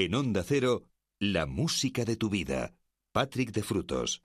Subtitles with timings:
[0.00, 0.84] En Onda Cero,
[1.18, 2.72] la música de tu vida.
[3.10, 4.22] Patrick de Frutos.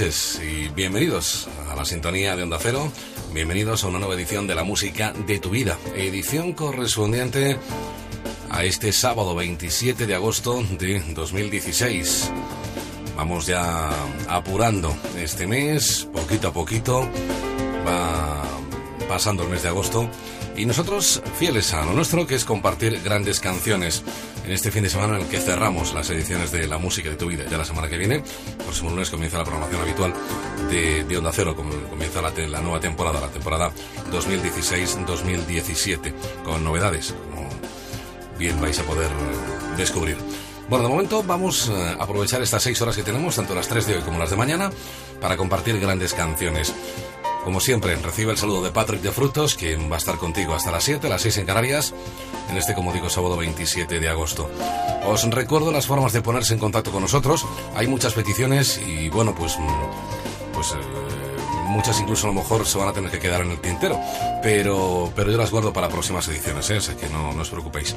[0.00, 2.92] Y bienvenidos a la sintonía de Onda Cero.
[3.32, 5.76] Bienvenidos a una nueva edición de la música de tu vida.
[5.96, 7.58] Edición correspondiente
[8.48, 12.30] a este sábado 27 de agosto de 2016.
[13.16, 13.90] Vamos ya
[14.28, 17.00] apurando este mes, poquito a poquito.
[17.84, 18.44] Va
[19.08, 20.08] pasando el mes de agosto.
[20.56, 24.04] Y nosotros, fieles a lo nuestro, que es compartir grandes canciones
[24.44, 27.16] en este fin de semana en el que cerramos las ediciones de La Música de
[27.16, 27.44] tu Vida.
[27.50, 28.22] Ya la semana que viene,
[28.68, 30.12] próximo lunes, comienza la programación habitual
[30.68, 33.72] de, de Onda Cero, comienza la, la, nueva temporada, la temporada
[34.12, 36.12] 2016-2017,
[36.44, 37.48] con novedades, como
[38.38, 39.08] bien vais a poder
[39.78, 40.18] descubrir.
[40.68, 43.96] Bueno, de momento vamos a aprovechar estas seis horas que tenemos, tanto las tres de
[43.96, 44.70] hoy como las de mañana,
[45.18, 46.74] para compartir grandes canciones.
[47.44, 50.70] Como siempre, recibe el saludo de Patrick de Frutos, quien va a estar contigo hasta
[50.70, 51.94] las 7, las 6 en Canarias,
[52.50, 54.50] en este, como digo, sábado 27 de agosto.
[55.10, 57.46] Os recuerdo las formas de ponerse en contacto con nosotros.
[57.74, 59.56] Hay muchas peticiones y, bueno, pues,
[60.52, 60.76] pues eh,
[61.64, 63.98] muchas incluso a lo mejor se van a tener que quedar en el tintero.
[64.42, 66.76] Pero, pero yo las guardo para próximas ediciones, ¿eh?
[66.76, 67.96] así que no, no os preocupéis.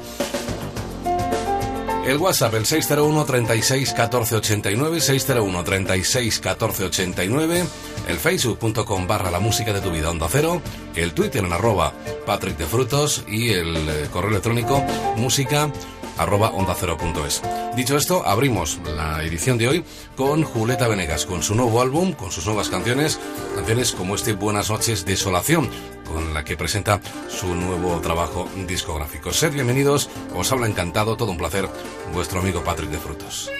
[2.06, 7.64] El WhatsApp, el 601 36 14 89, 601 36 14 89,
[8.08, 10.60] el facebook.com barra la música de tu vida onda cero,
[10.96, 11.92] el Twitter en arroba
[12.26, 14.82] Patrick de Frutos y el eh, correo electrónico
[15.16, 15.70] música
[16.18, 17.42] arroba onda cero punto es.
[17.76, 19.84] Dicho esto, abrimos la edición de hoy
[20.16, 23.18] con Julieta Venegas, con su nuevo álbum, con sus nuevas canciones,
[23.54, 25.70] canciones como este Buenas noches, Desolación,
[26.06, 29.32] con la que presenta su nuevo trabajo discográfico.
[29.32, 31.68] Sed bienvenidos, os habla encantado, todo un placer,
[32.12, 33.50] vuestro amigo Patrick de Frutos.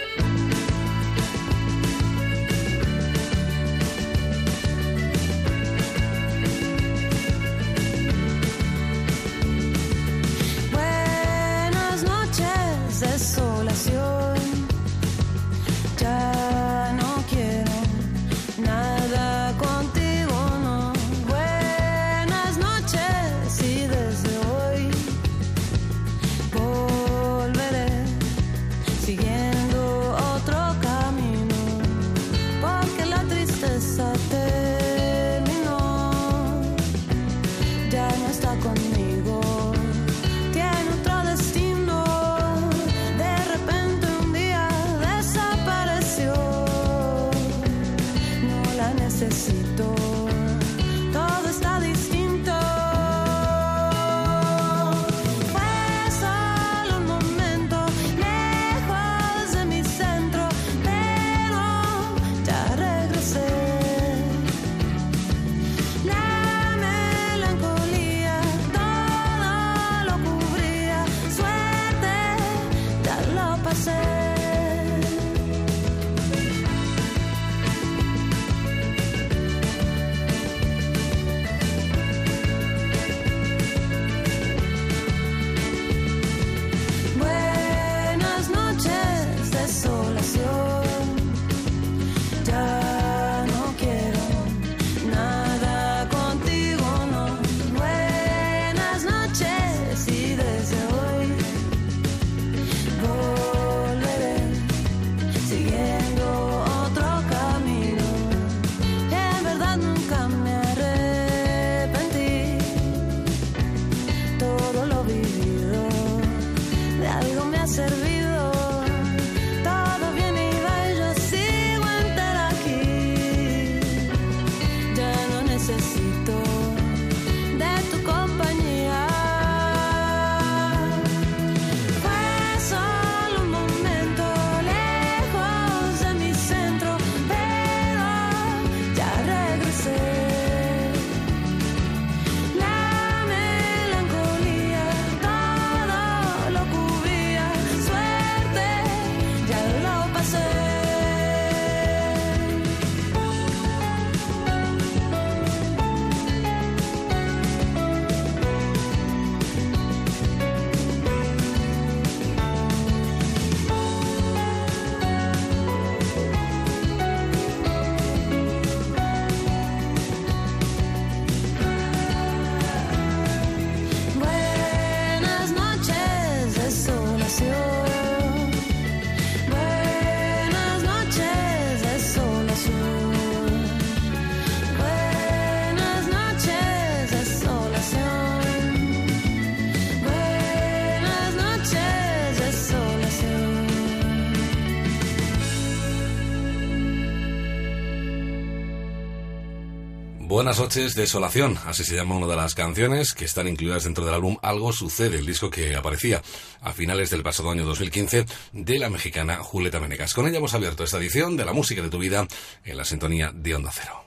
[200.53, 204.13] Buenas noches, Desolación, así se llama una de las canciones que están incluidas dentro del
[204.13, 206.21] álbum Algo Sucede, el disco que aparecía
[206.61, 210.13] a finales del pasado año 2015 de la mexicana Julieta Menegas.
[210.13, 212.27] Con ella hemos abierto esta edición de la música de tu vida
[212.67, 214.05] en la sintonía de Onda Cero.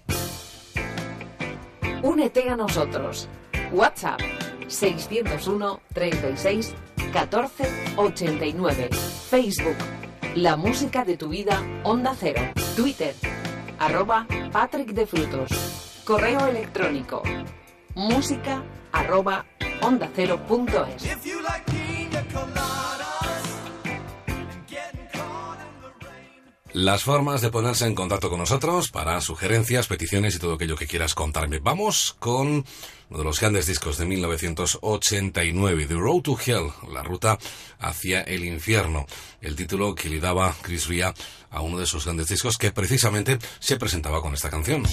[2.03, 3.27] Únete a nosotros.
[3.71, 4.21] WhatsApp
[4.67, 6.75] 601 36
[7.11, 7.63] 14
[7.95, 8.89] 89.
[9.31, 9.77] Facebook
[10.35, 12.43] La música de tu vida Onda Cero.
[12.75, 13.15] Twitter
[13.79, 15.84] arroba Patrick de Frutos.
[16.05, 17.23] Correo electrónico
[17.95, 19.43] música arroba
[19.81, 21.03] onda cero punto es.
[26.73, 30.85] Las formas de ponerse en contacto con nosotros para sugerencias, peticiones y todo aquello que
[30.85, 31.57] quieras contarme.
[31.57, 32.65] Vamos con
[33.09, 37.39] uno de los grandes discos de 1989, The Road to Hell, la ruta
[37.79, 39.07] hacia el infierno,
[39.41, 41.15] el título que le daba Chris Ria
[41.49, 44.83] a uno de sus grandes discos que precisamente se presentaba con esta canción.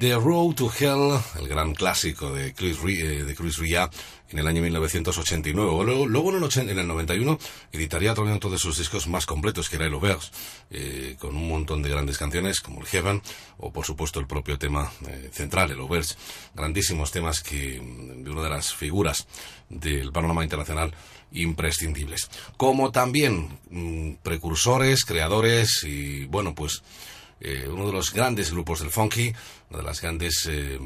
[0.00, 3.90] The Road to Hell, el gran clásico de Chris, eh, de Chris Ria
[4.30, 5.84] en el año 1989.
[5.84, 7.38] Luego, luego en, el en, el 91
[7.70, 10.30] editaría otro de sus discos más completos, que era el Auberge,
[10.70, 13.20] eh, con un montón de grandes canciones como el Heaven
[13.58, 16.14] o por supuesto el propio tema eh, central, el Auberge.
[16.54, 19.26] Grandísimos temas que mm, de una de las figuras
[19.68, 20.94] del panorama internacional
[21.32, 22.30] imprescindibles.
[22.56, 26.82] Como también mmm, precursores, creadores y bueno pues
[27.40, 29.32] eh, uno de los grandes grupos del funky,
[29.70, 30.78] una de las grandes eh,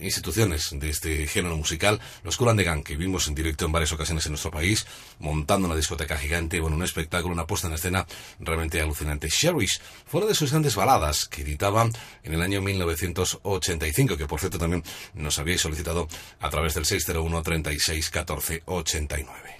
[0.00, 3.92] instituciones de este género musical, los Cool de Gang, que vimos en directo en varias
[3.92, 4.86] ocasiones en nuestro país,
[5.18, 8.06] montando una discoteca gigante, bueno, un espectáculo, una puesta en escena
[8.38, 9.28] realmente alucinante.
[9.28, 11.92] Cherish fue una de sus grandes baladas que editaban
[12.22, 14.82] en el año 1985, que por cierto también
[15.14, 16.08] nos habíais solicitado
[16.40, 19.59] a través del 601 36 14 89.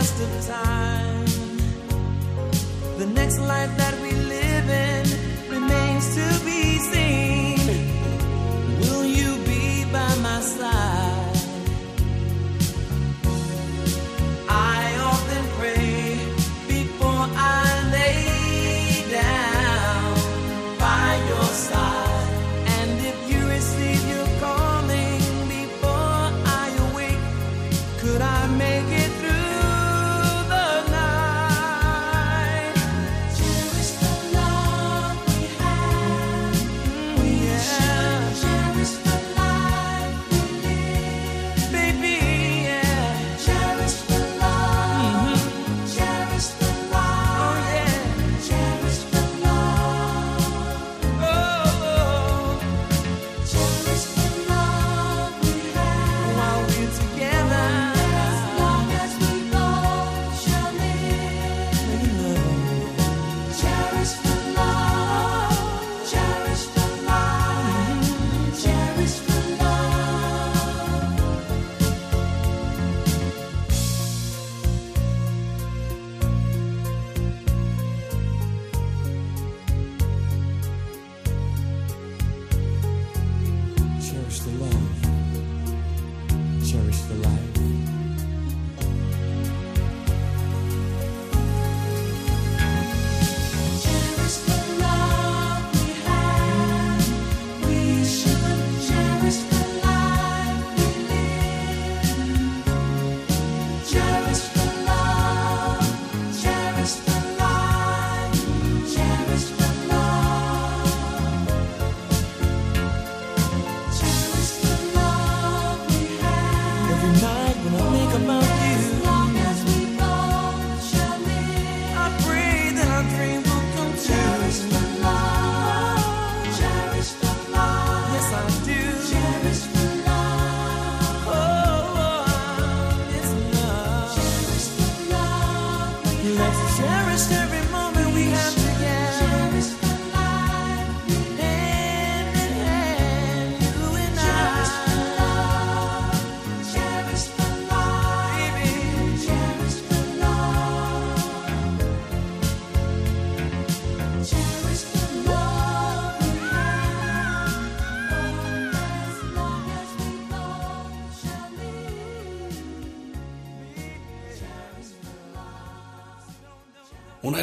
[0.00, 0.99] test of time.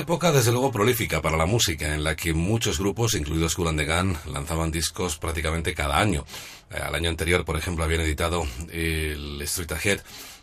[0.08, 4.16] época desde luego prolífica para la música, en la que muchos grupos, incluidos Cool Gun,
[4.32, 6.24] lanzaban discos prácticamente cada año.
[6.72, 10.00] Eh, al año anterior, por ejemplo, habían editado el Street Ahead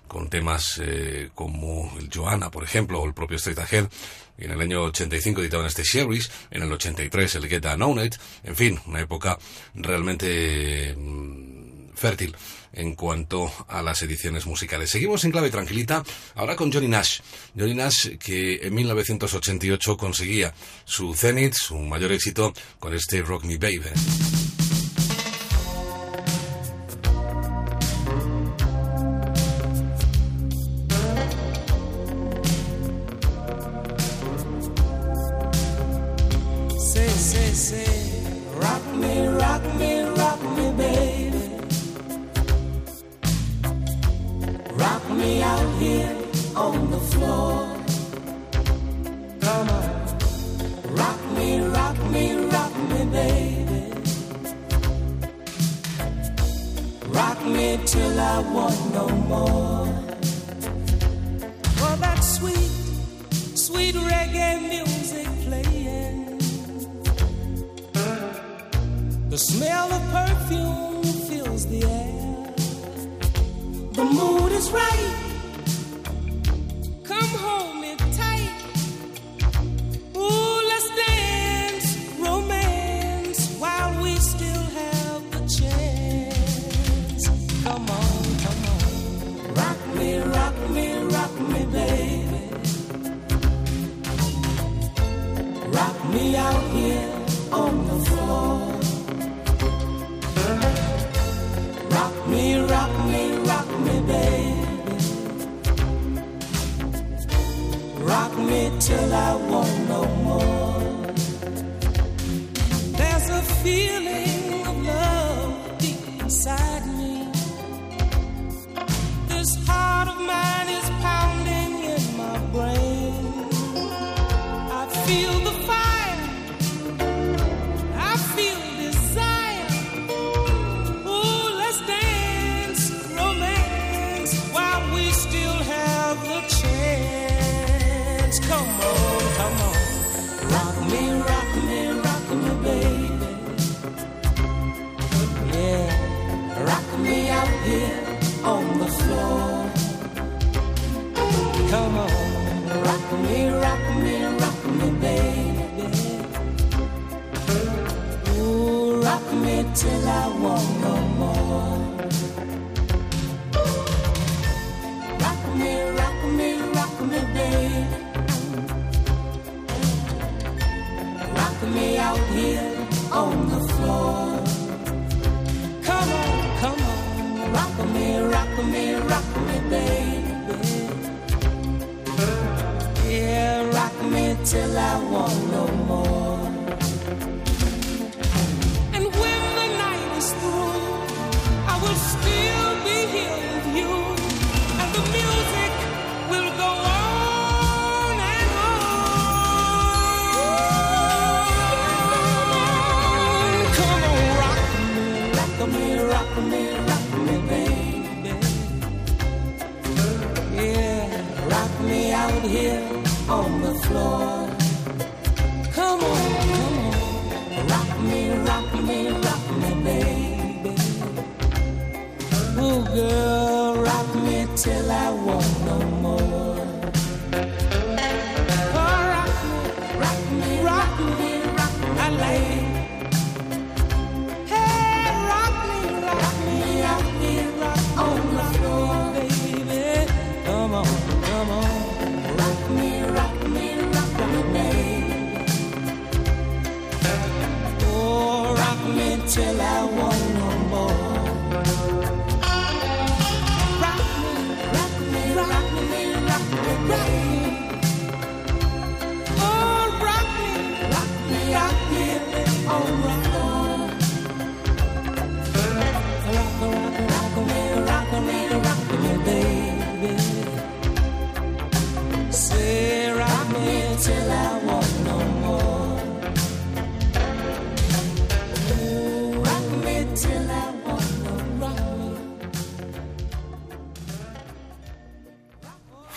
[0.07, 3.89] con temas eh, como el Joanna, por ejemplo, o el propio Straight Ahead.
[4.37, 8.57] En el año 85 editaban este Series, en el 83 el Get Down It, en
[8.57, 9.39] fin, una época
[9.75, 12.37] realmente mm, fértil
[12.77, 14.91] en cuanto a las ediciones musicales.
[14.91, 16.03] Seguimos en clave tranquilita,
[16.35, 17.21] ahora con Johnny Nash.
[17.59, 20.55] Johnny Nash que en 1988 conseguía
[20.85, 24.44] su cenit, su mayor éxito, con este Rock Me Baby.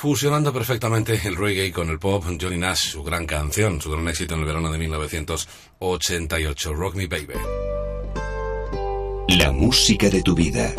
[0.08, 4.36] Fusionando perfectamente el reggae con el pop, Johnny Nash, su gran canción, su gran éxito
[4.36, 7.34] en el verano de 1988, Rock Me Baby.
[9.38, 10.74] La música de tu vida.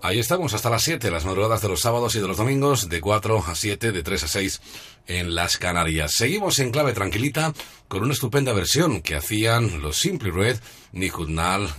[0.00, 3.00] Ahí estamos hasta las 7, las madrugadas de los sábados y de los domingos, de
[3.00, 4.60] 4 a 7, de 3 a 6
[5.08, 6.14] en las Canarias.
[6.14, 7.52] Seguimos en clave tranquilita
[7.88, 10.58] con una estupenda versión que hacían los Simply Red,
[10.92, 11.14] Nick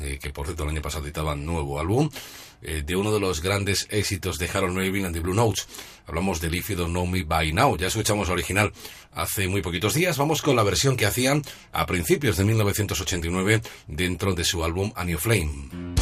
[0.01, 2.09] eh, que por cierto el año pasado editaban nuevo álbum,
[2.61, 5.67] eh, de uno de los grandes éxitos de Harold Melvin and the Blue Notes.
[6.07, 7.77] Hablamos de If You Don't Know Me By Now.
[7.77, 8.71] Ya escuchamos la original
[9.11, 10.17] hace muy poquitos días.
[10.17, 15.03] Vamos con la versión que hacían a principios de 1989 dentro de su álbum A
[15.03, 15.96] New Flame.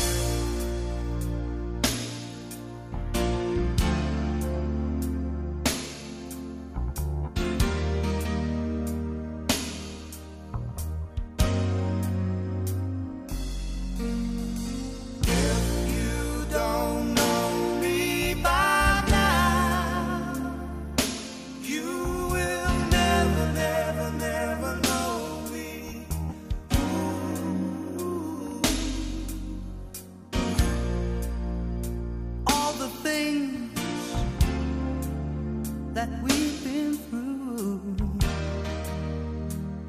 [35.96, 37.80] That we've been through,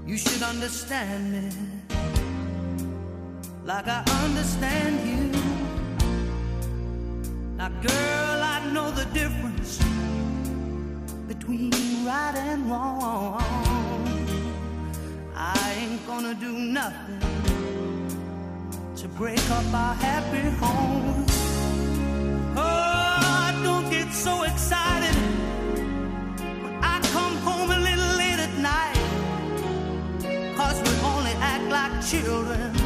[0.06, 1.50] you should understand me
[3.64, 5.24] like I understand you.
[7.56, 9.78] Now, girl, I know the difference
[11.26, 11.72] between
[12.06, 13.42] right and wrong.
[15.34, 17.20] I ain't gonna do nothing
[18.94, 21.26] to break up our happy home.
[22.56, 25.25] Oh, don't get so excited
[32.06, 32.86] children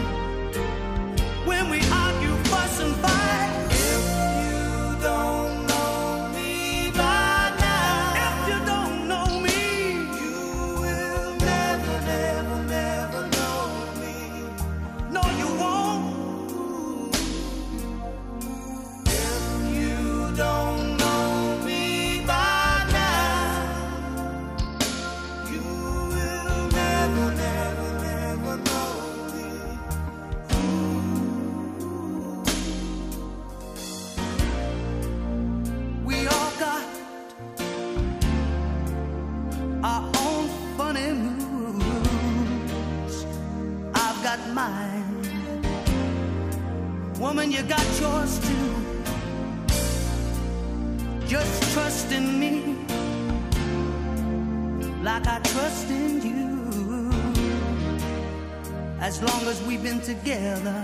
[59.22, 60.83] As long as we've been together,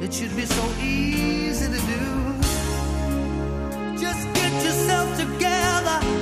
[0.00, 2.04] it should be so easy to do.
[4.00, 6.21] Just get yourself together.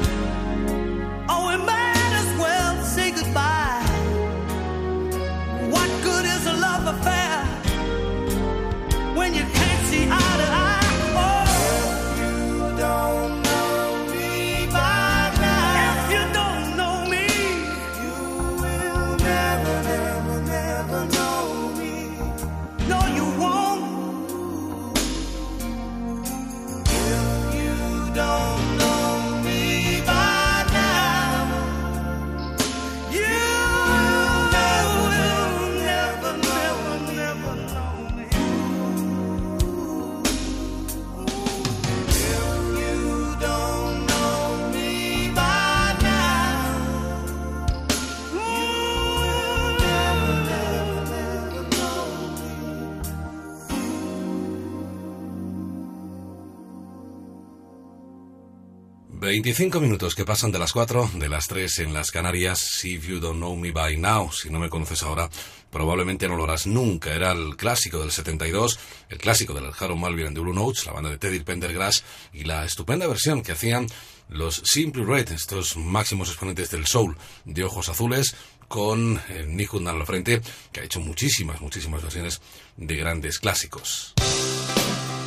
[59.31, 62.85] 25 minutos que pasan de las 4, de las 3 en las Canarias.
[62.85, 65.31] If you don't know me by now, si no me conoces ahora,
[65.71, 67.15] probablemente no lo harás nunca.
[67.15, 70.95] Era el clásico del 72, el clásico del Harold Malvin and the Blue Notes, la
[70.95, 73.87] banda de Teddy Pendergrass, y la estupenda versión que hacían
[74.31, 78.35] los Simply Red, estos máximos exponentes del soul de ojos azules,
[78.67, 80.41] con eh, Nick Hudnall al frente,
[80.73, 82.41] que ha hecho muchísimas, muchísimas versiones
[82.77, 84.13] de grandes clásicos.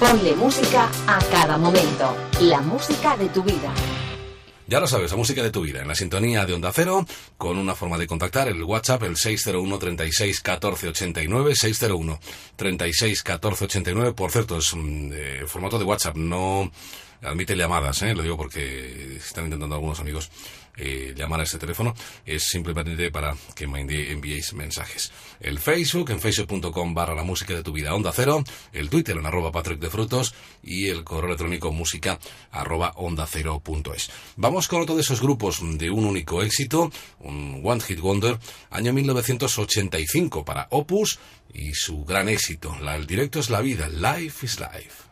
[0.03, 2.13] Ponle música a cada momento.
[2.41, 3.73] La música de tu vida.
[4.67, 7.05] Ya lo sabes, la música de tu vida, en la sintonía de Onda Cero,
[7.37, 12.19] con una forma de contactar, el WhatsApp, el 601 36 14 89, 601
[12.57, 16.69] 36 14 89, por cierto, es mm, eh, formato de WhatsApp, no
[17.21, 18.13] admite llamadas, ¿eh?
[18.13, 20.29] lo digo porque están intentando algunos amigos
[20.77, 21.93] eh, llamar a este teléfono,
[22.25, 25.11] es simplemente para que me envi- enviéis mensajes.
[25.39, 29.25] El Facebook, en facebook.com barra la música de tu vida, onda cero, el Twitter en
[29.25, 30.33] arroba Patrick de Frutos
[30.63, 32.19] y el correo electrónico música
[32.51, 34.09] arroba onda cero punto es.
[34.35, 38.93] Vamos con otro de esos grupos de un único éxito, un One Hit Wonder, año
[38.93, 41.19] 1985 para Opus
[41.53, 45.03] y su gran éxito, la, el directo es la vida, Life is Life.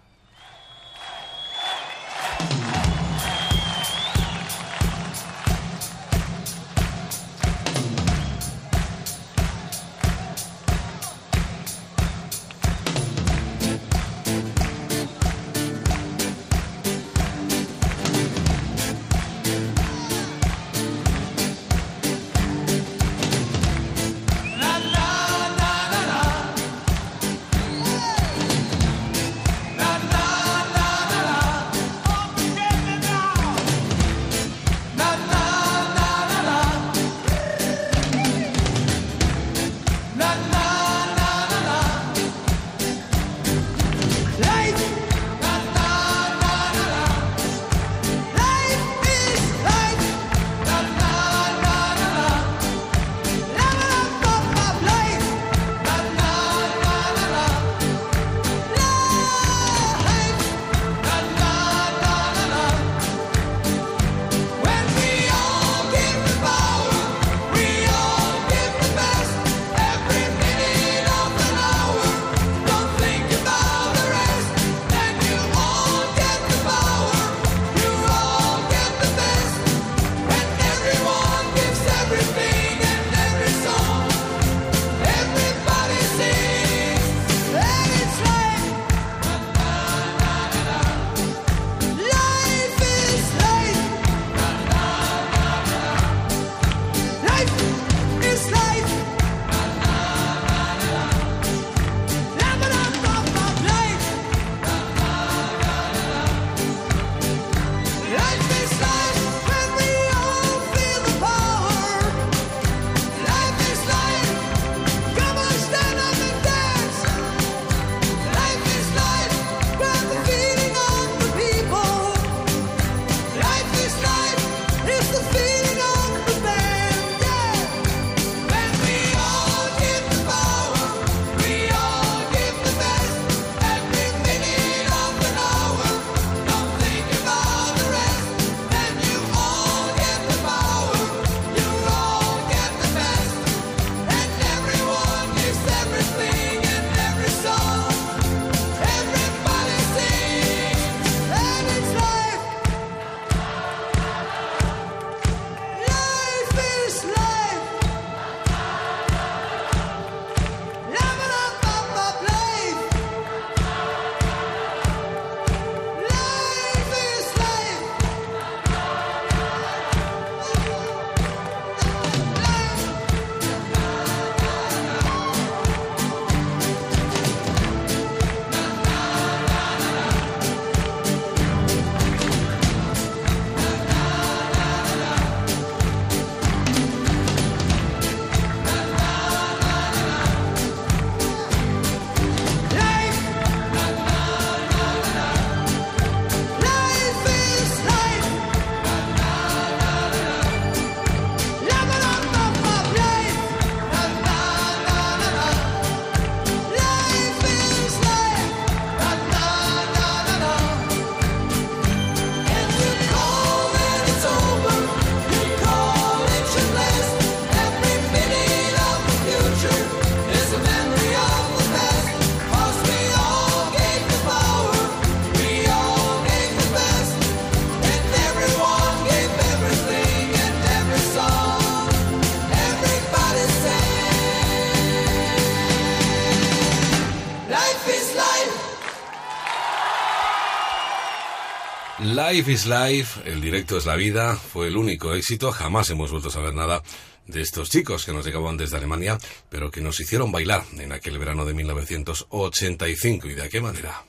[242.32, 246.30] Life is Life, el directo es la vida, fue el único éxito, jamás hemos vuelto
[246.30, 246.82] a saber nada
[247.28, 249.18] de estos chicos que nos llegaban desde Alemania,
[249.50, 254.04] pero que nos hicieron bailar en aquel verano de 1985 y de qué manera.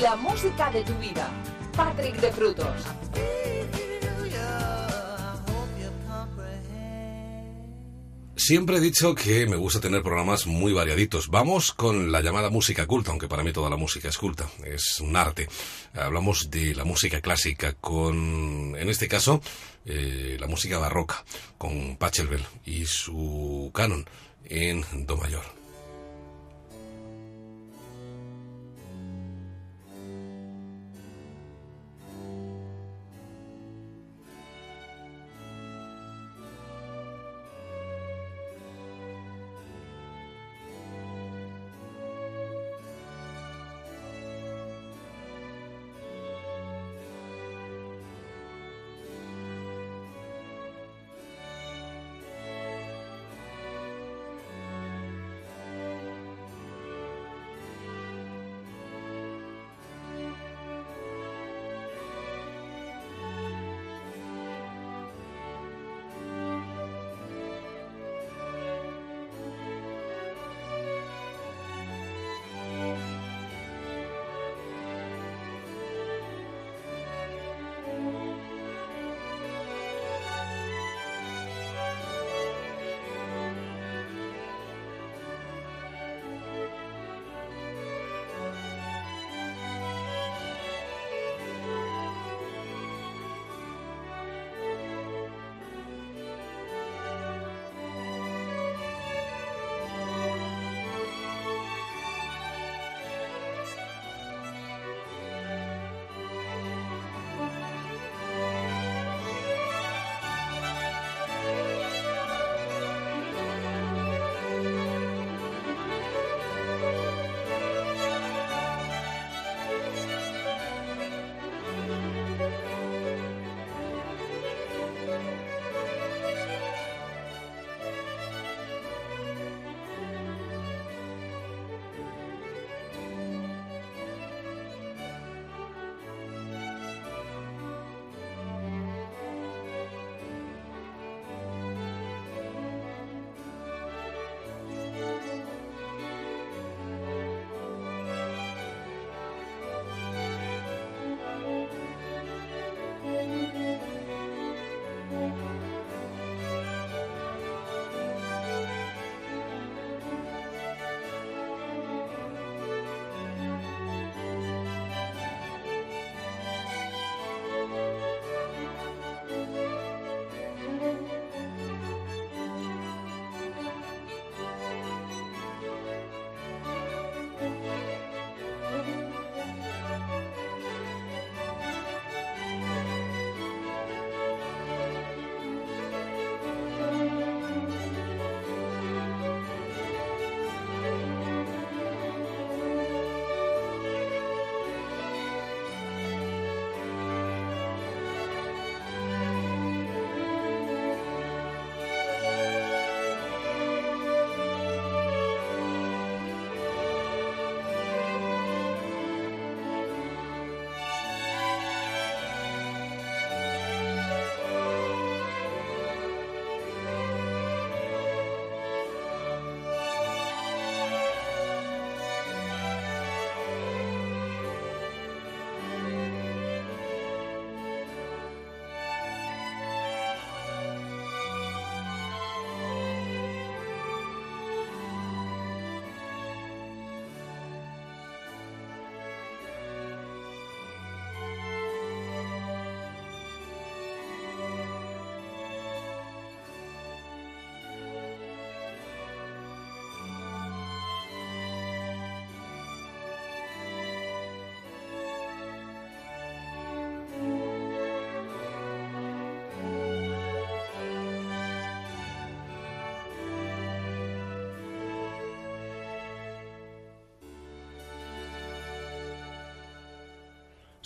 [0.00, 1.28] La música de tu vida.
[1.76, 2.95] Patrick de Frutos.
[8.46, 11.26] Siempre he dicho que me gusta tener programas muy variaditos.
[11.30, 15.00] Vamos con la llamada música culta, aunque para mí toda la música es culta, es
[15.00, 15.48] un arte.
[15.94, 19.42] Hablamos de la música clásica con, en este caso,
[19.84, 21.24] eh, la música barroca,
[21.58, 24.08] con Pachelbel y su canon
[24.44, 25.55] en Do mayor.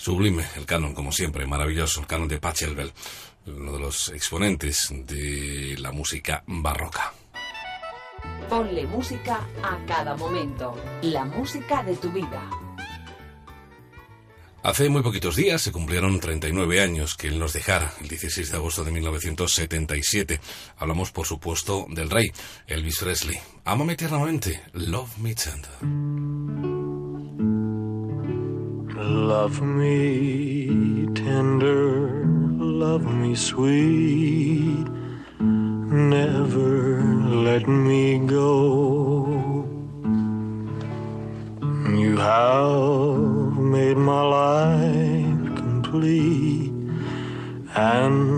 [0.00, 2.90] Sublime el canon, como siempre, maravilloso, el canon de Pachelbel,
[3.44, 7.12] uno de los exponentes de la música barroca.
[8.48, 10.74] Ponle música a cada momento.
[11.02, 12.48] La música de tu vida.
[14.62, 18.56] Hace muy poquitos días se cumplieron 39 años que él nos dejara, el 16 de
[18.56, 20.40] agosto de 1977.
[20.78, 22.32] Hablamos, por supuesto, del rey,
[22.66, 23.38] Elvis Presley.
[23.66, 25.70] Ámame tiernamente, Love Me Tender.
[29.30, 32.24] Love me tender,
[32.58, 34.84] love me sweet,
[35.38, 37.00] never
[37.46, 39.64] let me go.
[42.02, 46.72] You have made my life complete,
[47.76, 48.29] and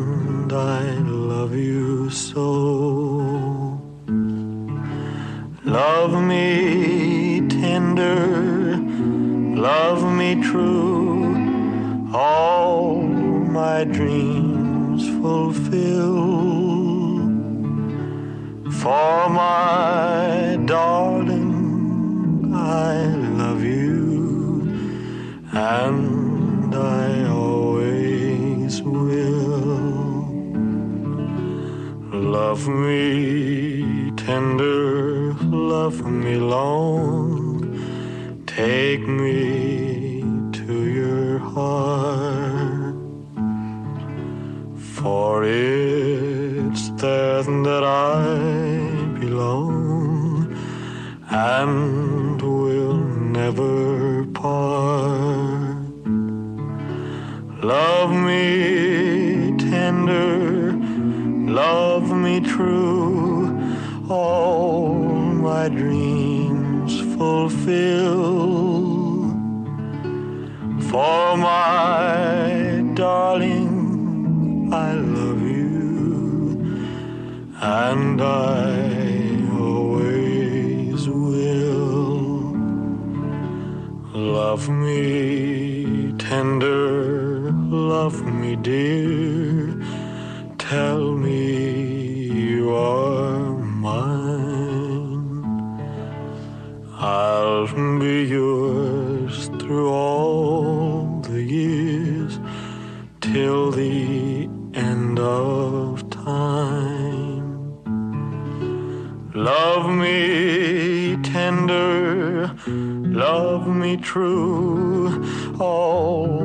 [114.13, 115.09] true,
[115.59, 116.45] all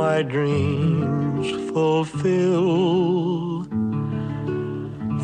[0.00, 3.64] my dreams fulfill.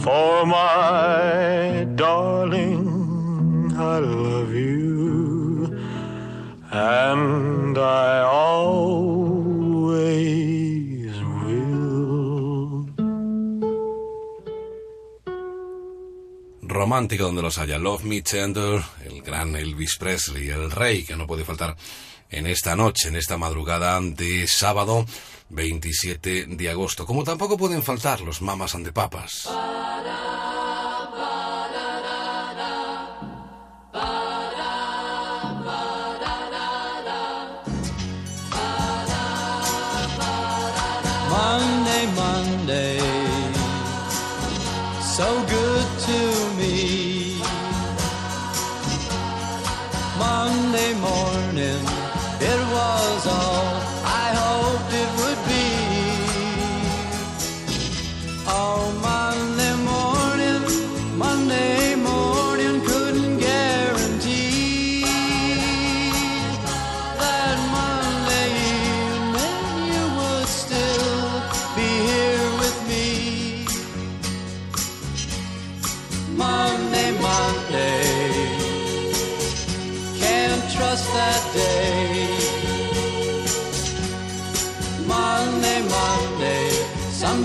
[0.00, 5.78] For my darling, I love you,
[6.70, 9.52] and I always
[11.44, 12.86] will.
[16.62, 17.78] Romántico donde los haya.
[17.78, 18.82] Love Me Tender,
[19.42, 21.76] gran Elvis Presley, el rey que no puede faltar
[22.30, 25.04] en esta noche, en esta madrugada de sábado
[25.50, 27.04] 27 de agosto.
[27.06, 29.48] Como tampoco pueden faltar los Mamas and the Papas.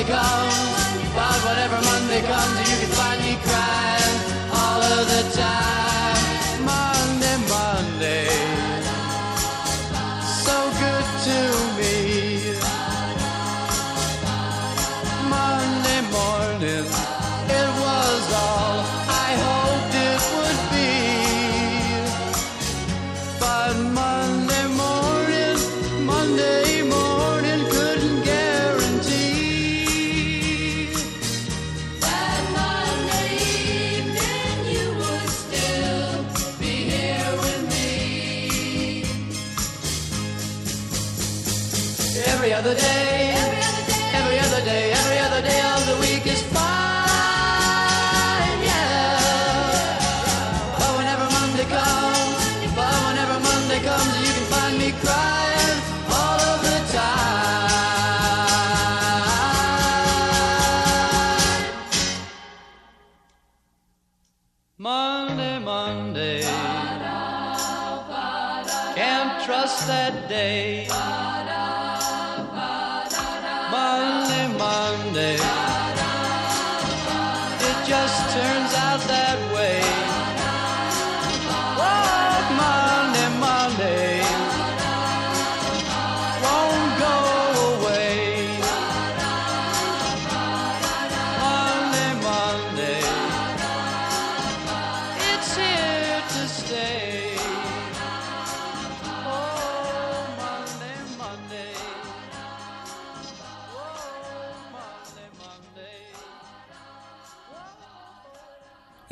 [0.00, 5.79] Monday comes, but whenever Monday comes, you can find me crying all of the time.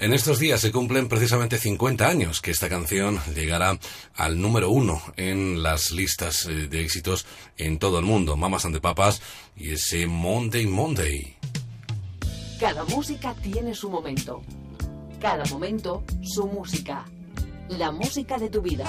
[0.08, 3.78] En estos días se cumplen precisamente 50 años que esta canción llegará
[4.14, 7.26] al número uno en las listas eh, de éxitos
[7.58, 8.34] en todo el mundo.
[8.34, 9.20] Mamas and Papas
[9.54, 11.36] y ese Monday Monday.
[12.58, 14.42] Cada música tiene su momento.
[15.20, 17.04] Cada momento su música.
[17.68, 18.86] La música de tu vida.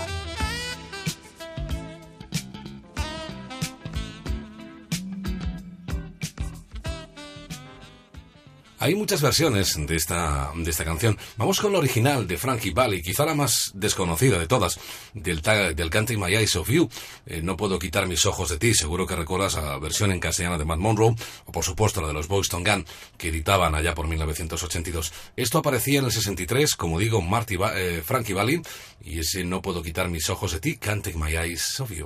[8.82, 11.18] Hay muchas versiones de esta, de esta canción.
[11.36, 14.80] Vamos con la original de Frankie Valli, quizá la más desconocida de todas,
[15.14, 16.90] del, del Canting My Eyes of You.
[17.26, 20.58] Eh, no puedo quitar mis ojos de ti, seguro que recuerdas la versión en castellana
[20.58, 21.14] de Matt Monroe,
[21.46, 22.86] o por supuesto la de los Boys to Gun,
[23.18, 25.12] que editaban allá por 1982.
[25.36, 28.62] Esto aparecía en el 63, como digo, Marty eh, Frankie Valli,
[29.04, 32.06] y ese No puedo quitar mis ojos de ti, Can't My Eyes of You.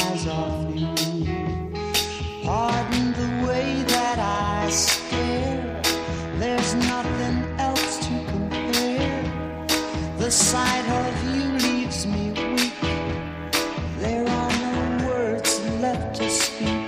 [4.71, 9.23] There's nothing else to compare.
[10.17, 12.79] The sight of you leaves me weak.
[13.99, 16.87] There are no words left to speak.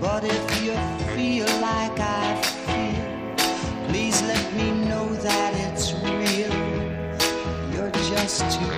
[0.00, 0.72] But if you
[1.14, 3.36] feel like I feel,
[3.88, 6.54] please let me know that it's real.
[7.70, 8.77] You're just too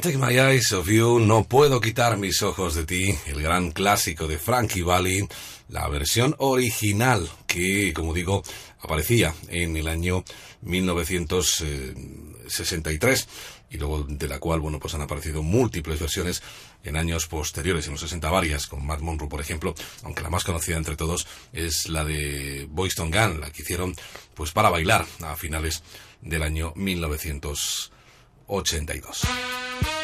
[0.00, 4.28] Take My Eyes Off You, No Puedo Quitar Mis Ojos de Ti, el gran clásico
[4.28, 5.26] de Frankie Valli,
[5.68, 8.42] la versión original que, como digo,
[8.80, 10.24] aparecía en el año
[10.62, 13.24] 1963 eh,
[13.70, 16.42] y luego de la cual, bueno, pues han aparecido múltiples versiones
[16.84, 19.74] en años posteriores, en los 60 varias, con Matt Monroe, por ejemplo,
[20.04, 23.96] aunque la más conocida entre todos es la de Boyston Gun, la que hicieron
[24.34, 25.82] pues para bailar a finales
[26.20, 27.97] del año 1963.
[28.48, 29.97] 82.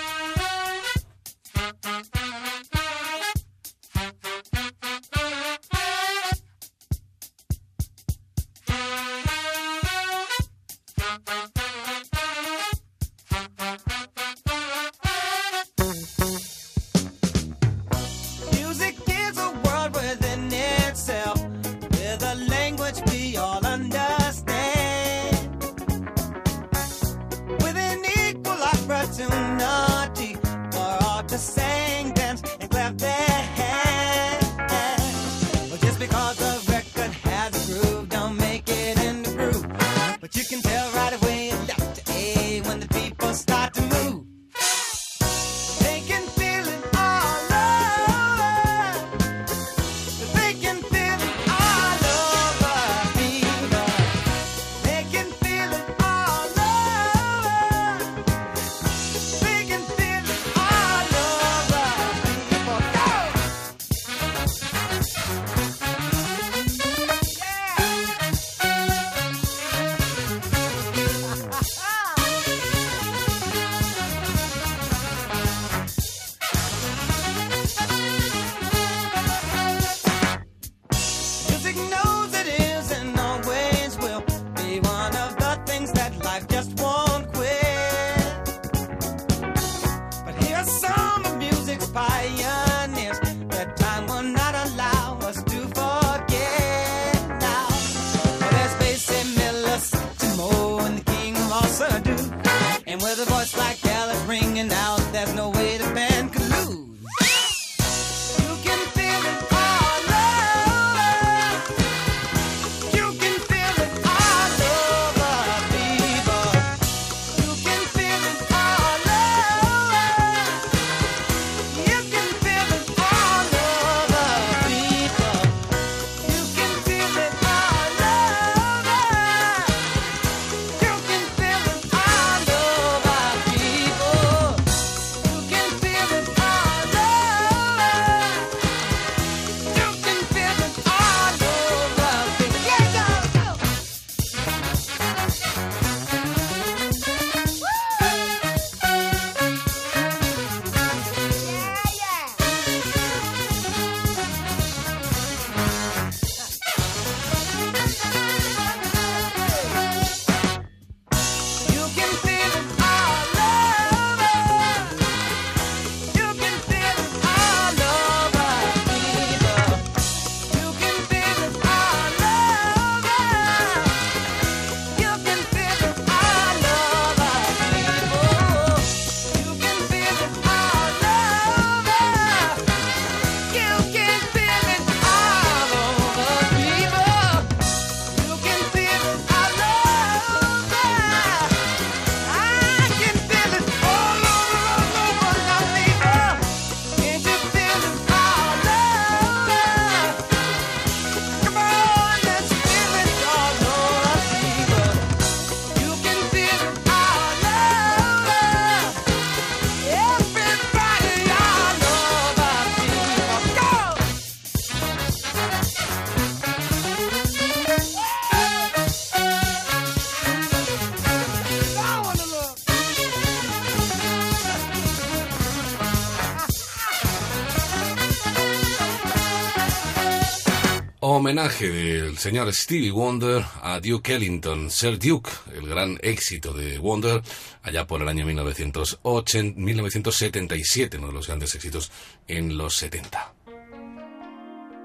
[231.24, 237.22] Homenaje del señor Stevie Wonder a Duke Ellington, Sir Duke, el gran éxito de Wonder
[237.62, 241.90] allá por el año 1980, 1977, uno de los grandes éxitos
[242.28, 243.32] en los 70.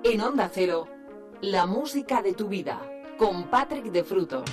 [0.06, 0.88] En Onda Cero,
[1.42, 4.50] la música de tu vida, con Patrick de Frutos.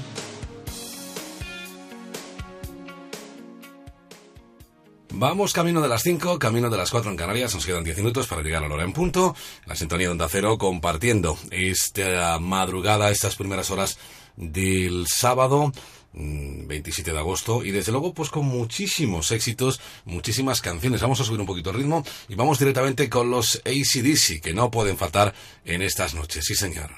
[5.18, 7.54] Vamos camino de las 5, camino de las 4 en Canarias.
[7.54, 9.34] Nos quedan 10 minutos para llegar a la hora en punto.
[9.64, 13.96] La sintonía de Onda Cero compartiendo esta madrugada, estas primeras horas
[14.36, 15.72] del sábado.
[16.12, 21.00] mm, 27 de agosto y desde luego pues con muchísimos éxitos, muchísimas canciones.
[21.00, 24.70] Vamos a subir un poquito el ritmo y vamos directamente con los ACDC que no
[24.70, 26.44] pueden faltar en estas noches.
[26.44, 26.90] Sí, señor.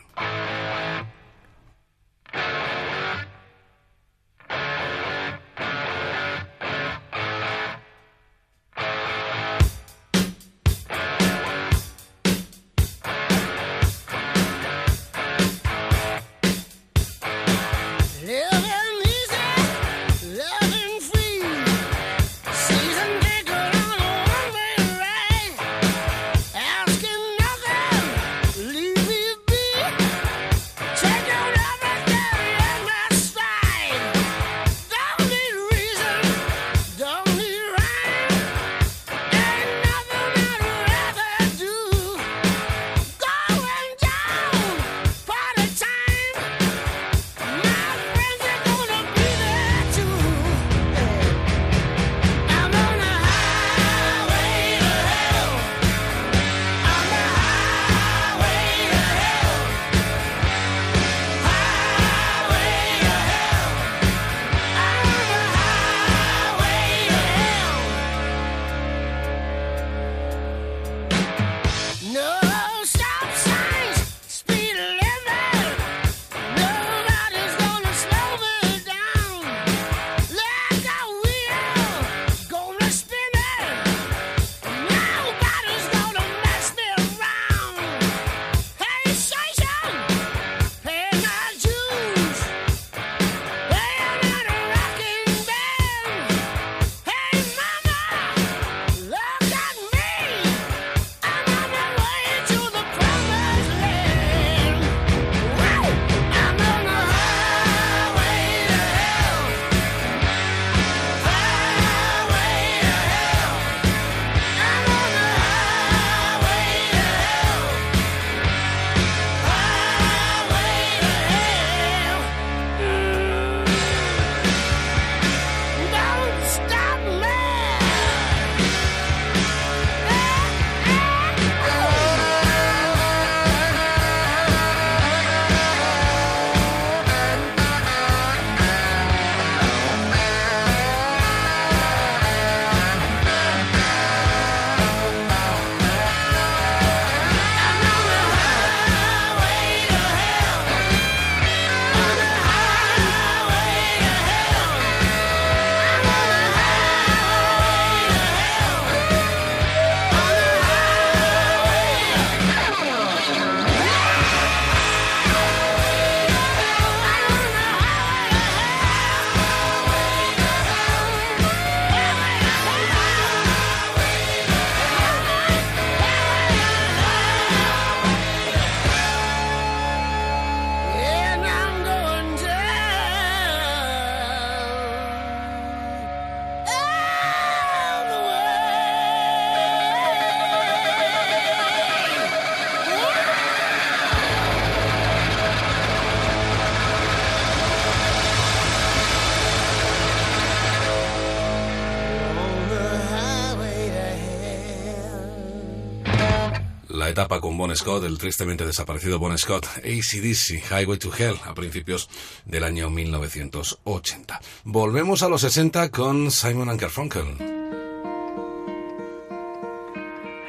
[207.19, 212.09] Etapa con Bon Scott, el tristemente desaparecido Bon Scott, ACDC, Highway to Hell, a principios
[212.45, 214.41] del año 1980.
[214.63, 217.25] Volvemos a los 60 con Simon and Garfunkel.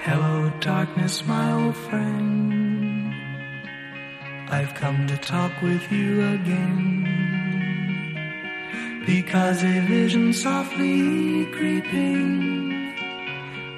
[0.06, 3.16] Hello, darkness, my old friend.
[4.52, 7.08] I've come to talk with you again.
[9.08, 12.94] Because a vision softly creeping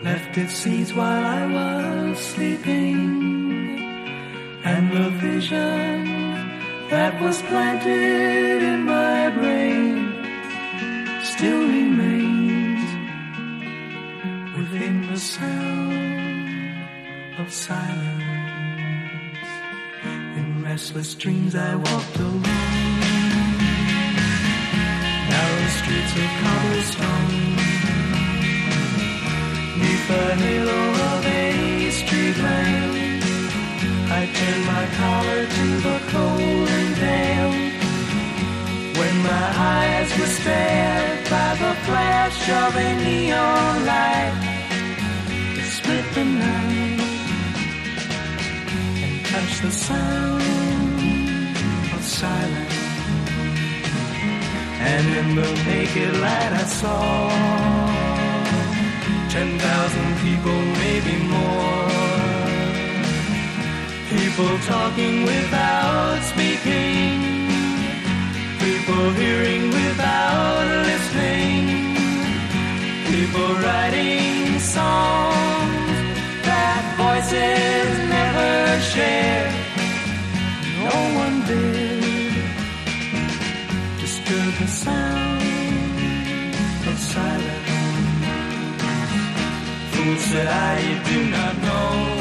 [0.03, 1.80] left its seeds while I was
[2.17, 3.79] sleeping.
[4.63, 6.05] And the vision
[6.89, 10.13] that was planted in my brain
[11.23, 12.83] still remains
[14.57, 15.81] within the sound
[17.39, 18.21] of silence.
[20.37, 22.41] In restless dreams I walked alone,
[25.31, 27.29] narrow streets of cobblestone.
[29.79, 30.60] Neath the
[34.51, 37.53] I turned my collar to the cold and damp.
[38.97, 44.33] When my eyes were stared by the flash of a neon light,
[45.57, 46.99] it split the night
[49.03, 50.43] and touched the sound
[51.95, 52.79] of silence.
[54.91, 57.29] And in the naked light I saw
[59.29, 61.90] ten thousand people, maybe more.
[64.31, 67.19] People talking without speaking.
[68.59, 71.95] People hearing without listening.
[73.11, 75.97] People writing songs
[76.47, 79.51] that voices never share.
[80.79, 82.33] No one did
[83.99, 85.43] disturb the sound
[86.87, 87.69] of silence.
[89.91, 92.20] Fool said I, do not know.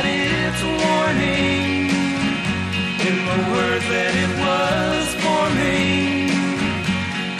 [0.00, 1.88] Out its warning.
[3.08, 6.30] In the words that it was forming.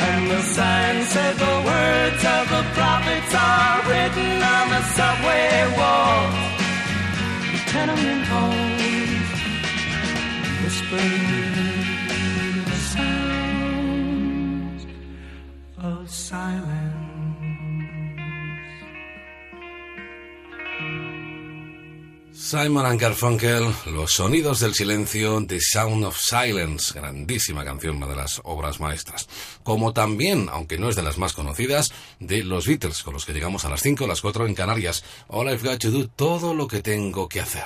[0.09, 6.37] And the sign said the words of the prophets are written on the subway walls,
[7.53, 9.39] the tenement halls,
[10.63, 11.80] whispering
[22.51, 23.63] Simon and Garfunkel,
[23.95, 29.29] Los sonidos del silencio, The Sound of Silence, grandísima canción, una de las obras maestras.
[29.63, 33.35] Como también, aunque no es de las más conocidas, de los Beatles, con los que
[33.35, 35.05] llegamos a las 5 las 4 en Canarias.
[35.29, 37.63] All I've got to do, todo lo que tengo que hacer.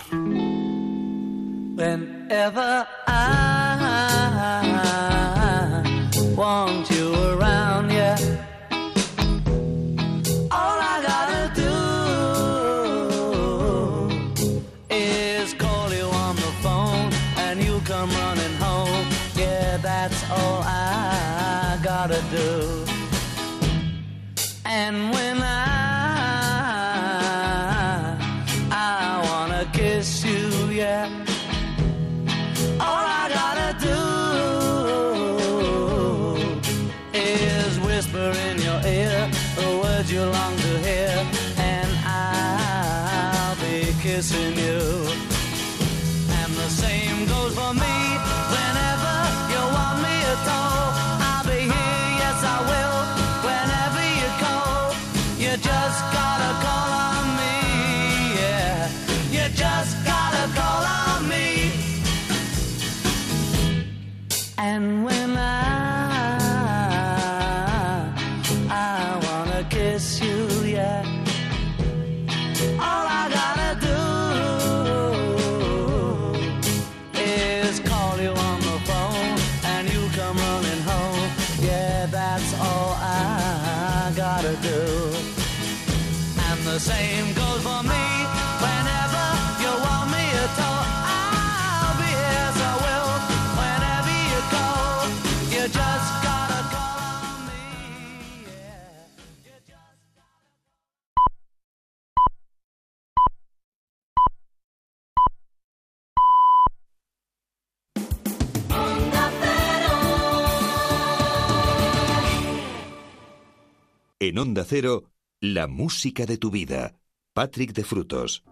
[114.27, 115.11] En Onda Cero,
[115.43, 116.99] la música de tu vida.
[117.35, 118.43] Patrick de Frutos.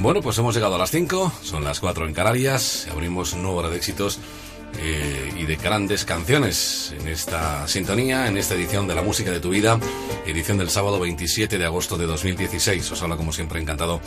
[0.00, 3.68] Bueno, pues hemos llegado a las 5, son las 4 en Canarias, abrimos una hora
[3.68, 4.18] de éxitos
[4.78, 9.40] eh, y de grandes canciones en esta sintonía, en esta edición de La Música de
[9.40, 9.78] tu Vida,
[10.26, 12.90] edición del sábado 27 de agosto de 2016.
[12.90, 14.00] Os habla como siempre encantado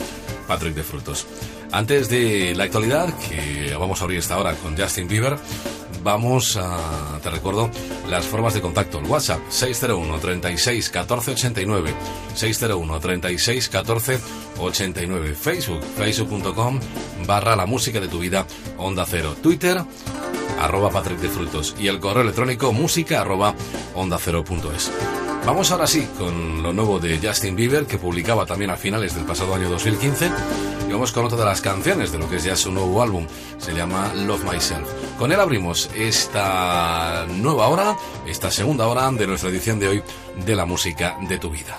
[0.48, 1.28] Patrick de Frutos.
[1.70, 5.38] Antes de la actualidad, que vamos a abrir esta hora con Justin Bieber,
[6.04, 7.70] vamos a, te recuerdo,
[8.08, 9.00] las formas de contacto.
[9.00, 11.94] El WhatsApp 601 36 14 89,
[12.34, 14.20] 601 36 14
[14.58, 15.34] 89.
[15.34, 16.78] Facebook, facebook.com
[17.26, 18.46] barra la música de tu vida,
[18.76, 19.34] onda cero.
[19.42, 19.82] Twitter,
[20.58, 21.74] arroba Patrick de Frutos.
[21.78, 23.54] Y el correo electrónico música arroba
[23.94, 24.90] onda cero punto es.
[25.46, 29.24] Vamos ahora sí con lo nuevo de Justin Bieber, que publicaba también a finales del
[29.24, 30.30] pasado año 2015.
[30.88, 33.26] Y vamos con otra de las canciones de lo que es ya su nuevo álbum.
[33.58, 34.88] Se llama Love Myself.
[35.18, 37.96] Con él abrimos esta nueva hora,
[38.26, 40.02] esta segunda hora de nuestra edición de hoy
[40.46, 41.78] de la música de tu vida.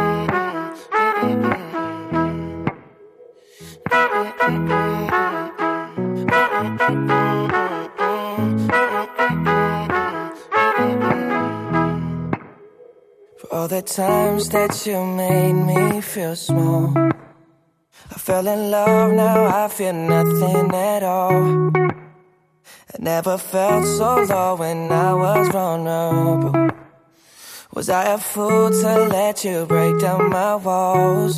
[13.51, 16.93] all the times that you made me feel small.
[16.97, 21.71] I fell in love, now I feel nothing at all.
[21.75, 26.71] I never felt so low when I was vulnerable.
[27.73, 31.37] Was I a fool to let you break down my walls?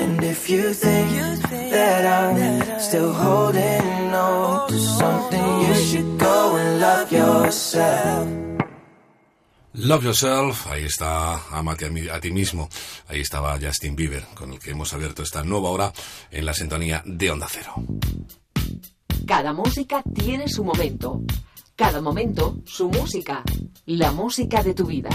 [0.00, 1.10] And if you think
[1.70, 8.28] that I'm still holding on to something, you should go and love yourself.
[9.76, 12.68] Love Yourself, ahí está Amate a, mí- a ti mismo.
[13.08, 15.92] Ahí estaba Justin Bieber, con el que hemos abierto esta nueva hora
[16.30, 17.74] en la sintonía de Onda Cero.
[19.26, 21.22] Cada música tiene su momento.
[21.74, 23.42] Cada momento, su música.
[23.86, 25.10] La música de tu vida.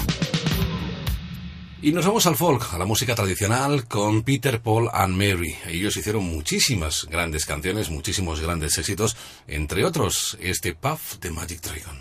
[1.81, 5.55] Y nos vamos al folk, a la música tradicional, con Peter, Paul and Mary.
[5.65, 9.15] Ellos hicieron muchísimas grandes canciones, muchísimos grandes éxitos,
[9.47, 11.97] entre otros este Puff de Magic Dragon.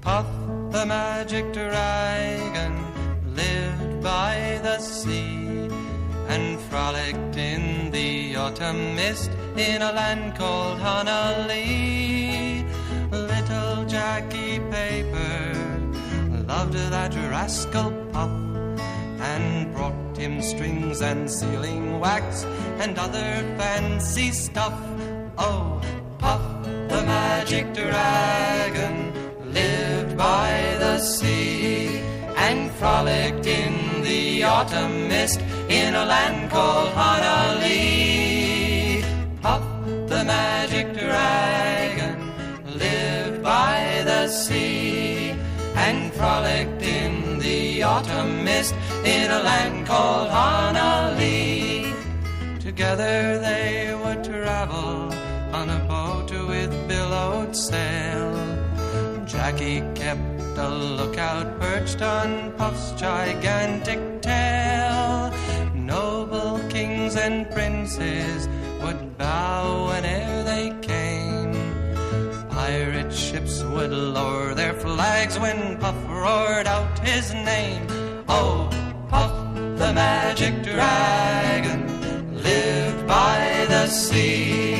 [0.00, 5.29] Puff the magic dragon lived by the sea
[8.72, 12.64] mist in a land called Honolulu.
[13.10, 15.54] Little Jackie Paper
[16.46, 18.30] loved that rascal Puff
[19.20, 22.44] and brought him strings and sealing wax
[22.78, 24.78] and other fancy stuff.
[25.38, 25.80] Oh,
[26.18, 29.12] Puff the magic dragon
[29.52, 31.98] lived by the sea
[32.36, 38.39] and frolicked in the autumn mist in a land called Honolulu.
[40.20, 42.18] The magic dragon
[42.78, 45.30] lived by the sea
[45.74, 51.94] and frolicked in the autumn mist in a land called Honolulu.
[52.60, 55.10] Together they would travel
[55.54, 58.36] on a boat with billowed sail.
[59.24, 65.32] Jackie kept a lookout perched on Puff's gigantic tail.
[65.74, 68.50] Noble kings and princes
[68.90, 71.52] would bow whene'er they came.
[72.50, 77.86] Pirate ships would lower their flags when Puff roared out his name.
[78.28, 78.68] Oh,
[79.08, 79.32] Puff
[79.82, 81.80] the magic dragon
[82.42, 84.74] lived by the sea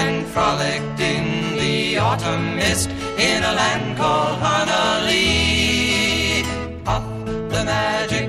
[0.00, 2.88] and frolicked in the autumn mist
[3.28, 5.24] in a land called Honolulu.
[6.84, 7.04] Puff
[7.54, 8.21] the magic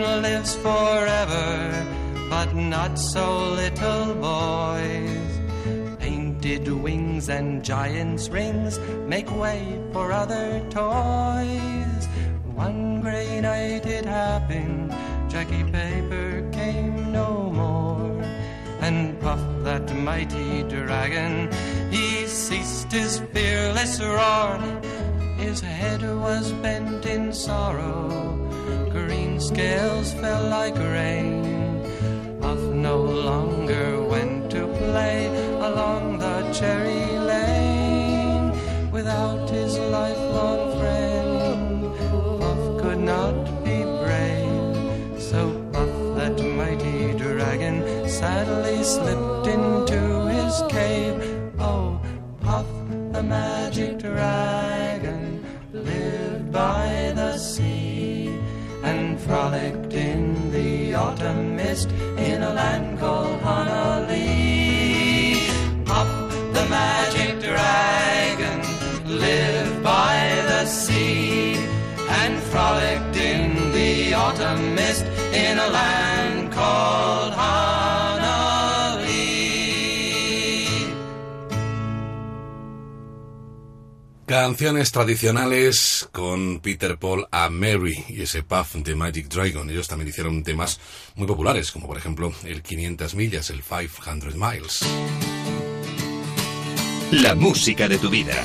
[0.00, 1.86] lives forever,
[2.30, 5.40] but not so little boys.
[5.98, 12.06] Painted wings and giant's rings make way for other toys.
[12.54, 14.94] One grey night it happened,
[15.28, 18.22] Jackie Paper came no more.
[18.80, 21.50] And Puff, that mighty dragon,
[21.90, 24.58] he ceased his fearless roar.
[25.38, 28.51] His head was bent in sorrow,
[29.42, 31.82] scales fell like rain.
[32.40, 35.26] Puff no longer went to play
[35.68, 38.52] along the cherry lane
[38.92, 41.32] without his lifelong friend.
[42.40, 45.40] Puff could not be brave, so
[45.72, 47.76] Puff, that mighty dragon,
[48.08, 50.02] sadly slipped into
[50.36, 51.16] his cave.
[51.58, 52.00] Oh,
[52.40, 52.66] Puff,
[53.12, 54.61] the magic dragon,
[59.32, 64.26] frolicked in the autumn mist in a land called Honolulu.
[65.86, 66.10] Puff,
[66.52, 68.60] the magic dragon,
[69.06, 70.18] lived by
[70.50, 71.54] the sea
[72.20, 76.41] and frolicked in the autumn mist in a land
[84.32, 89.68] Canciones tradicionales con Peter Paul a Mary y ese Puff de Magic Dragon.
[89.68, 90.80] Ellos también hicieron temas
[91.16, 94.80] muy populares, como por ejemplo el 500 millas, el 500 miles.
[97.10, 98.42] La música de tu vida.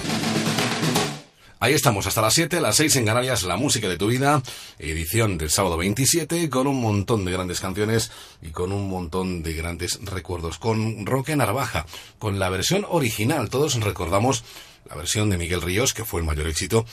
[1.61, 4.43] Ahí estamos, hasta las 7, las 6 en Canarias, la música de tu vida,
[4.77, 8.11] edición del sábado 27, con un montón de grandes canciones
[8.43, 11.85] y con un montón de grandes recuerdos, con Roque Narvaja,
[12.19, 14.43] con la versión original, todos recordamos
[14.89, 16.85] la versión de Miguel Ríos, que fue el mayor éxito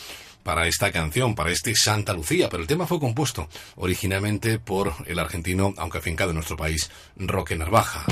[0.42, 5.18] para esta canción, para este Santa Lucía, pero el tema fue compuesto originalmente por el
[5.18, 8.04] argentino, aunque afincado en nuestro país, Roque Narvaja.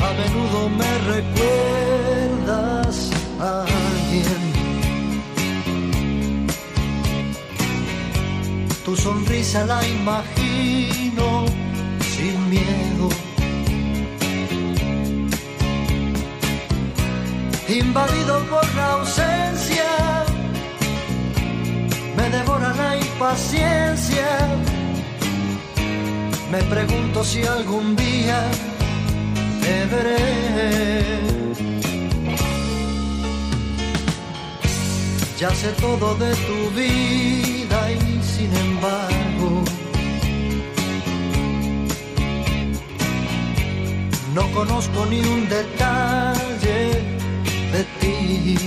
[0.00, 1.61] A menudo me recuerda
[8.92, 11.46] Tu sonrisa la imagino
[12.14, 13.08] sin miedo.
[17.68, 19.88] Invadido por la ausencia,
[22.18, 24.28] me devora la impaciencia.
[26.50, 28.42] Me pregunto si algún día
[29.62, 31.22] te veré.
[35.40, 37.51] Ya sé todo de tu vida
[44.34, 46.80] no conozco ni un detalle
[47.72, 48.58] de ti.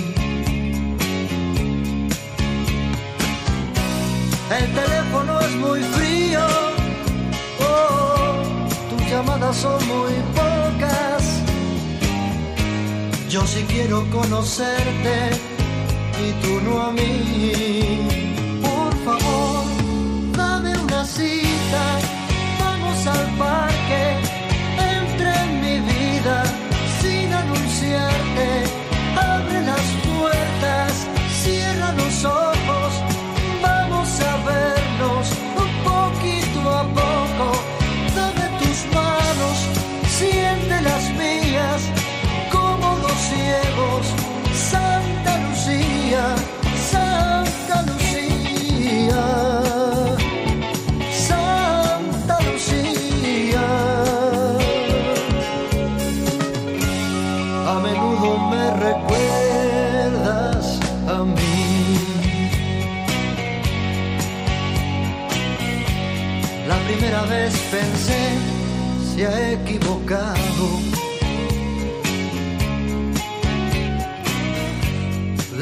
[4.57, 6.45] El teléfono es muy frío,
[7.59, 8.35] oh,
[8.89, 11.23] tus llamadas son muy pocas.
[13.29, 15.15] Yo sí quiero conocerte
[16.25, 18.61] y tú no a mí.
[18.61, 19.84] Por favor,
[22.59, 24.17] vamos al parque,
[24.97, 26.43] entra en mi vida
[26.99, 28.47] sin anunciarte,
[29.15, 31.07] abre las puertas,
[31.43, 32.54] cierra los ojos,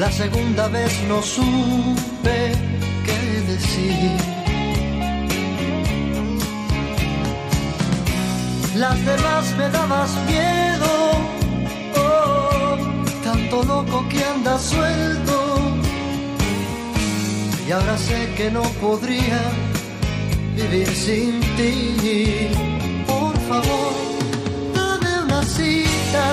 [0.04, 2.52] La segunda vez no supe
[3.06, 3.20] qué
[3.52, 4.10] decir.
[8.76, 10.92] Las demás me dabas miedo,
[11.96, 12.76] oh,
[13.24, 15.36] tanto loco que anda suelto.
[17.66, 19.40] Y ahora sé que no podría
[20.54, 22.50] vivir sin ti.
[23.06, 23.94] Por favor,
[24.74, 26.26] dame una cita,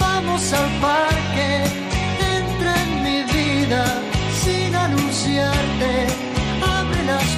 [0.00, 1.83] vamos al parque,
[3.66, 3.84] vida
[4.42, 6.06] sin anunciarte,
[6.62, 7.33] abre las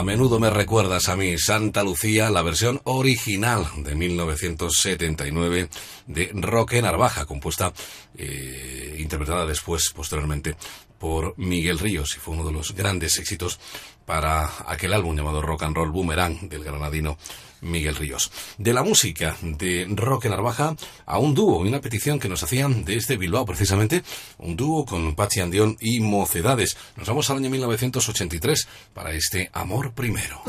[0.00, 5.68] A menudo me recuerdas a mí, Santa Lucía, la versión original de 1979
[6.06, 7.70] de Roque Narvaja, compuesta,
[8.16, 10.56] eh, interpretada después, posteriormente,
[11.00, 13.58] por Miguel Ríos, y fue uno de los grandes éxitos
[14.04, 17.16] para aquel álbum llamado Rock and Roll Boomerang del granadino
[17.62, 18.30] Miguel Ríos.
[18.58, 22.84] De la música de Roque Narvaja a un dúo y una petición que nos hacían
[22.84, 24.02] desde Bilbao, precisamente,
[24.38, 26.76] un dúo con Pachi Andión y Mocedades.
[26.96, 30.42] Nos vamos al año 1983 para este Amor Primero.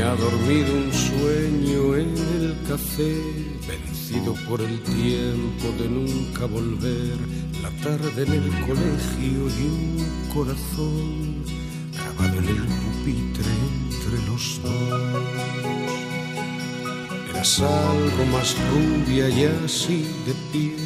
[0.00, 3.20] Ha dormido un sueño en el café,
[3.66, 7.18] vencido por el tiempo de nunca volver,
[7.60, 11.44] la tarde en el colegio y un corazón
[11.92, 13.52] grabado en el pupitre
[13.90, 15.10] entre los dos.
[17.28, 20.76] Eras algo más rubia y así de pie,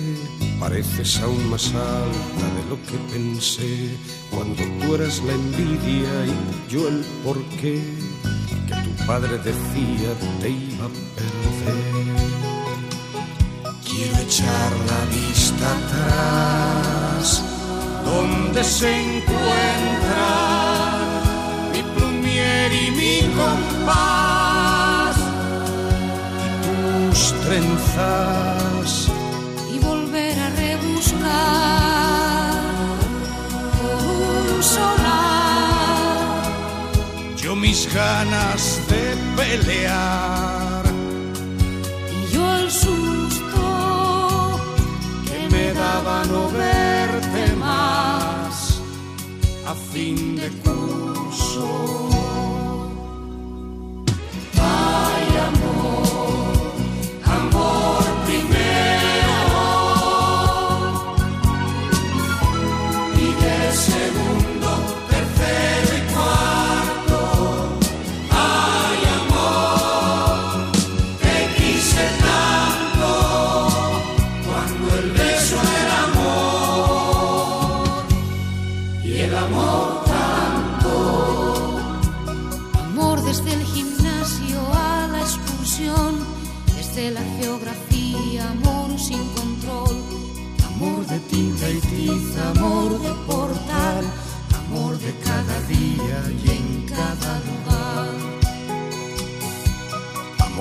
[0.59, 3.91] pareces aún más alta de lo que pensé,
[4.31, 7.81] cuando tú eras la envidia y yo el porqué
[8.73, 11.83] que tu padre decía te iba a perder.
[13.85, 17.43] Quiero echar la vista atrás,
[18.05, 20.29] donde se encuentra
[21.73, 25.17] mi plumier y mi compás
[26.45, 26.49] y
[27.11, 29.09] tus trenzas.
[29.75, 31.92] Y volver a rebuscar
[37.73, 39.05] mis ganas de
[39.35, 40.85] pelear.
[42.17, 43.65] Y yo el susto
[45.27, 48.83] que me daba no verte más
[49.67, 51.03] a fin de curso.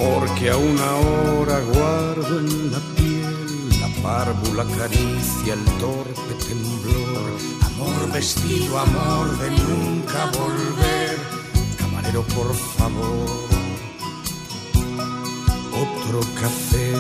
[0.01, 7.37] Amor que aún ahora guardo en la piel, la párvula acaricia el torpe temblor.
[7.67, 11.19] Amor vestido, amor de nunca volver.
[11.77, 13.29] Camarero, por favor,
[15.83, 16.93] otro café.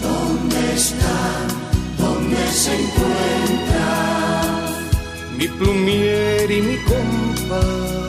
[0.00, 1.48] ¿Dónde están?
[1.98, 3.76] ¿Dónde se encuentran?
[5.36, 8.07] Mi plumier y mi compás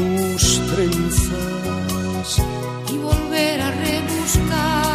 [0.00, 2.42] tus trenzas.
[2.92, 4.89] y volver a rebuscar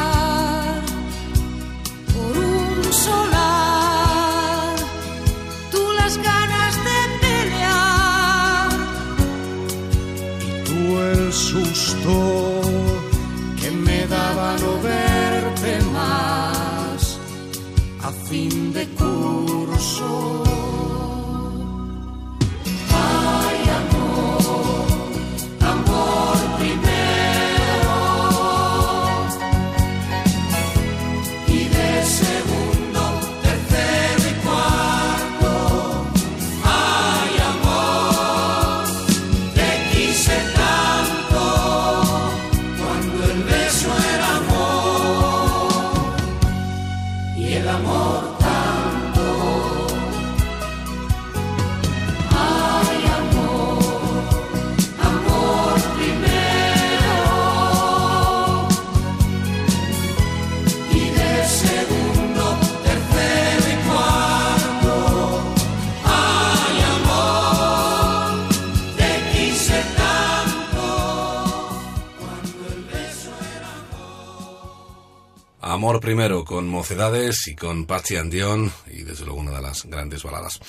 [75.86, 79.86] Amor primero con Mocedades y con Patsy and Dion y desde luego una de las
[79.86, 80.60] grandes baladas,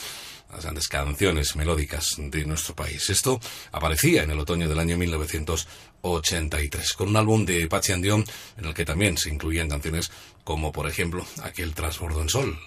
[0.52, 3.08] las grandes canciones melódicas de nuestro país.
[3.08, 3.40] Esto
[3.72, 8.26] aparecía en el otoño del año 1983 con un álbum de Patsy and Dion
[8.58, 10.12] en el que también se incluían canciones
[10.44, 12.58] como por ejemplo aquel Transbordo en Sol.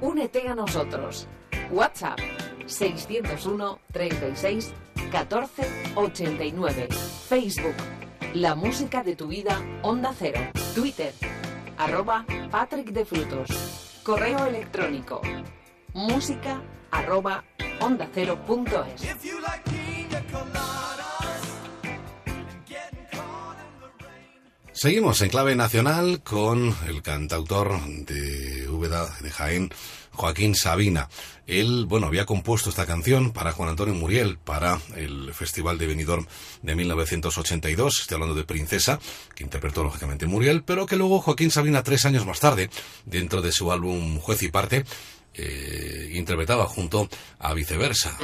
[0.00, 1.26] Únete a nosotros.
[1.72, 2.20] WhatsApp
[2.66, 4.72] 601 36
[5.10, 6.88] 14 89.
[7.28, 7.74] Facebook
[8.34, 10.40] La música de tu vida Onda Cero.
[10.74, 11.12] Twitter
[11.76, 14.00] arroba Patrick de Frutos.
[14.02, 15.20] Correo electrónico
[15.96, 17.42] música arroba
[17.80, 19.00] onda cero punto es.
[24.72, 29.70] Seguimos en clave nacional con el cantautor de Úbeda de Jaén,
[30.16, 31.08] Joaquín Sabina.
[31.46, 36.26] Él, bueno, había compuesto esta canción para Juan Antonio Muriel, para el Festival de Benidorm
[36.62, 38.00] de 1982.
[38.00, 38.98] Estoy hablando de Princesa,
[39.34, 42.70] que interpretó lógicamente Muriel, pero que luego Joaquín Sabina, tres años más tarde,
[43.04, 44.84] dentro de su álbum Juez y Parte,
[45.34, 48.16] eh, interpretaba junto a Viceversa.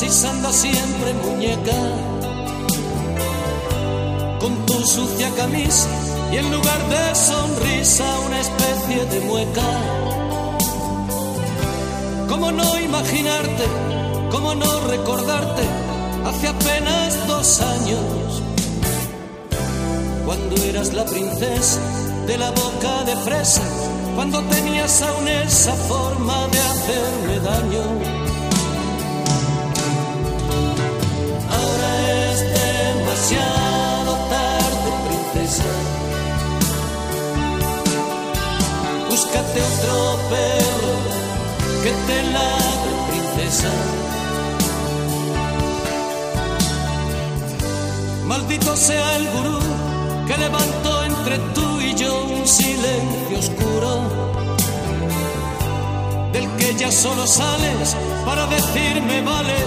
[0.00, 1.76] Sobredosis anda siempre muñeca.
[4.40, 5.88] Con tu sucia camisa
[6.32, 9.62] y en lugar de sonrisa una especie de mueca.
[12.28, 13.64] ¿Cómo no imaginarte?
[14.30, 15.62] ¿Cómo no recordarte?
[16.24, 18.42] Hace apenas dos años,
[20.24, 21.80] cuando eras la princesa
[22.26, 23.62] de la boca de fresa,
[24.14, 28.29] cuando tenías aún esa forma de hacerme daño.
[39.30, 40.94] Búscate otro perro
[41.84, 43.70] que te ladre, princesa.
[48.26, 49.58] Maldito sea el gurú
[50.26, 54.02] que levantó entre tú y yo un silencio oscuro,
[56.32, 57.96] del que ya solo sales
[58.26, 59.58] para decirme vale,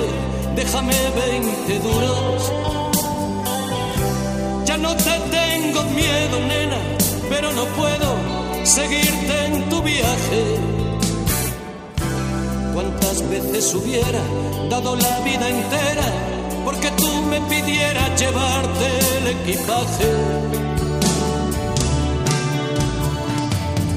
[0.58, 2.52] déjame 20 duros.
[4.66, 6.80] Ya no te tengo miedo, nena,
[7.30, 9.43] pero no puedo seguirte
[9.84, 10.58] viaje.
[12.74, 14.22] Cuántas veces hubiera
[14.70, 16.08] dado la vida entera
[16.66, 18.86] porque tú me pidieras llevarte
[19.18, 20.10] el equipaje.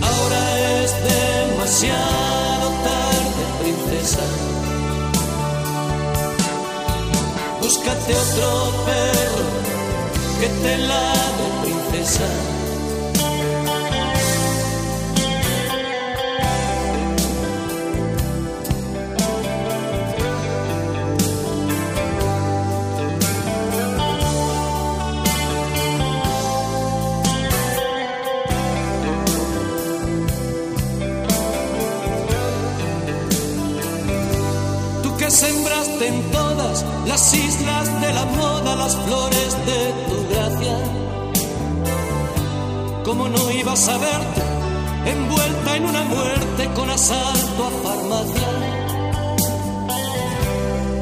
[0.02, 4.22] Ahora es demasiado tarde, princesa.
[7.60, 9.46] Búscate otro perro
[10.40, 12.56] que te lave, princesa.
[37.07, 40.77] Las islas de la moda las flores de tu gracia.
[43.05, 44.43] ¿Cómo no ibas a verte
[45.07, 48.49] envuelta en una muerte con asalto a farmacia?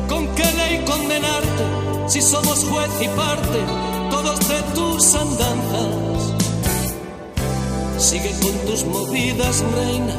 [0.08, 1.64] ¿Con qué ley condenarte
[2.06, 3.60] si somos juez y parte
[4.10, 6.34] todos de tus andanzas?
[7.98, 10.14] Sigue con tus movidas, reina,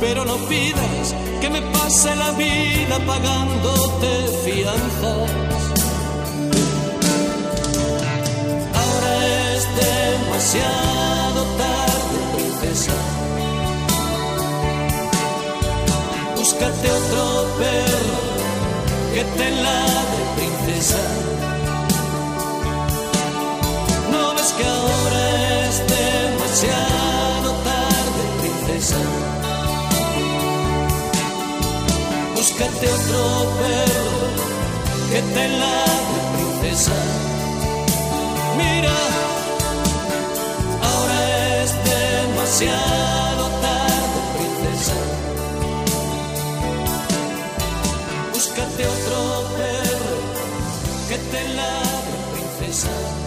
[0.00, 4.10] pero no pidas que me pase la vida pagándote
[4.44, 5.30] fianzas.
[8.80, 9.12] Ahora
[9.54, 12.92] es demasiado tarde, princesa.
[16.36, 18.18] Búscate otro perro
[19.14, 21.02] que te ladre, princesa.
[24.12, 26.17] ¿No ves que ahora es demasiado
[32.58, 34.08] Búscate otro perro
[35.10, 36.92] que te ladre, princesa.
[38.56, 38.96] Mira,
[40.82, 44.98] ahora es demasiado tarde, princesa.
[48.32, 49.18] Búscate otro
[49.56, 50.18] perro
[51.08, 53.17] que te ladre, princesa.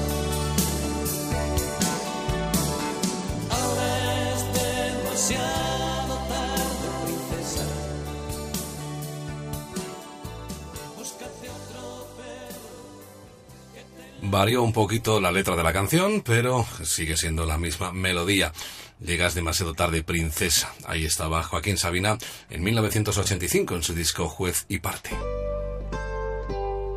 [14.32, 18.54] Varió un poquito la letra de la canción, pero sigue siendo la misma melodía.
[19.02, 20.74] Llegas demasiado tarde, princesa.
[20.86, 22.18] Ahí estaba Joaquín Sabina
[22.50, 25.10] en 1985 en su disco Juez y Parte.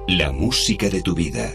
[0.07, 1.53] La música de tu vida.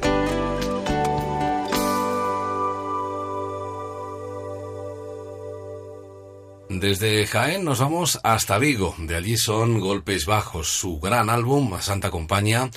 [6.68, 8.96] Desde Jaén nos vamos hasta Vigo.
[8.98, 12.70] De allí son Golpes Bajos, su gran álbum Santa Compañía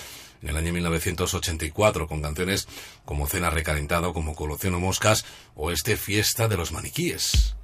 [0.43, 2.69] en el año 1984 con canciones
[3.05, 5.25] como Cena Recalentado, como Colación o Moscas
[5.55, 7.55] o este Fiesta de los Maniquíes.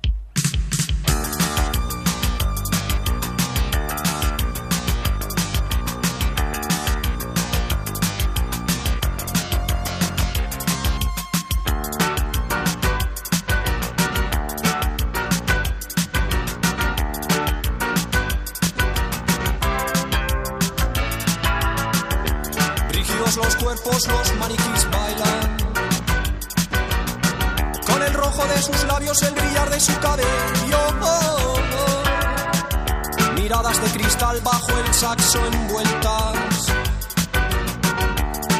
[34.28, 36.66] Cristal bajo el saxo envueltas.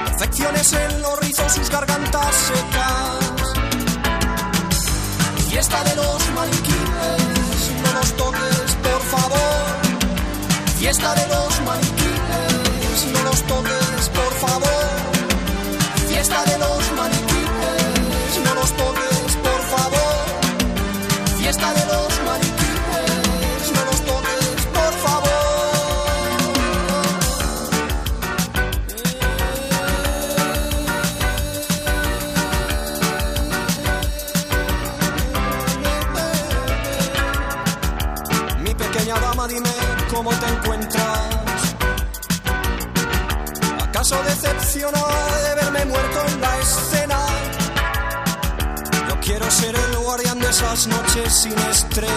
[0.05, 3.53] Perfecciones en los rizos, sus gargantas secas.
[5.49, 6.78] Fiesta de los maniquíes,
[51.39, 52.08] sin estrellas.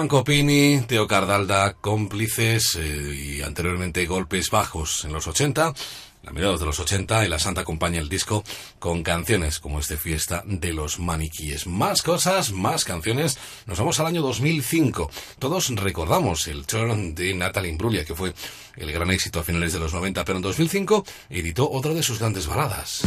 [0.00, 5.74] Mancopini, Teo Cardalda, cómplices eh, y anteriormente golpes bajos en los 80,
[6.22, 8.42] la mediados de los 80 y la Santa acompaña el disco
[8.78, 11.66] con canciones como este fiesta de los maniquíes.
[11.66, 13.36] Más cosas, más canciones.
[13.66, 15.10] Nos vamos al año 2005.
[15.38, 18.32] Todos recordamos el chorón de Natalie Imbruglia que fue
[18.76, 22.20] el gran éxito a finales de los 90, pero en 2005 editó otra de sus
[22.20, 23.02] grandes baladas.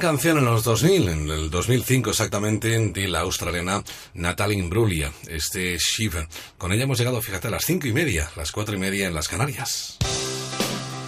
[0.00, 6.26] canción en los 2000, en el 2005 exactamente, de la australiana Natalie Imbruglia, este Shiver.
[6.58, 9.14] Con ella hemos llegado, fíjate, a las cinco y media, las cuatro y media en
[9.14, 9.98] las Canarias.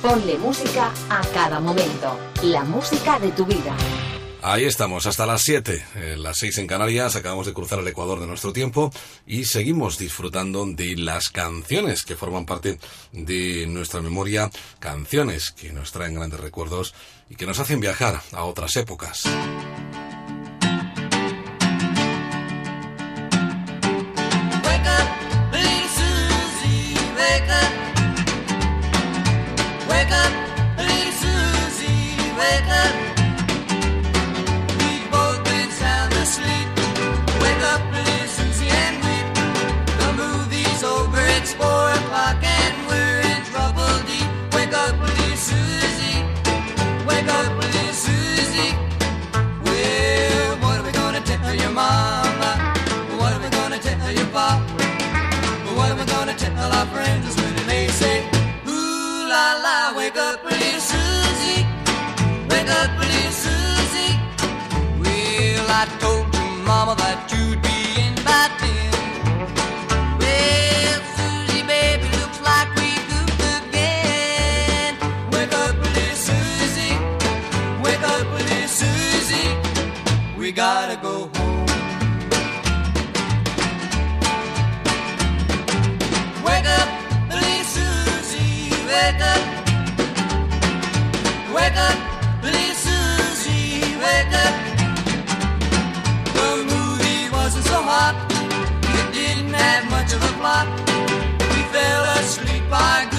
[0.03, 3.75] Ponle música a cada momento, la música de tu vida.
[4.45, 8.19] Ahí estamos, hasta las 7, eh, las 6 en Canarias, acabamos de cruzar el ecuador
[8.19, 8.93] de nuestro tiempo
[9.25, 12.81] y seguimos disfrutando de las canciones que forman parte
[13.13, 14.51] de nuestra memoria,
[14.81, 16.93] canciones que nos traen grandes recuerdos
[17.31, 19.23] y que nos hacen viajar a otras épocas.
[32.43, 33.02] Wake up,
[60.03, 61.65] wake up, little Susie,
[62.51, 64.15] wake up, little Susie.
[65.01, 66.27] Well, I told
[66.67, 68.91] mama that you'd be in by ten.
[70.19, 74.93] Well, Susie, baby, looks like we goofed again.
[75.31, 75.77] Wake up,
[76.27, 76.97] Susie,
[77.85, 78.27] wake up,
[78.67, 79.51] Susie.
[80.37, 81.22] We gotta go
[97.93, 98.33] wasn't
[98.99, 100.67] it didn't have much of a plot.
[101.53, 103.12] We fell asleep, our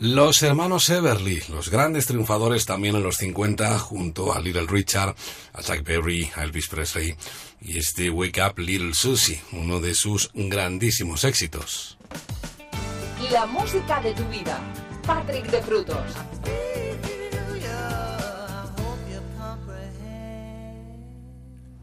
[0.00, 5.16] Los hermanos Everly, los grandes triunfadores también en los 50, junto a Little Richard,
[5.52, 7.16] a Chuck Berry, a Elvis Presley,
[7.60, 11.98] y este Wake Up Little Susie, uno de sus grandísimos éxitos.
[13.32, 14.60] La música de tu vida.
[15.04, 16.14] Patrick de Frutos.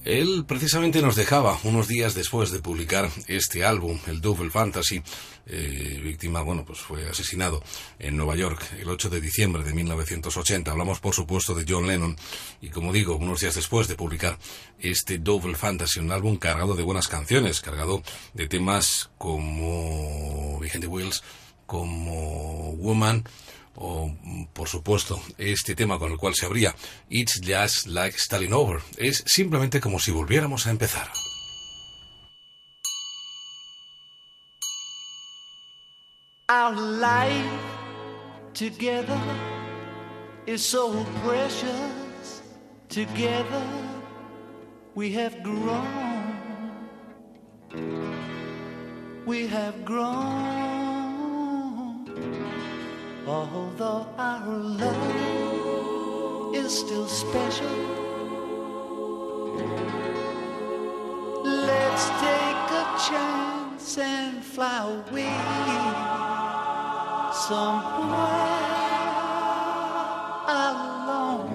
[0.05, 5.01] Él precisamente nos dejaba unos días después de publicar este álbum, el Double Fantasy,
[5.47, 7.63] eh, víctima, bueno, pues fue asesinado
[7.97, 10.69] en Nueva York el 8 de diciembre de 1980.
[10.69, 12.15] Hablamos, por supuesto, de John Lennon
[12.61, 14.37] y, como digo, unos días después de publicar
[14.77, 18.03] este Double Fantasy, un álbum cargado de buenas canciones, cargado
[18.35, 21.23] de temas como the Wheels,
[21.65, 23.23] como Woman,
[23.75, 24.11] o
[24.53, 26.75] por supuesto este tema con el cual se abría
[27.09, 31.09] It's Just Like Starting Over es simplemente como si volviéramos a empezar
[36.47, 37.59] Our life
[38.53, 39.19] together
[40.45, 42.43] is so precious.
[42.87, 43.65] Together
[44.93, 46.35] we have grown.
[49.25, 50.74] We have grown.
[53.27, 55.05] Although our love
[56.55, 57.67] is still special.
[61.43, 64.77] Let's take a chance and fly
[65.09, 65.33] away
[67.47, 68.05] somewhere
[70.47, 71.49] alone.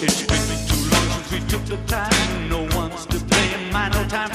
[0.00, 2.48] It's been too long since we took the time.
[2.48, 3.70] No one's to blame.
[3.70, 4.31] My no time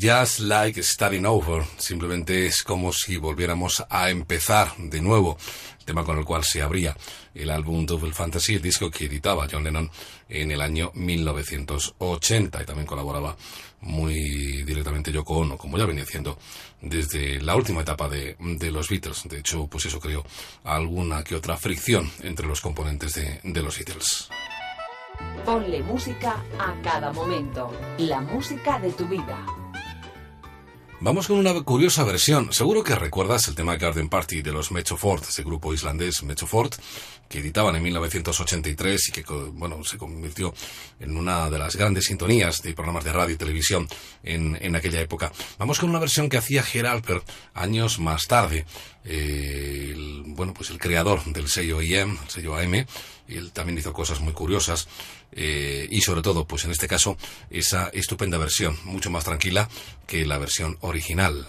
[0.00, 1.64] Just like starting over.
[1.76, 5.36] Simplemente es como si volviéramos a empezar de nuevo.
[5.84, 6.96] Tema con el cual se abría
[7.34, 9.90] el álbum Double Fantasy, el disco que editaba John Lennon
[10.28, 13.36] en el año 1980 y también colaboraba
[13.80, 16.38] muy directamente Yoko Ono, como ya venía haciendo
[16.80, 19.22] desde la última etapa de, de los Beatles.
[19.24, 20.24] De hecho, pues eso creó
[20.64, 24.28] alguna que otra fricción entre los componentes de, de los Beatles.
[25.44, 27.72] Ponle música a cada momento.
[27.98, 29.44] La música de tu vida.
[31.00, 32.52] Vamos con una curiosa versión.
[32.52, 36.44] Seguro que recuerdas el tema Garden Party de los Mecho Ford, ese grupo islandés Mecho
[36.44, 36.72] Ford,
[37.28, 39.22] que editaban en 1983 y que
[39.52, 40.52] bueno, se convirtió
[40.98, 43.86] en una de las grandes sintonías de programas de radio y televisión
[44.24, 45.30] en, en aquella época.
[45.56, 47.22] Vamos con una versión que hacía Geralper
[47.54, 48.66] años más tarde.
[49.04, 49.94] Eh,
[50.26, 52.86] bueno, pues el creador del sello IM, el sello AM,
[53.28, 54.88] él también hizo cosas muy curiosas
[55.32, 57.16] eh, y sobre todo, pues en este caso,
[57.50, 59.68] esa estupenda versión, mucho más tranquila
[60.06, 61.46] que la versión original.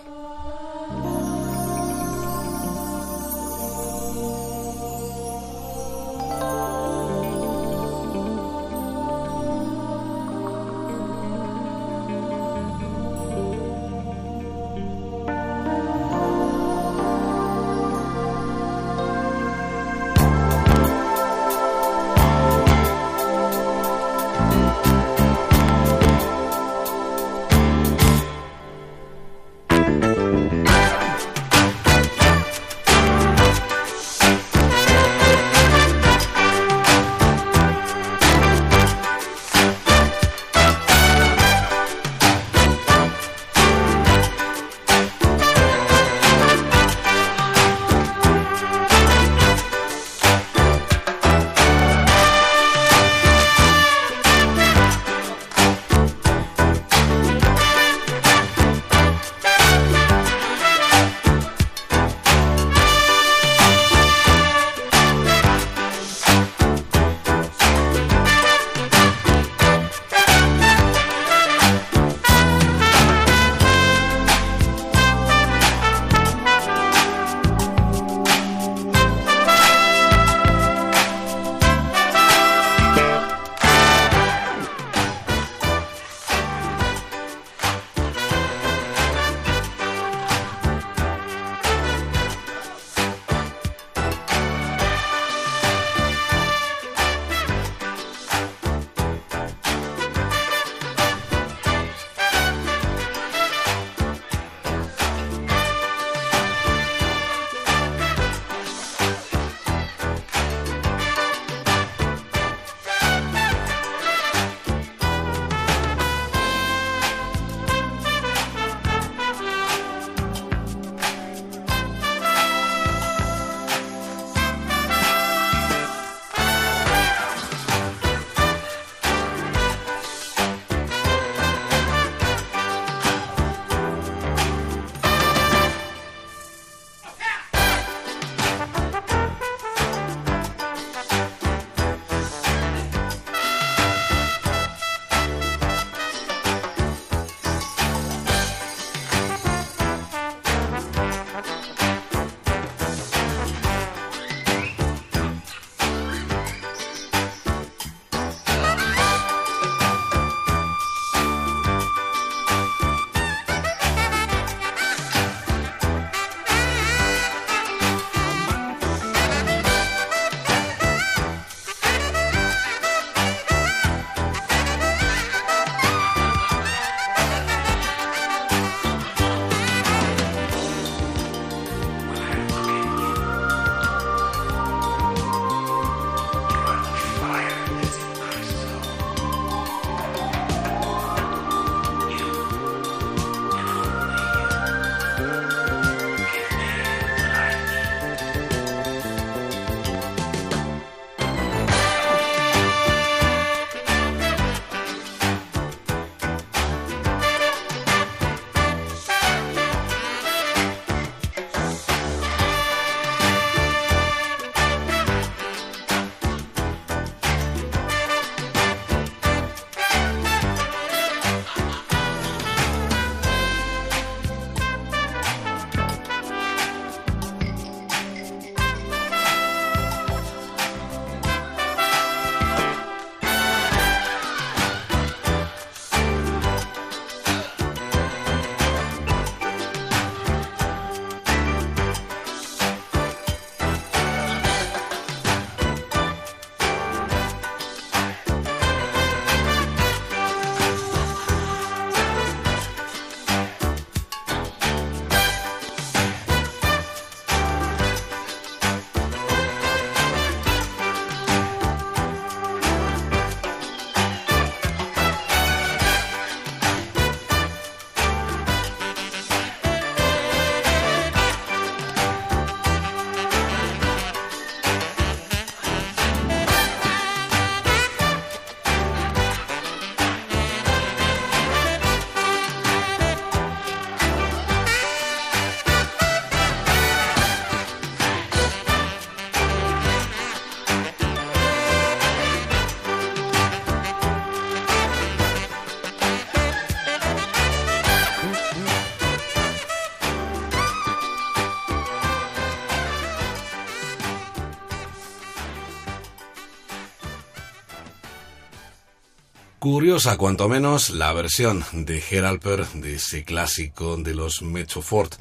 [309.72, 315.14] Curiosa, cuanto menos, la versión de Geralper de ese clásico de los Metro Fort,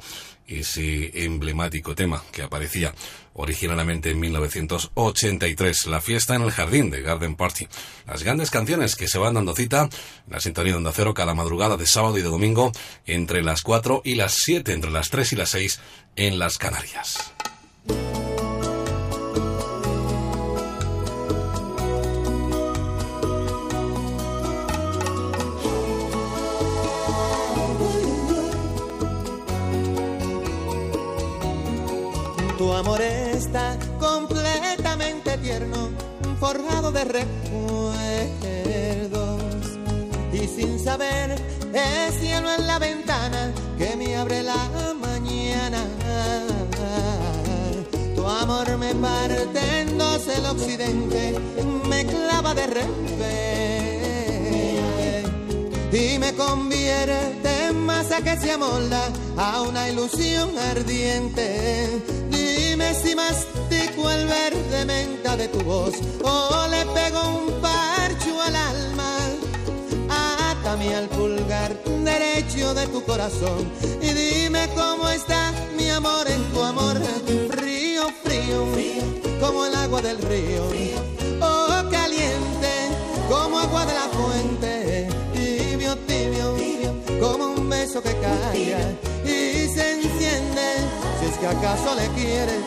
[0.47, 2.91] ese emblemático tema que aparecía
[3.33, 7.67] originalmente en 1983, la fiesta en el jardín de Garden Party.
[8.07, 9.87] Las grandes canciones que se van dando cita
[10.27, 12.71] la sintonía de Onda Cero cada madrugada de sábado y de domingo
[13.05, 15.79] entre las 4 y las 7, entre las 3 y las 6
[16.15, 17.28] en las Canarias.
[60.09, 62.01] Ilusión ardiente.
[62.29, 68.55] Dime si mastico el verde menta de tu voz o le pego un parcho al
[68.55, 69.17] alma.
[70.09, 73.71] Atame al pulgar derecho de tu corazón
[74.01, 76.97] y dime cómo está mi amor en tu amor.
[77.51, 78.65] Frío, frío,
[79.39, 80.63] como el agua del río.
[81.41, 82.73] Oh, caliente,
[83.29, 85.07] como agua de la fuente.
[85.33, 86.55] Tibio, tibio,
[87.19, 89.08] como un beso que calla
[91.39, 92.63] que acaso le quieres.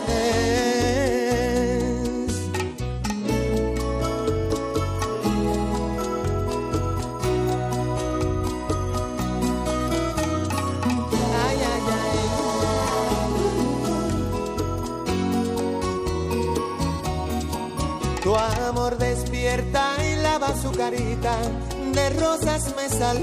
[11.44, 12.20] Ay, ay, ay.
[18.22, 21.36] Tu amor despierta y lava su carita,
[21.92, 23.22] de rosas me salpica.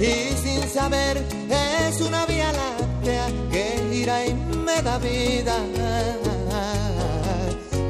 [0.00, 1.27] Y sin saber
[4.98, 5.56] vida.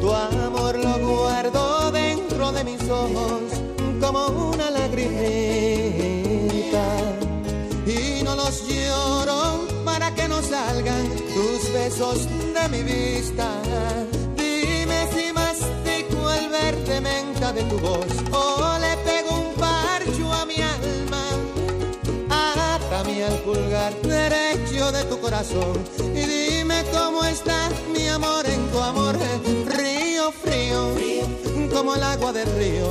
[0.01, 3.43] Tu amor lo guardo dentro de mis ojos
[4.01, 5.27] como una lagrimita
[7.87, 13.49] y no los lloro para que no salgan tus besos de mi vista.
[14.37, 20.47] Dime si mastico el verde menta de tu voz o le pego un parcho a
[20.47, 21.25] mi alma.
[22.31, 25.79] Atame al pulgar derecho de tu corazón
[26.15, 26.48] y dime
[26.93, 29.17] cómo está mi amor en tu amor.
[29.67, 30.95] Río frío,
[31.73, 32.87] como el agua del río.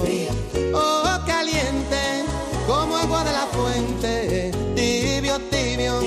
[0.74, 2.24] Oh, caliente,
[2.68, 4.52] como agua de la fuente.
[4.76, 6.02] Tibio, tibio,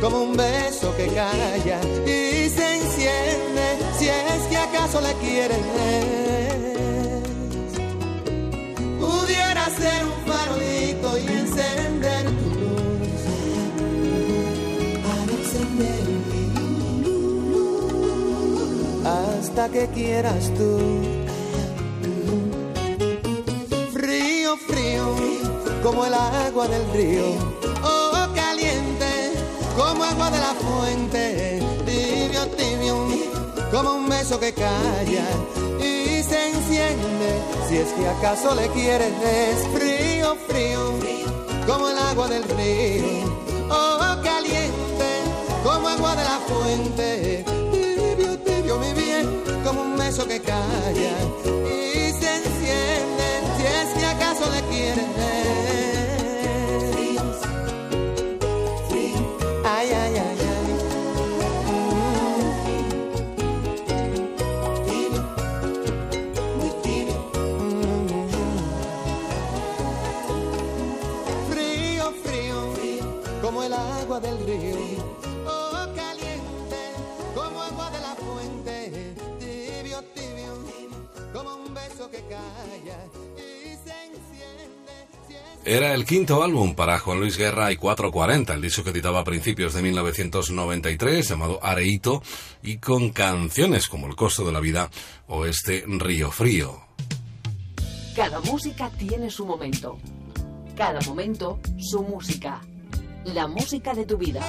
[0.00, 3.78] como un beso que calla y se enciende.
[3.98, 5.58] Si es que acaso le quieres.
[8.98, 10.19] Pudiera ser un
[19.50, 20.78] hasta que quieras tú.
[23.92, 25.16] Frío, frío,
[25.82, 27.24] como el agua del río.
[27.82, 29.32] Oh, caliente,
[29.76, 31.62] como agua de la fuente.
[31.84, 33.08] Tibio, tibio,
[33.72, 35.26] como un beso que calla
[35.80, 37.30] y se enciende.
[37.68, 39.12] Si es que acaso le quieres,
[39.74, 40.94] frío, frío,
[41.66, 43.34] como el agua del río.
[43.68, 45.10] Oh, caliente,
[45.64, 47.49] como agua de la fuente.
[50.10, 51.14] Beso que calla
[51.46, 53.28] y se enciende.
[53.56, 55.06] Si es que acaso le quieres.
[59.64, 60.70] Ay, ay, ay, ay.
[71.50, 72.58] Frío, frío,
[73.42, 74.99] como el agua del río.
[85.70, 89.24] Era el quinto álbum para Juan Luis Guerra y 440, el disco que editaba a
[89.24, 92.24] principios de 1993, llamado Areito,
[92.60, 94.90] y con canciones como El costo de la vida
[95.28, 96.80] o este Río Frío.
[98.16, 99.96] Cada música tiene su momento.
[100.76, 102.60] Cada momento su música.
[103.26, 104.40] La música de tu vida.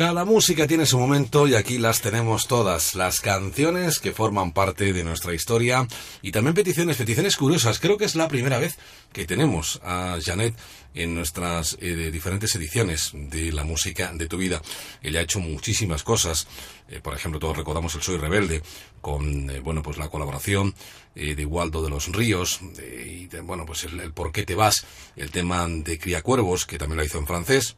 [0.00, 4.94] Cada música tiene su momento y aquí las tenemos todas, las canciones que forman parte
[4.94, 5.86] de nuestra historia
[6.22, 7.78] y también peticiones, peticiones curiosas.
[7.80, 8.78] Creo que es la primera vez
[9.12, 10.54] que tenemos a Janet
[10.94, 14.62] en nuestras eh, diferentes ediciones de la música de tu vida.
[15.02, 16.46] Ella ha hecho muchísimas cosas,
[16.88, 18.62] eh, por ejemplo, todos recordamos el Soy Rebelde,
[19.02, 20.74] con eh, bueno pues la colaboración
[21.14, 24.86] de Waldo de los Ríos y de, bueno pues el, el Por qué te vas,
[25.16, 27.76] el tema de Cría Cuervos, que también lo hizo en francés.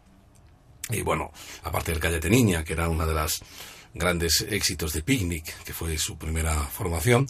[0.91, 1.33] Y bueno,
[1.63, 3.43] aparte del Cállate Niña, que era una de las
[3.95, 7.27] grandes éxitos de Picnic, que fue su primera formación,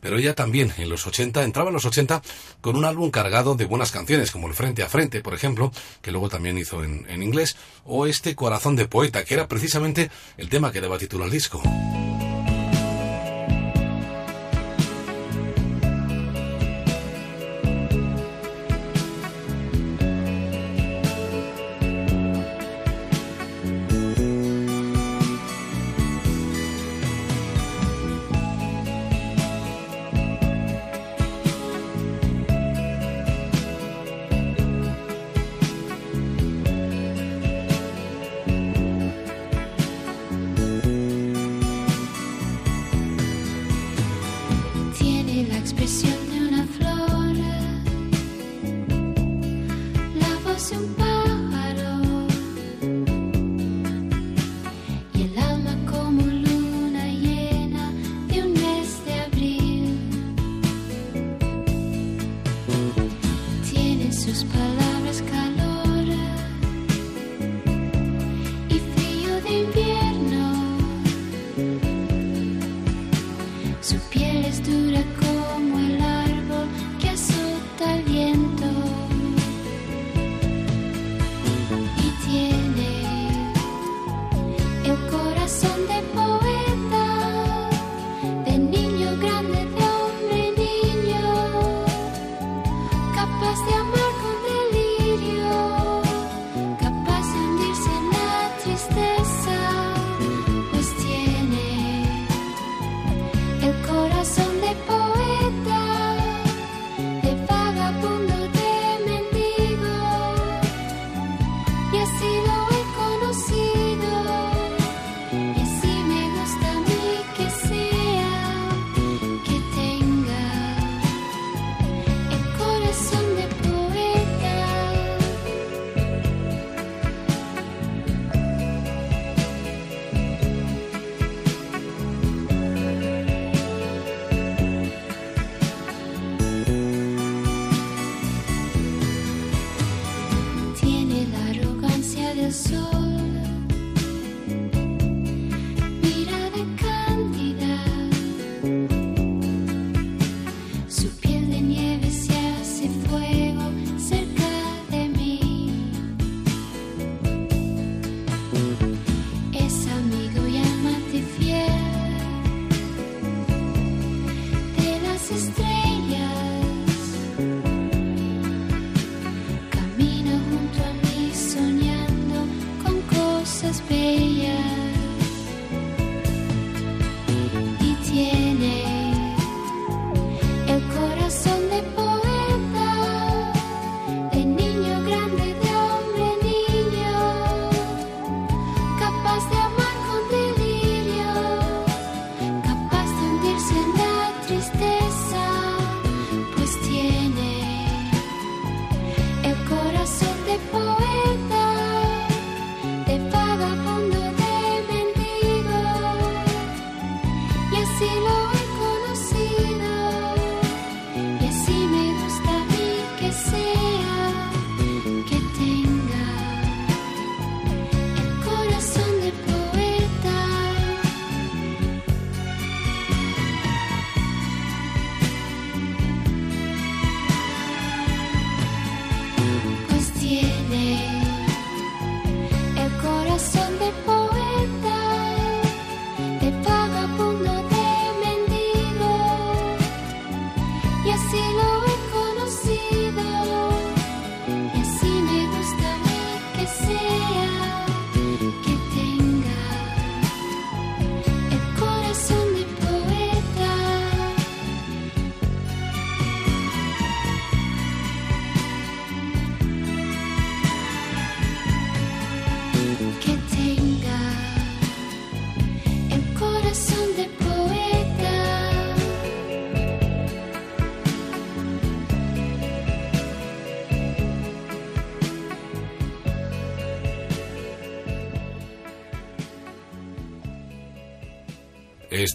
[0.00, 2.22] pero ella también en los 80, entraba en los 80
[2.60, 5.72] con un álbum cargado de buenas canciones, como el Frente a Frente, por ejemplo,
[6.02, 10.10] que luego también hizo en, en inglés, o este Corazón de Poeta, que era precisamente
[10.36, 11.62] el tema que daba título al disco.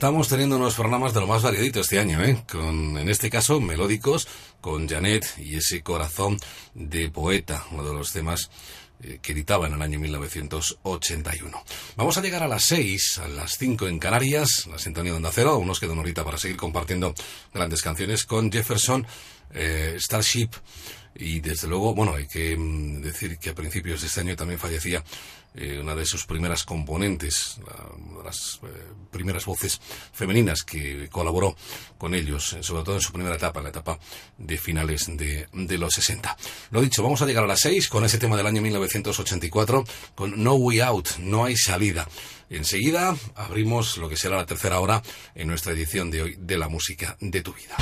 [0.02, 2.44] Estamos teniendo unos programas de lo más variadito este año, ¿eh?
[2.52, 4.28] Con, en este caso, melódicos,
[4.60, 6.40] con Janet y ese corazón
[6.73, 8.49] de poeta, uno de los temas
[9.03, 11.64] eh, que editaba en el año 1981.
[11.98, 15.30] Vamos a llegar a las 6, a las 5 en Canarias, la sintonía de Onda
[15.32, 17.14] Cero, aún nos queda una horita para seguir compartiendo
[17.53, 19.06] grandes canciones con Jefferson,
[19.53, 20.49] eh, Starship
[21.16, 24.60] y desde luego, bueno, hay que mm, decir que a principios de este año también
[24.60, 25.04] fallecía
[25.54, 27.60] eh, una de sus primeras componentes,
[27.98, 28.68] una de las eh,
[29.12, 29.82] primeras voces
[30.14, 31.58] femeninas que colaboró
[31.98, 34.00] con ellos, eh, sobre todo en su primera etapa, en la etapa
[34.38, 36.38] de finales de, de los 60.
[36.72, 39.84] Lo dicho, vamos a llegar a las 6 con ese tema del año 1984,
[40.16, 42.08] con No Way Out, No hay salida.
[42.50, 45.04] Enseguida abrimos lo que será la tercera hora
[45.36, 47.76] en nuestra edición de hoy de la música de tu vida.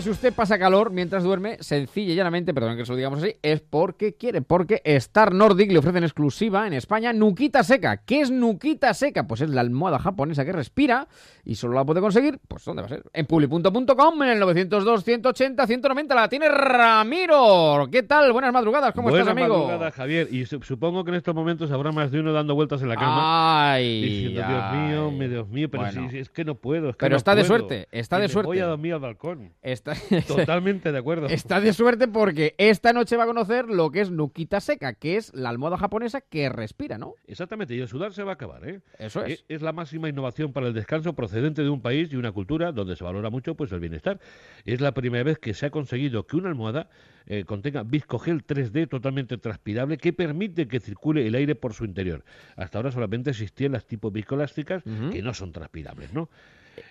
[0.00, 3.36] Si usted pasa calor mientras duerme, sencilla y llanamente, perdón que se lo digamos así,
[3.42, 7.98] es porque quiere, porque Star Nordic le ofrece en exclusiva en España Nuquita Seca.
[7.98, 9.26] ¿Qué es Nuquita Seca?
[9.26, 11.08] Pues es la almohada japonesa que respira
[11.44, 13.02] y solo la puede conseguir, pues ¿dónde va a ser?
[13.12, 17.88] En publi.com, en el 902 180 190 la tiene Ramiro.
[17.90, 18.32] ¿Qué tal?
[18.32, 19.58] Buenas madrugadas, ¿cómo Buenas estás, amigo?
[19.66, 20.28] madrugadas, Javier.
[20.30, 22.96] Y su- supongo que en estos momentos habrá más de uno dando vueltas en la
[22.96, 23.72] cama.
[23.72, 24.72] Ay, diciendo, Dios
[25.18, 26.02] mío, Dios mío, pero Bueno.
[26.04, 26.90] si- si es que no puedo.
[26.90, 28.46] es que Pero no está de suerte, está Y de me suerte.
[28.46, 29.52] Voy a dormir al balcón.
[29.62, 29.94] Está...
[30.28, 31.26] Totalmente de acuerdo.
[31.26, 35.16] Está de suerte porque esta noche va a conocer lo que es Nuquita Seca, que
[35.16, 37.14] es la almohada japonesa que respira, ¿no?
[37.26, 38.80] Exactamente, y el sudar se va a acabar, ¿eh?
[38.98, 39.44] Eso es.
[39.48, 42.96] Es la máxima innovación para el descanso procedente de un país y una cultura donde
[42.96, 44.18] se valora mucho pues el bienestar.
[44.64, 46.90] Es la primera vez que se ha conseguido que una almohada
[47.26, 52.24] eh, contenga viscogel 3D totalmente transpirable que permite que circule el aire por su interior.
[52.56, 54.82] Hasta ahora solamente existían las tipo viscoelásticas
[55.12, 56.28] que no son transpirables, ¿no?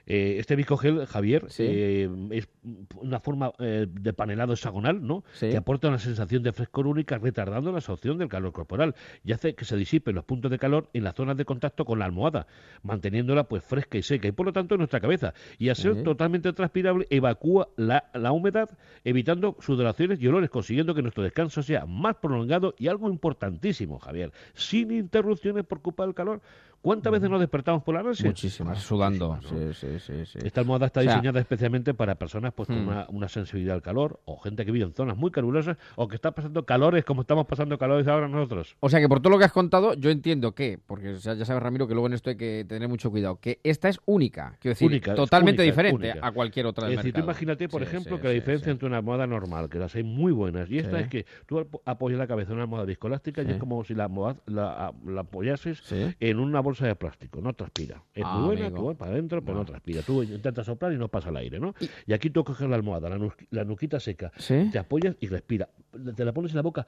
[0.05, 2.47] Eh, este viscogel, Javier, eh, es
[2.95, 5.23] una forma eh, de panelado hexagonal, ¿no?
[5.39, 9.55] Que aporta una sensación de frescor única, retardando la absorción del calor corporal y hace
[9.55, 12.47] que se disipen los puntos de calor en las zonas de contacto con la almohada,
[12.83, 15.33] manteniéndola pues fresca y seca y por lo tanto en nuestra cabeza.
[15.57, 18.69] Y al ser totalmente transpirable, evacúa la, la humedad,
[19.03, 24.31] evitando sudoraciones y olores, consiguiendo que nuestro descanso sea más prolongado y algo importantísimo, Javier,
[24.53, 26.41] sin interrupciones por culpa del calor.
[26.81, 28.23] ¿Cuántas veces nos despertamos por la noche?
[28.25, 29.37] Muchísimas, sudando.
[29.41, 30.39] Sí, sí, sí, sí.
[30.43, 32.87] Esta almohada está O sea, diseñada especialmente para personas pues, con Hmm.
[32.87, 36.15] una, una sensibilidad al calor o gente que vive en zonas muy calurosas o que
[36.15, 38.77] está pasando calores como estamos pasando calores ahora nosotros.
[38.79, 41.45] O sea que por todo lo que has contado, yo entiendo que, porque ya ya
[41.45, 44.57] sabes, Ramiro, que luego en esto hay que tener mucho cuidado, que esta es única,
[44.61, 46.25] quiero decir, Única, totalmente única, diferente única.
[46.27, 48.97] a cualquier otra del Es decir, tú imagínate, por ejemplo, que la diferencia entre una
[48.97, 52.27] almohada normal, que las hay muy buenas, y esta es que tú ap- apoyas la
[52.27, 55.83] cabeza en una almohada viscoelástica y es como si la, almohada- la, la apoyases
[56.19, 58.03] en una bolsa de plástico, no transpira.
[58.13, 58.81] Es Ah, muy buena, amigo.
[58.81, 60.01] que va para adentro, pero no transpira.
[60.03, 61.73] Tú intentas soplar y no pasa el aire, ¿no?
[62.05, 64.69] Y, aquí tú coges la almohada, la, nu- la nuquita seca, Sí.
[64.71, 65.69] te apoyas y respira.
[66.15, 66.85] Te la pones en la boca,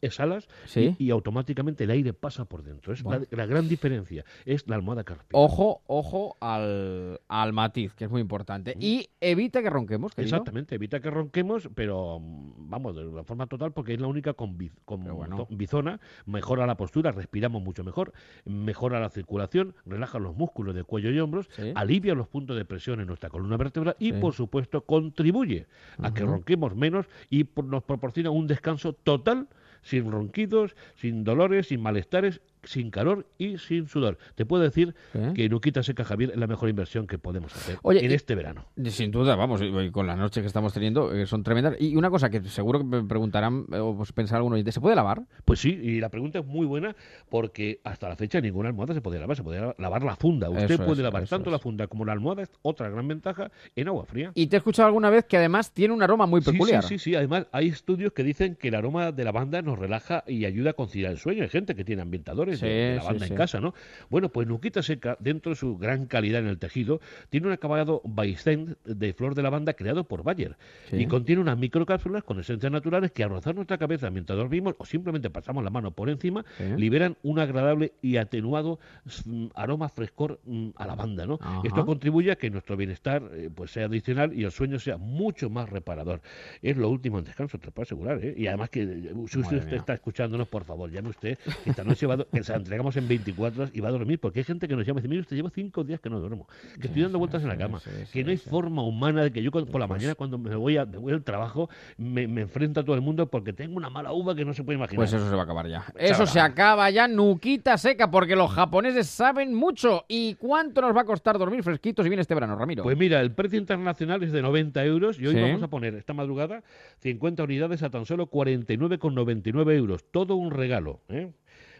[0.00, 0.94] exhalas Sí.
[0.98, 2.92] y, y automáticamente el aire pasa por dentro.
[2.92, 3.24] Es Bueno.
[3.30, 5.40] la, la gran diferencia, es la almohada que respira.
[5.40, 8.76] Ojo, ojo al, al matiz, que es muy importante.
[8.80, 10.36] Y evita que ronquemos, querido.
[10.36, 14.34] Exactamente, evita que ronquemos, pero mm, vamos, de una forma total, porque es la única
[14.34, 18.12] con, biz- con to- bizona, mejora la postura, respiramos mucho mejor,
[18.44, 23.00] mejora la circulación, relaja los músculos de cuello y hombros, alivia los puntos de presión
[23.00, 24.20] en nuestra columna vertebral y, Sí.
[24.20, 25.66] por supuesto, contribuye
[26.02, 29.48] a que ronquemos menos y por- nos proporciona un descanso total,
[29.82, 34.18] sin ronquidos, sin dolores, sin malestares, sin calor y sin sudor.
[34.34, 34.94] Te puedo decir
[35.34, 38.34] que Nuquita Seca Javier es la mejor inversión que podemos hacer Oye, en y- este
[38.34, 38.66] verano.
[38.86, 41.76] Sin duda, vamos, y- con las noches que estamos teniendo, eh, son tremendas.
[41.80, 44.96] Y una cosa que seguro que me preguntarán, eh, o pues pensará alguno, ¿se puede
[44.96, 45.22] lavar?
[45.44, 46.94] Pues sí, y la pregunta es muy buena
[47.28, 50.50] porque hasta la fecha ninguna almohada se podía lavar, se podía lavar la funda.
[50.50, 53.50] Usted Eso puede es, lavar tanto la funda como la almohada, es otra gran ventaja
[53.76, 54.32] en agua fría.
[54.34, 56.82] Y te he escuchado alguna vez que además tiene un aroma muy Sí, peculiar.
[56.82, 57.14] Sí, sí, sí.
[57.14, 60.72] Además, hay estudios que dicen que el aroma de lavanda nos relaja y ayuda a
[60.74, 61.42] conciliar el sueño.
[61.42, 63.32] Hay gente que tiene ambientadores Sí, de lavanda sí.
[63.32, 63.74] en casa, ¿no?
[64.10, 67.00] Bueno, pues Nuquita Seca, dentro de su gran calidad en el tejido,
[67.30, 70.56] tiene un acabado Baystein de flor de lavanda creado por Bayer.
[70.92, 74.84] Y contiene unas microcápsulas con esencias naturales que al rozar nuestra cabeza mientras dormimos o
[74.86, 76.44] simplemente pasamos la mano por encima,
[76.76, 78.78] liberan un agradable y atenuado
[79.24, 81.38] mm, aroma frescor mm, a lavanda, ¿no?
[81.40, 81.60] Ajá.
[81.64, 85.50] Esto contribuye a que nuestro bienestar eh, pues sea adicional y el sueño sea mucho
[85.50, 86.20] más reparador.
[86.62, 88.18] Es lo último en descanso, te lo puedo asegurar.
[88.24, 88.34] ¿eh?
[88.36, 91.38] Y además que eh, si usted está escuchándonos, por favor, llame usted.
[91.64, 93.88] que Esta noche va a do- que se la entregamos en 24 horas y va
[93.88, 96.00] a dormir, porque hay gente que nos llama y dice, mire usted, llevo cinco días
[96.00, 96.46] que no duermo,
[96.80, 97.80] que estoy dando vueltas en la cama,
[98.12, 100.84] que no hay forma humana de que yo por la mañana cuando me voy, a,
[100.84, 104.12] me voy al trabajo me, me enfrento a todo el mundo porque tengo una mala
[104.12, 104.96] uva que no se puede imaginar.
[104.96, 105.84] Pues eso se va a acabar ya.
[105.96, 110.04] Eso se acaba ya, nuquita seca, porque los japoneses saben mucho.
[110.08, 112.82] ¿Y cuánto nos va a costar dormir fresquitos y bien este verano, Ramiro?
[112.82, 115.40] Pues mira, el precio internacional es de 90 euros y hoy Sí.
[115.40, 116.62] vamos a poner esta madrugada
[117.00, 120.04] 50 unidades a tan solo 49,99 euros.
[120.10, 121.00] Todo un regalo.
[121.08, 121.30] ¿eh?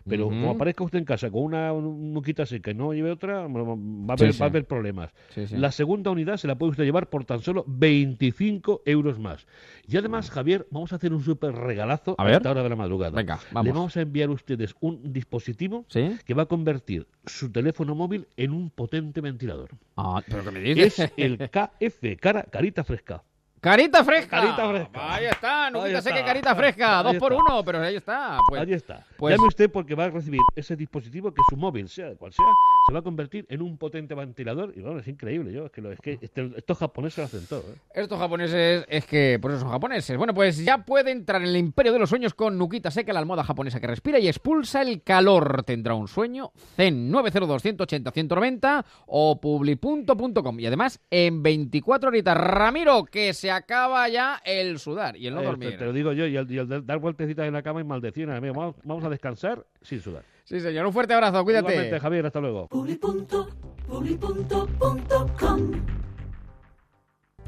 [0.09, 3.47] Pero como aparezca usted en casa con una un- nuquita seca y no lleve otra,
[3.47, 5.11] va a haber, Sí, va a haber problemas.
[5.35, 5.57] Sí, sí.
[5.57, 9.47] La segunda unidad se la puede usted llevar por tan solo 25 euros más.
[9.87, 12.35] Y además, Javier, vamos a hacer un súper regalazo A ver.
[12.35, 13.17] esta hora de la madrugada.
[13.17, 13.65] Venga, vamos.
[13.67, 15.85] Le vamos a enviar a ustedes un dispositivo
[16.25, 19.71] que va a convertir su teléfono móvil en un potente ventilador.
[19.97, 20.99] Ah, pero ¿qué me dices?
[20.99, 23.23] Es el KF, cara, carita fresca.
[23.61, 24.41] Carita fresca.
[24.41, 25.15] Carita fresca.
[25.15, 26.99] Ahí está, nuquita Ahí carita fresca.
[27.01, 28.39] Ahí Dos por uno, pero ahí está.
[28.49, 29.05] Pues, Ahí está.
[29.17, 32.45] pues- Llame usted porque va a recibir ese dispositivo que su móvil, sea cual sea,
[32.87, 34.73] se va a convertir en un potente ventilador.
[34.77, 35.53] Y bueno, es increíble.
[35.53, 37.61] Yo, es que, lo- es que este- estos japoneses lo hacen todo.
[37.61, 37.75] ¿eh?
[37.95, 40.17] Estos japoneses es que por eso son japoneses.
[40.17, 43.19] Bueno, pues ya puede entrar en el imperio de los sueños con Nukita Seca, la
[43.21, 45.63] almohada japonesa que respira y expulsa el calor.
[45.65, 52.37] Tendrá un sueño Zen 902 180 190 o publi.com y además en 24 horitas.
[52.37, 55.71] Ramiro, que se acaba ya el sudar y el no Eh, dormir.
[55.71, 57.85] te, te lo digo yo, y el, y el dar vueltecitas en la cama y
[57.85, 58.29] maldecir.
[58.31, 60.25] amigo, Vamos, vamos a descansar sin sudar.
[60.45, 61.73] Sí, señor, un fuerte abrazo, cuídate.
[61.73, 62.69] Igualmente, Javier, hasta luego.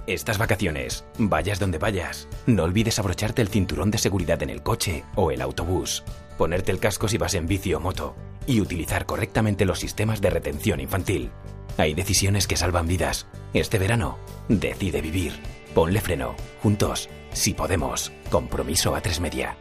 [0.06, 5.05] Estas vacaciones, vayas donde vayas, no olvides abrocharte el cinturón de seguridad en el coche
[5.14, 6.02] o el autobús,
[6.36, 8.16] ponerte el casco si vas en bici o moto
[8.47, 11.31] y utilizar correctamente los sistemas de retención infantil.
[11.77, 13.28] Hay decisiones que salvan vidas.
[13.55, 14.18] Este verano,
[14.48, 15.32] decide vivir.
[15.74, 16.34] Ponle freno.
[16.62, 18.12] Juntos, si podemos.
[18.30, 19.56] Compromiso a tres media.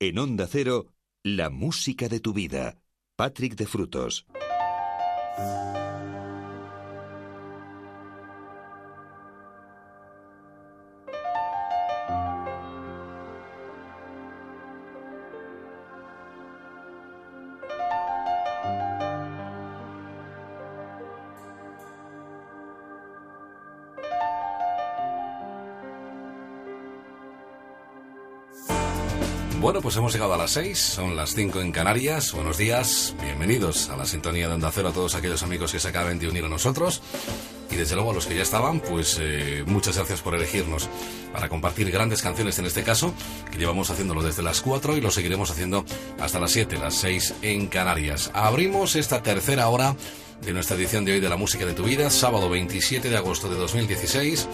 [0.00, 0.86] En Onda Cero,
[1.22, 2.78] la música de tu vida.
[3.16, 4.26] Patrick de Frutos.
[29.84, 32.32] Pues hemos llegado a las 6, son las 5 en Canarias.
[32.32, 35.88] Buenos días, bienvenidos a la sintonía de Onda Cero a todos aquellos amigos que se
[35.88, 37.02] acaban de unir a nosotros.
[37.70, 40.88] Y desde luego a los que ya estaban, pues eh, muchas gracias por elegirnos
[41.34, 43.12] para compartir grandes canciones en este caso,
[43.52, 45.84] que llevamos haciéndolo desde las 4 y lo seguiremos haciendo
[46.18, 48.30] hasta las 7, las 6 en Canarias.
[48.32, 49.94] Abrimos esta tercera hora
[50.40, 53.50] de nuestra edición de hoy de la música de tu vida, sábado 27 de agosto
[53.50, 54.48] de 2016.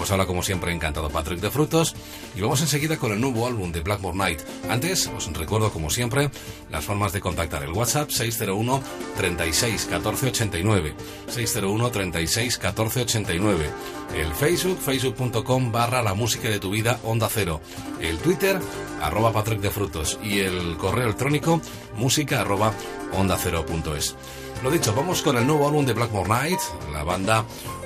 [0.00, 1.94] Os habla como siempre encantado Patrick de Frutos.
[2.36, 4.40] Y vamos enseguida con el nuevo álbum de Blackmore Night.
[4.68, 6.30] Antes os recuerdo como siempre
[6.70, 7.62] las formas de contactar.
[7.62, 8.82] El WhatsApp 601
[9.16, 10.94] 36 14 89
[11.28, 13.70] 601 36 14 89
[14.14, 17.60] el Facebook facebook.com barra la música de tu vida onda cero.
[18.00, 18.58] El Twitter
[19.02, 20.18] arroba Patrick de Frutos.
[20.22, 21.60] Y el correo electrónico
[21.96, 22.72] música arroba
[23.12, 24.16] onda cero punto es.
[24.62, 26.60] Lo dicho, vamos con el nuevo álbum de Blackmore Night,
[26.92, 27.44] la banda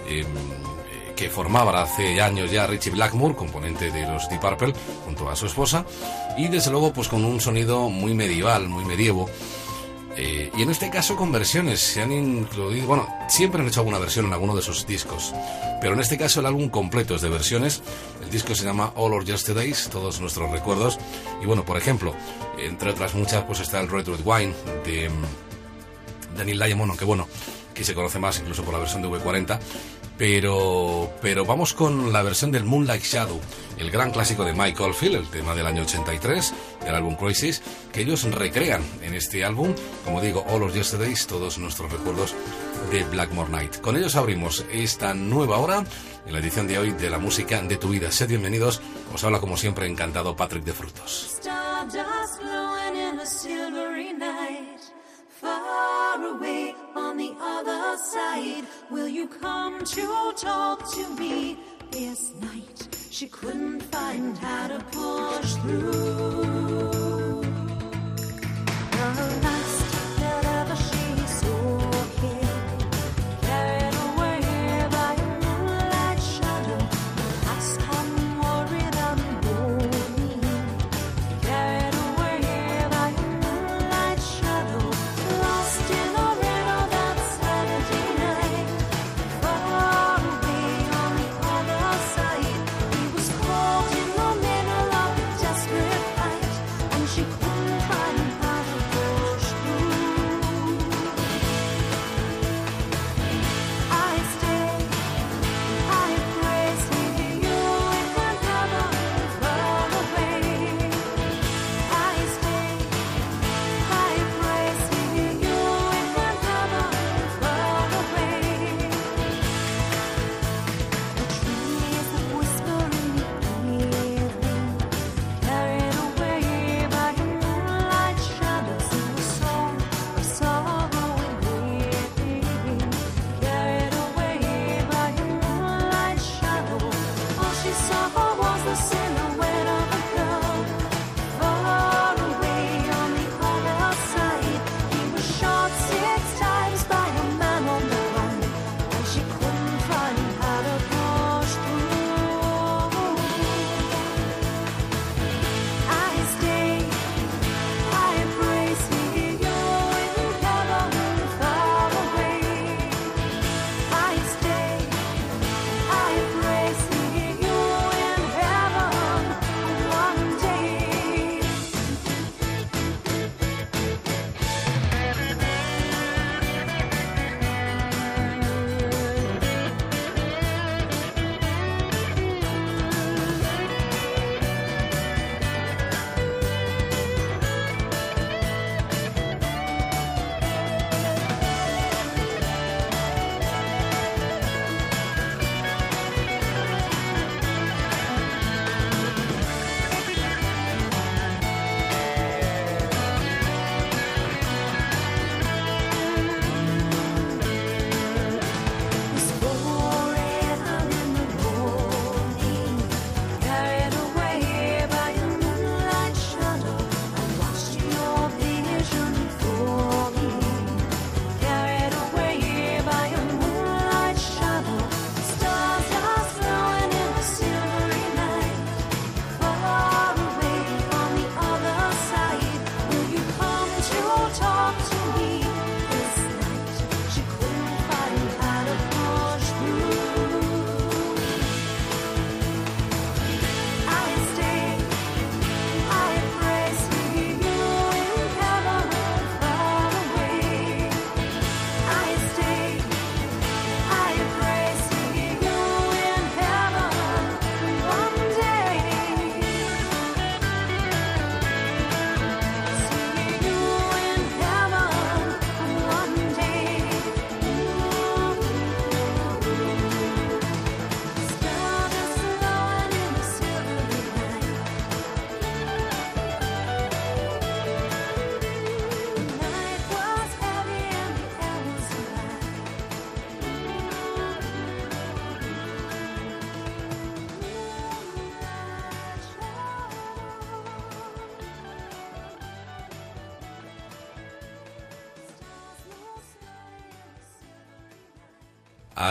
[0.09, 0.25] eh,
[1.23, 4.75] que formaba hace años ya Richie Blackmore, componente de los Deep Purple,
[5.05, 5.87] junto a su esposa,
[6.37, 9.31] y desde luego pues con un sonido muy medieval, muy medievo.
[10.17, 14.01] Eh, y en este caso con versiones, se han incluido, bueno, siempre han hecho alguna
[14.01, 15.33] versión en alguno de sus discos,
[15.81, 17.83] pero en este caso el álbum completo es de versiones,
[18.21, 20.99] el disco se llama All Our Yesterdays, todos nuestros recuerdos,
[21.41, 22.17] y bueno, por ejemplo,
[22.59, 24.53] entre otras muchas, pues está el Red Red Wine
[24.85, 27.29] de mm, Daniel Diamond, aunque bueno,
[27.73, 29.61] que se conoce más incluso por la versión de V40,
[30.23, 33.41] pero, pero vamos con la versión del Moonlight Shadow,
[33.77, 36.55] el gran clásico de Mike Oldfield, el tema del año 83,
[36.85, 37.61] del álbum Crisis,
[37.93, 39.75] que ellos recrean en este álbum,
[40.05, 42.37] como digo, All of Yesterdays, todos nuestros recuerdos
[42.93, 43.81] de Blackmore Night.
[43.81, 45.83] Con ellos abrimos esta nueva hora,
[46.25, 48.13] en la edición de hoy de la música de tu vida.
[48.13, 48.81] Sed bienvenidos,
[49.13, 51.41] os habla como siempre encantado Patrick de Frutos.
[56.13, 58.67] Far away on the other side.
[58.91, 61.57] Will you come to talk to me
[61.91, 62.89] this night?
[63.11, 66.92] She couldn't find how to push through.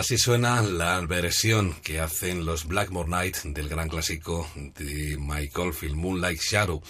[0.02, 5.94] Así suena la versión que hacen los Blackmore Night del gran clásico de Michael Field,
[5.94, 6.82] Moonlight Shadow,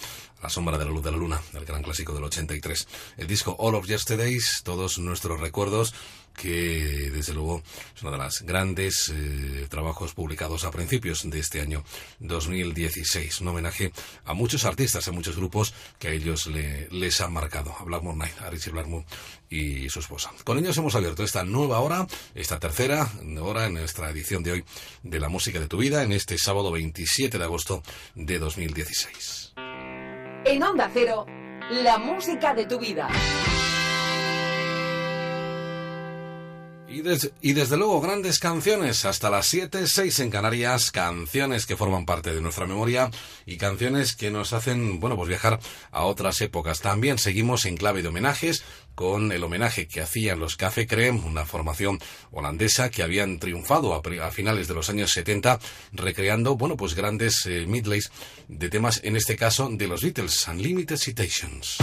[0.42, 2.88] La sombra de la luz de la luna, el gran clásico del 83.
[3.18, 5.94] El disco All of Yesterdays, todos nuestros recuerdos,
[6.42, 7.62] que desde luego
[7.94, 11.84] es uno de los grandes eh, trabajos publicados a principios de este año
[12.18, 13.40] 2016.
[13.42, 13.92] Un homenaje
[14.24, 17.72] a muchos artistas, a muchos grupos que a ellos le- les han marcado.
[17.78, 19.06] A Blackmore Night, a Richie Blackmore
[19.48, 20.32] y su esposa.
[20.44, 23.08] Con ellos hemos abierto esta nueva hora, esta tercera
[23.40, 24.64] hora en nuestra edición de hoy
[25.04, 27.82] de la música de tu vida, en este sábado 27 de agosto
[28.16, 29.52] de 2016.
[30.44, 31.24] En Onda Cero,
[31.70, 33.08] la música de tu vida.
[36.92, 37.02] Y,
[37.40, 42.34] y desde luego grandes canciones, hasta las 7, 6 en Canarias, canciones que forman parte
[42.34, 43.10] de nuestra memoria
[43.46, 45.58] y canciones que nos hacen, bueno, pues viajar
[45.90, 46.80] a otras épocas.
[46.80, 48.62] También seguimos en clave de homenajes
[48.94, 51.98] con el homenaje que hacían los Café Creme, una formación
[52.30, 55.58] holandesa que habían triunfado a, finales de los años 70,
[55.92, 58.10] recreando, bueno, pues grandes eh, medleys
[58.48, 61.78] de temas, en este caso de los Beatles, Unlimited Citations.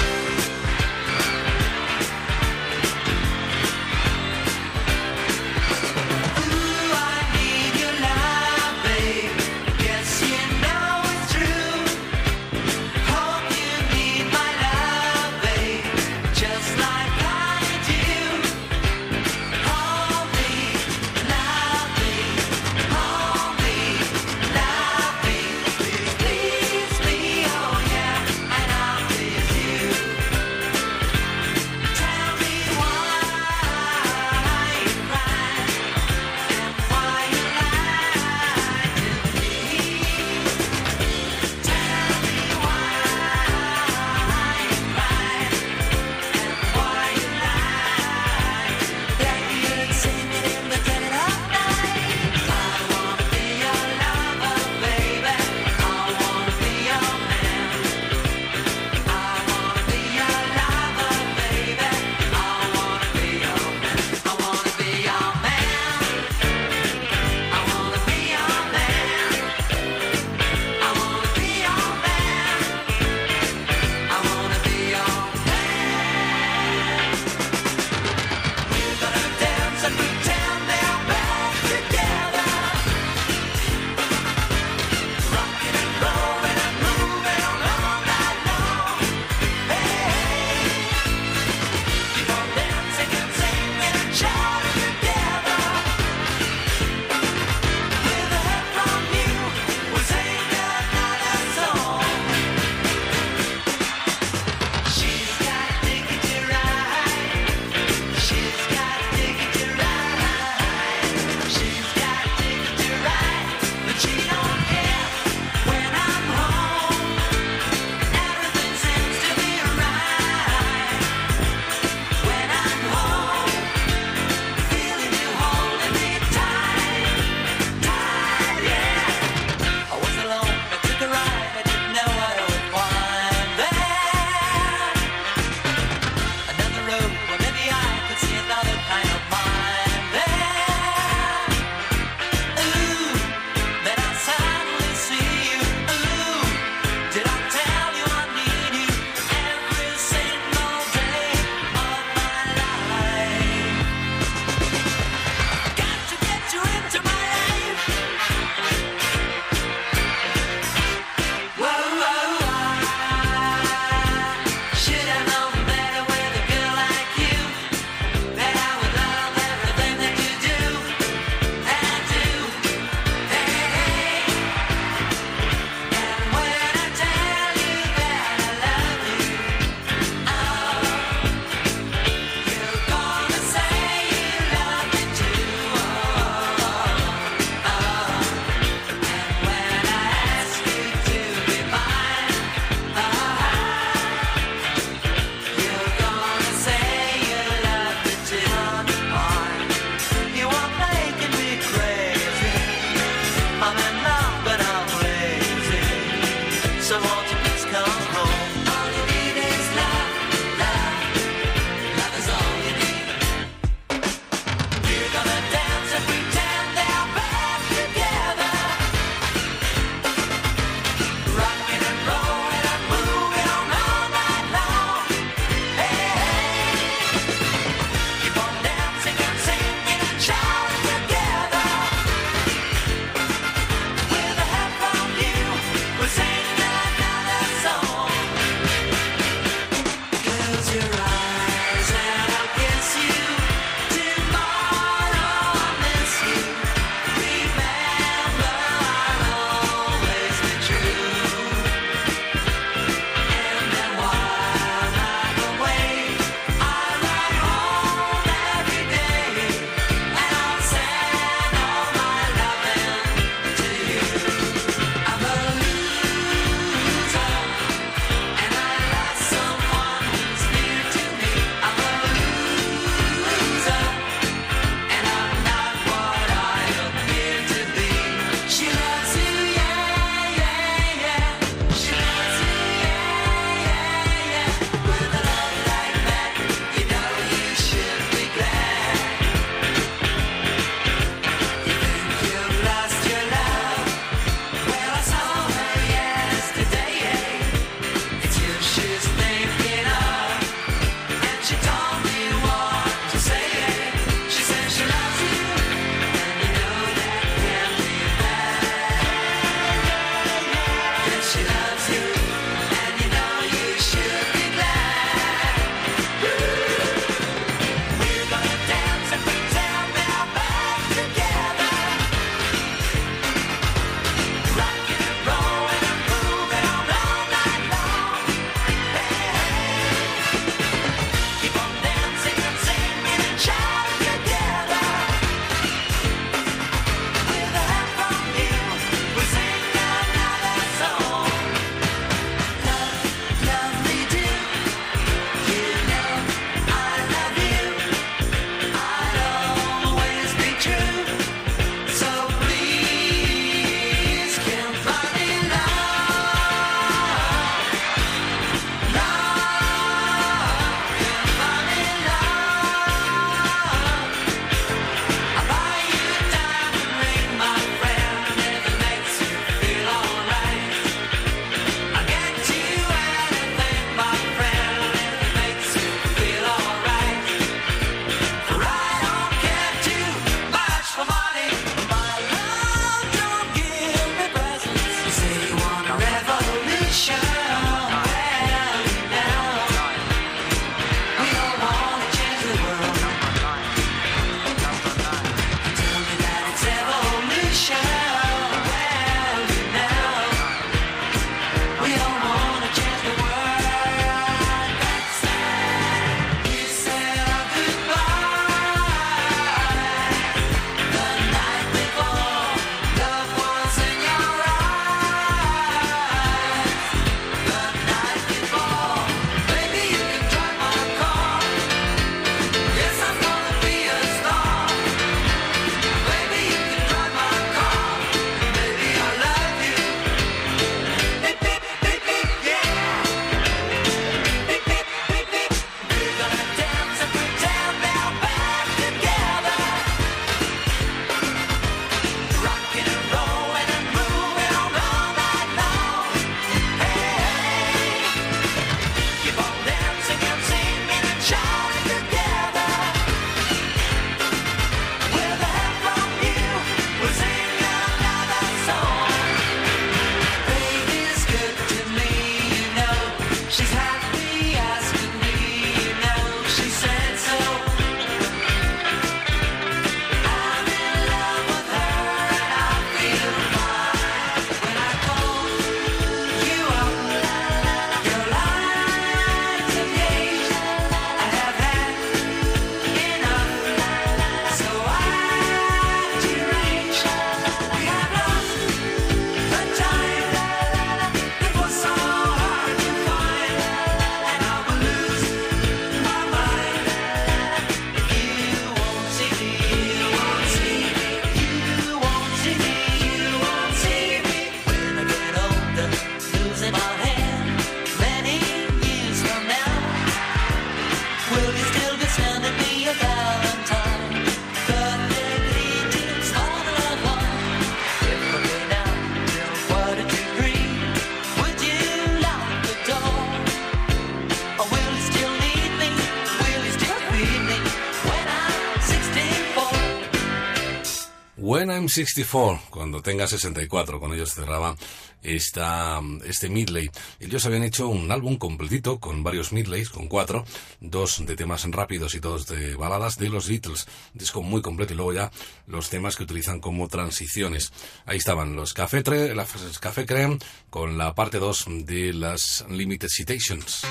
[531.90, 534.76] I'm 64, cuando tenga 64, con ellos cerraba
[535.24, 536.90] esta, este midley.
[537.20, 540.46] Ellos habían hecho un álbum completito con varios midlays, con cuatro,
[540.82, 543.88] dos de temas rápidos y dos de baladas de los Beatles.
[544.14, 545.32] Disco muy completo y luego ya
[545.66, 547.72] los temas que utilizan como transiciones.
[548.06, 550.38] Ahí estaban los Café, Tre, las Café Creme
[550.70, 553.82] con la parte 2 de las Limited Citations.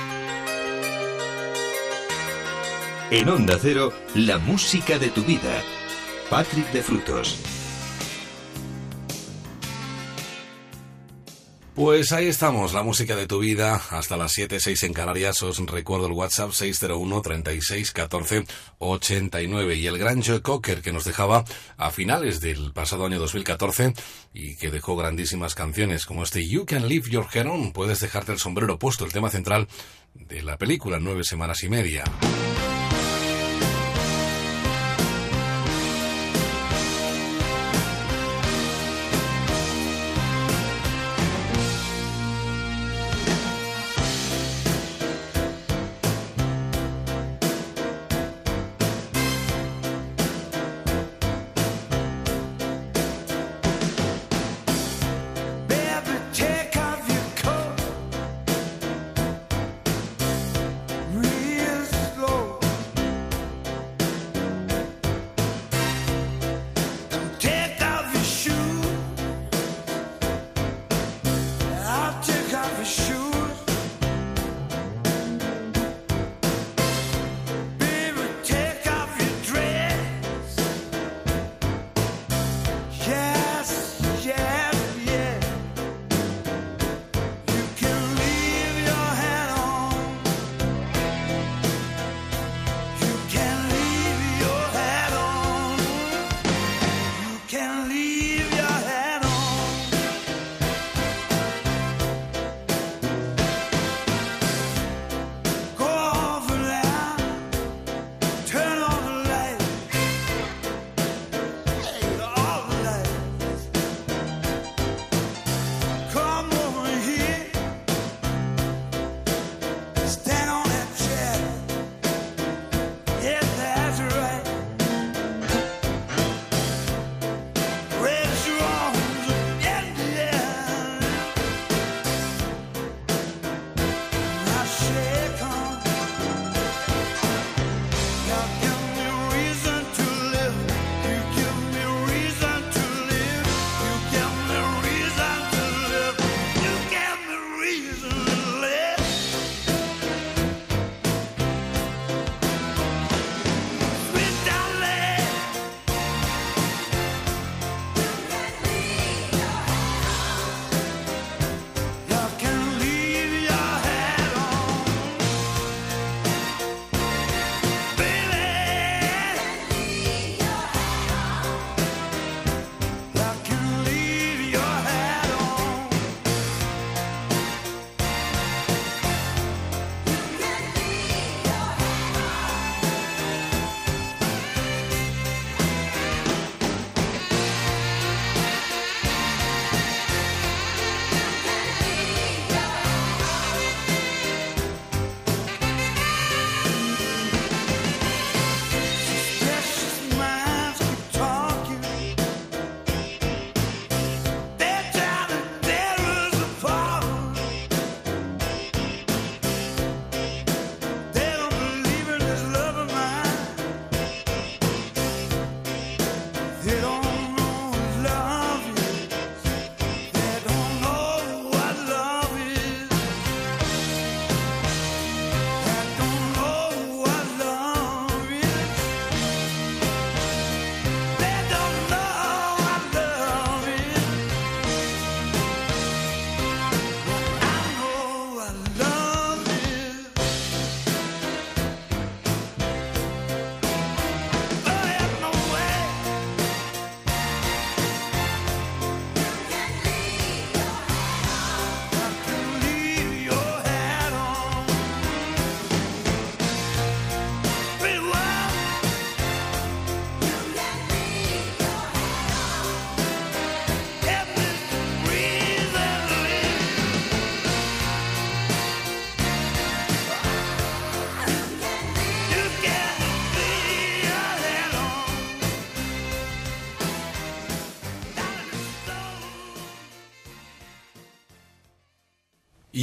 [3.10, 5.62] En Onda Cero, la música de tu vida.
[6.30, 7.57] Patrick de Frutos.
[11.78, 15.40] Pues ahí estamos, la música de tu vida, hasta las 7, 6 en Canarias.
[15.44, 18.44] Os recuerdo el WhatsApp 601 36 14
[18.78, 21.44] 89 y el gran Joe Cocker que nos dejaba
[21.76, 23.94] a finales del pasado año 2014
[24.34, 28.32] y que dejó grandísimas canciones como este You Can Leave Your Hair On, puedes dejarte
[28.32, 29.68] el sombrero puesto, el tema central
[30.14, 32.02] de la película Nueve Semanas y Media.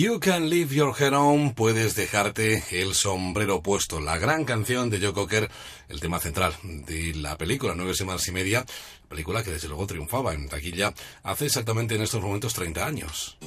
[0.06, 4.00] You can leave your hair on, puedes dejarte el sombrero puesto.
[4.00, 5.50] La gran canción de Joe Cocker,
[5.90, 8.64] el tema central de la película Nueve Semanas y Media,
[9.10, 10.94] película que desde luego triunfaba en taquilla
[11.24, 13.40] hace exactamente en estos momentos 30 años.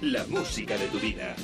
[0.00, 1.36] La música de tu vida.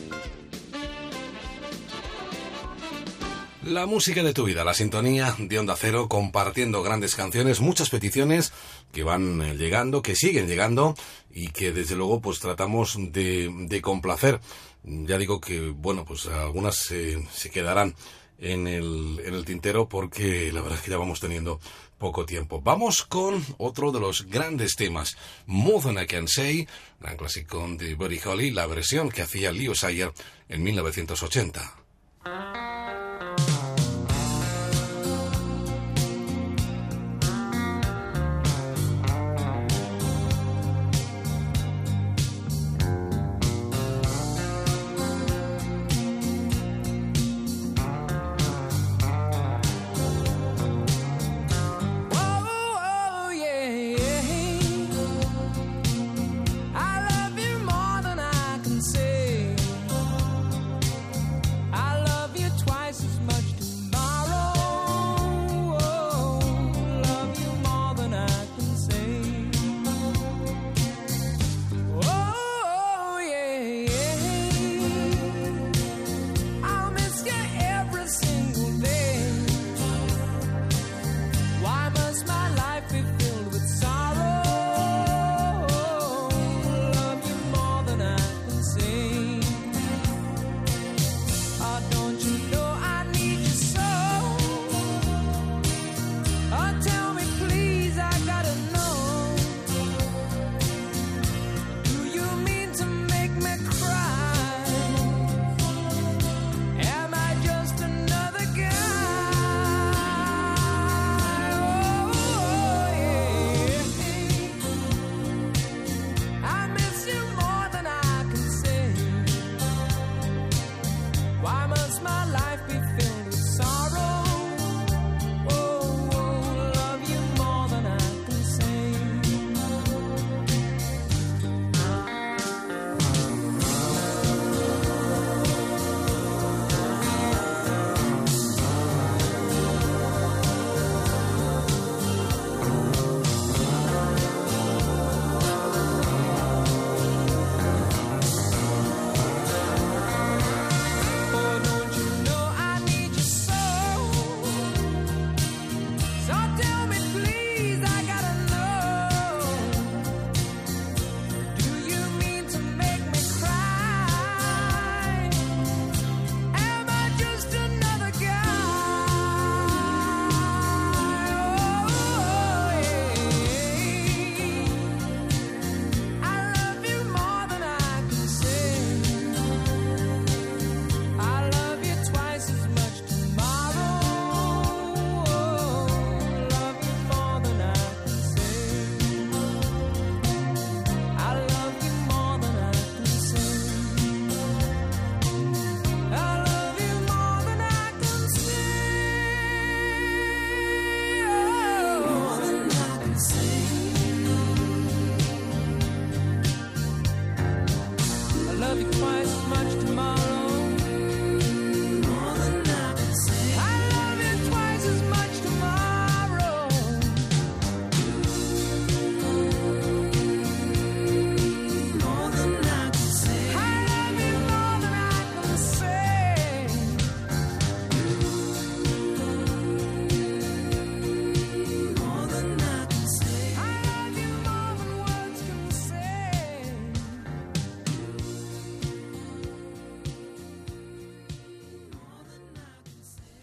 [3.67, 8.53] La música de tu vida, la sintonía de Onda Cero, compartiendo grandes canciones, muchas peticiones
[8.93, 10.95] que van eh, llegando, que siguen llegando
[11.33, 14.41] y que desde luego pues tratamos de, de complacer.
[14.85, 17.97] Ya digo que, bueno, pues algunas se, quedarán
[18.39, 21.59] en el, en el tintero porque la verdad es que ya vamos teniendo
[21.99, 22.61] poco tiempo.
[22.61, 26.69] Vamos con otro de los grandes temas, More Than I Can Say,
[27.01, 30.13] gran clásico de Buddy Holly, la versión que hacía Leo Sayer
[30.49, 31.75] en 1980.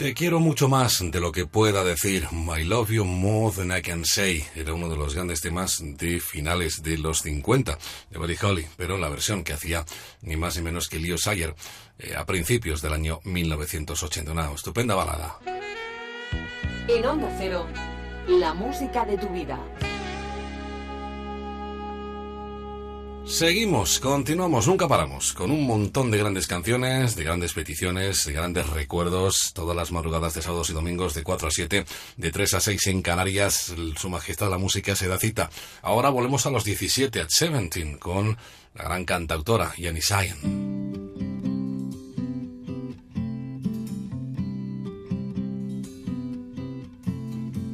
[0.03, 2.27] Te quiero mucho más de lo que pueda decir.
[2.33, 4.43] I love you more than I can say.
[4.53, 7.77] Era uno de los grandes temas de finales de los 50
[8.09, 9.85] de Buddy Holly, pero la versión que hacía
[10.22, 11.56] ni más ni menos que Leo Sayer
[11.99, 14.30] eh, a principios del año 1980.
[14.30, 15.38] Una estupenda balada.
[16.90, 17.65] En Onda Cero,
[18.27, 19.57] la música de tu vida.
[23.26, 28.69] Seguimos, continuamos, nunca paramos, con un montón de grandes canciones, de grandes peticiones, de grandes
[28.69, 31.85] recuerdos, todas las madrugadas de sábados y domingos de 4 a 7,
[32.18, 35.50] de 3 a 6 en Canarias, Su Majestad la Música se da cita.
[35.82, 38.38] Ahora volvemos a los 17, at 17, con
[38.76, 40.84] la gran cantautora Yanni Sion.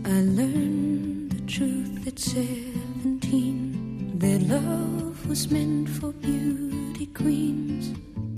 [0.06, 3.80] I learned the truth at seventeen
[4.20, 7.90] that love was meant for beauty queens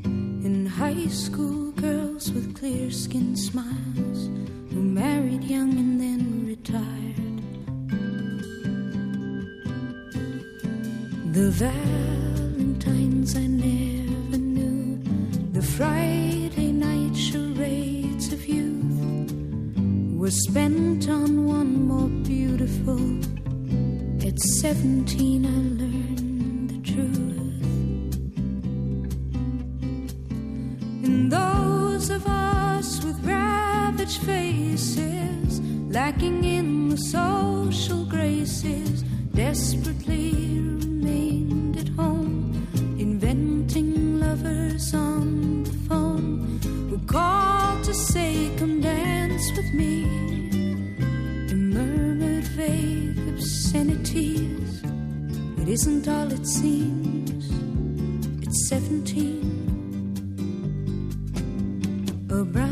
[0.04, 4.30] and high school girls with clear skinned smiles
[4.72, 7.38] who married young and then retired.
[11.34, 15.00] The Valentines I never knew,
[15.54, 19.32] the Friday night charades of youth
[20.20, 23.00] were spent on one more beautiful.
[24.28, 26.11] At 17, I learned
[34.12, 42.68] ravaged faces, lacking in the social graces, desperately remained at home,
[43.00, 46.60] inventing lovers on the phone
[46.90, 50.04] who called to say, Come dance with me,
[51.52, 54.84] and murmured vague obscenities.
[55.62, 57.50] It isn't all it seems,
[58.42, 59.48] it's 17.
[62.32, 62.71] A brown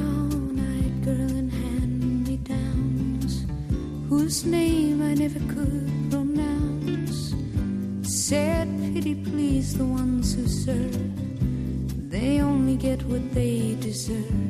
[5.19, 7.35] never could pronounce,
[8.03, 14.48] said, Pity please the ones who serve, they only get what they deserve.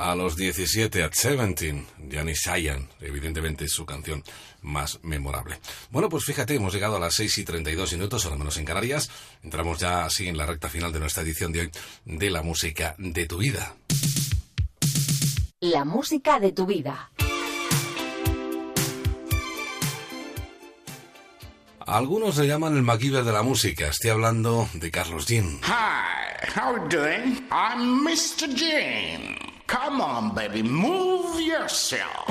[0.00, 4.24] A los 17, at 17, Janis Sayan, evidentemente es su canción
[4.62, 5.60] más memorable.
[5.90, 9.10] Bueno, pues fíjate, hemos llegado a las 6 y 32 minutos, ahora menos en Canarias.
[9.42, 11.70] Entramos ya así en la recta final de nuestra edición de hoy
[12.06, 13.76] de la música de tu vida.
[15.60, 17.10] La música de tu vida.
[21.80, 23.88] Algunos le llaman el MacGyver de la música.
[23.88, 25.60] Estoy hablando de Carlos Jean.
[25.62, 27.46] Hi, how you doing?
[27.50, 28.48] I'm Mr.
[28.56, 29.49] Jane.
[29.70, 32.26] Come on, baby, move yourself.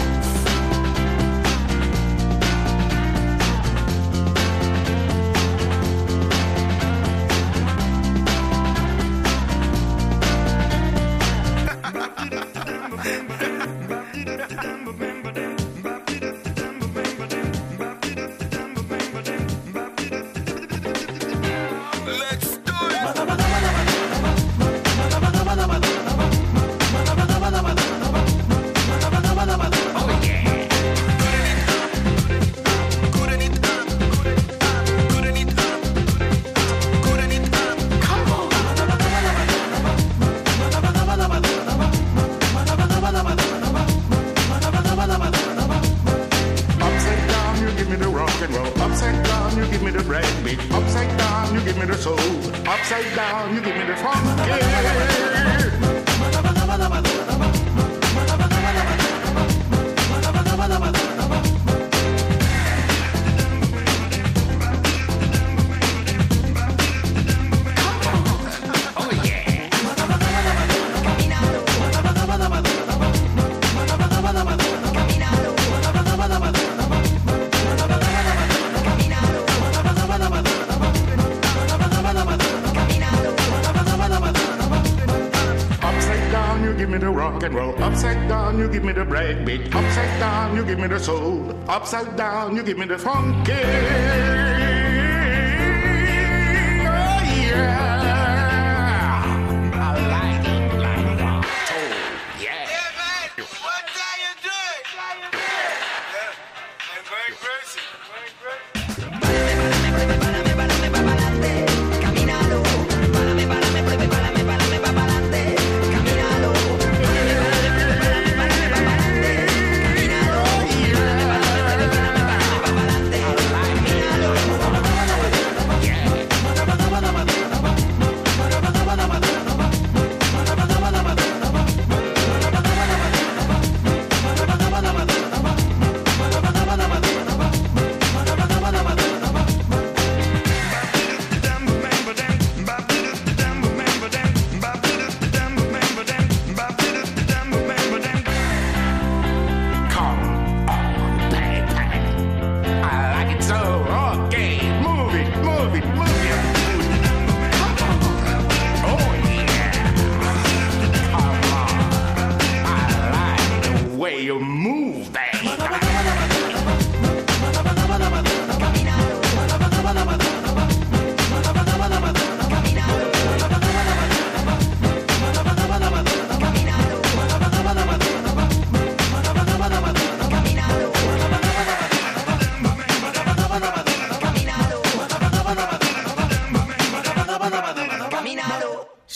[91.91, 93.88] Upside down, you give me the funky.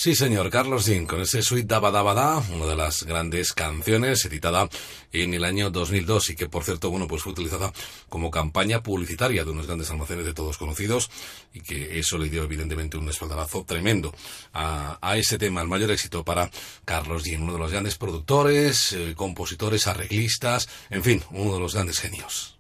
[0.04, 4.26] Sí, señor, Carlos Jean, con ese Sweet Daba Daba Da, una de las grandes canciones
[4.26, 4.68] editada
[5.14, 7.72] en el año 2002 y que, por cierto, bueno, pues fue utilizada
[8.10, 11.10] como campaña publicitaria de unos grandes almacenes de todos conocidos
[11.54, 14.14] y que eso le dio, evidentemente, un espaldarazo tremendo
[14.52, 16.52] a, a ese tema, el mayor éxito para
[16.84, 21.76] Carlos Jean, uno de los grandes productores, eh, compositores, arreglistas, en fin, uno de los
[21.76, 22.58] grandes genios.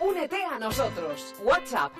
[0.00, 1.34] Únete a nosotros.
[1.42, 1.92] WhatsApp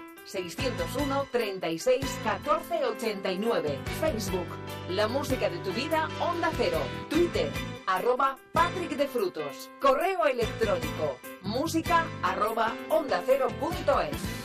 [0.49, 3.79] 601 36 14 89.
[4.01, 4.47] Facebook
[4.91, 6.79] La música de tu vida Onda Cero.
[7.11, 7.51] Twitter
[7.87, 9.71] arroba Patrick de Frutos.
[9.81, 14.38] Correo electrónico música arroba onda cero punto es.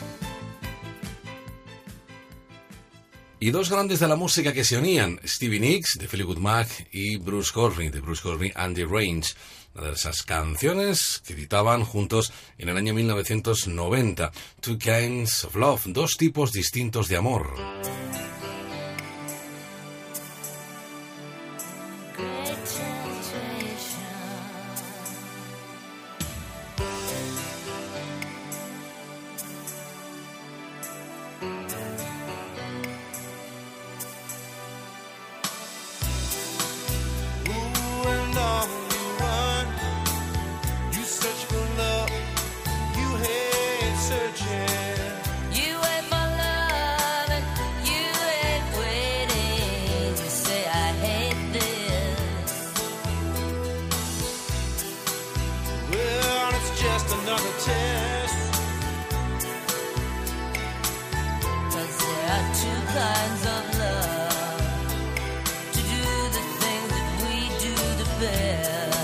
[3.44, 7.18] Y dos grandes de la música que se unían, Stevie Nicks de Good Mac y
[7.18, 9.34] Bruce Corbin de Bruce Corbin and the Range.
[9.74, 14.32] Una de esas canciones que editaban juntos en el año 1990.
[14.62, 17.54] Two Kinds of Love, dos tipos distintos de amor.
[68.20, 69.03] there.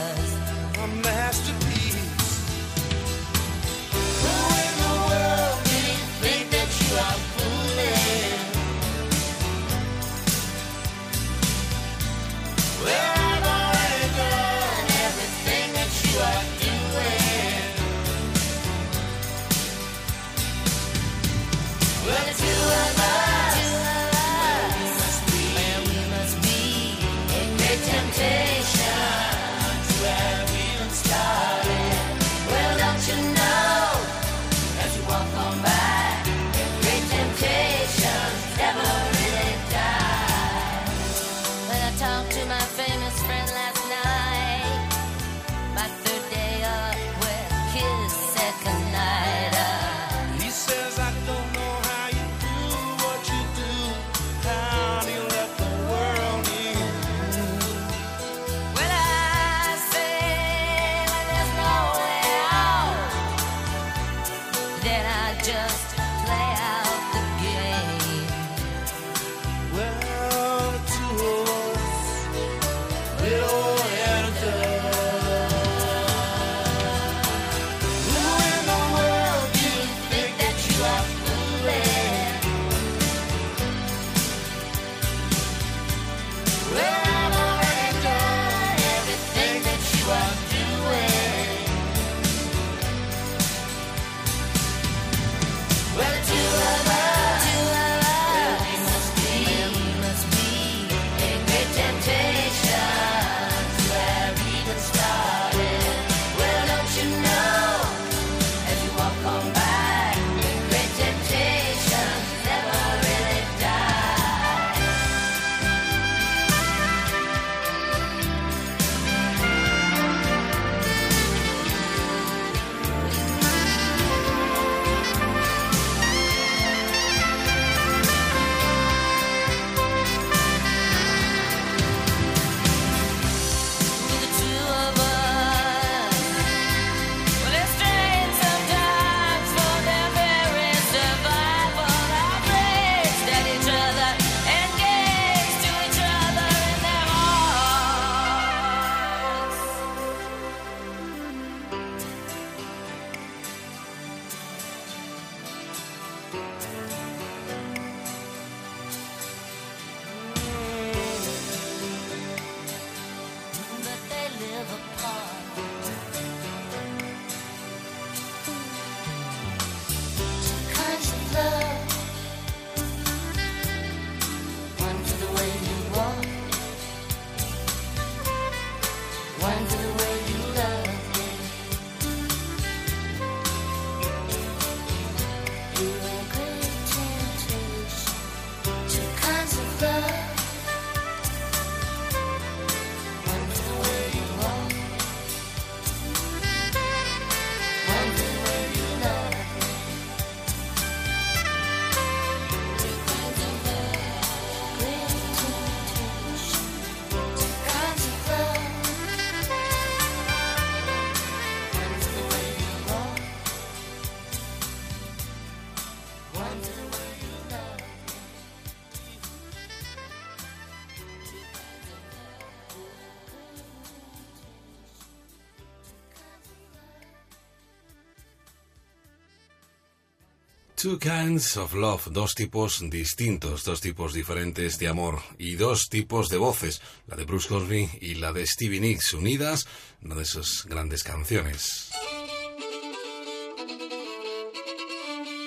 [230.81, 236.31] Two kinds of love, dos tipos distintos, dos tipos diferentes de amor y dos tipos
[236.31, 239.67] de voces, la de Bruce Cosby y la de Stevie Nicks, unidas,
[240.03, 241.91] una de sus grandes canciones.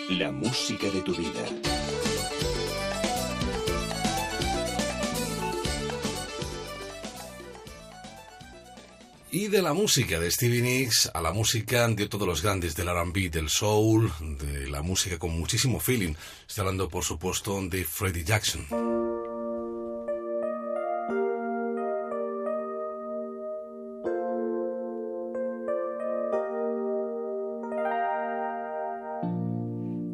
[0.09, 1.45] La música de tu vida.
[9.35, 12.87] Y de la música de Stevie Nicks a la música de todos los grandes del
[12.87, 14.52] RB, del soul, de
[14.83, 16.13] música con muchísimo feeling.
[16.47, 18.67] Estoy hablando, por supuesto, de Freddie Jackson.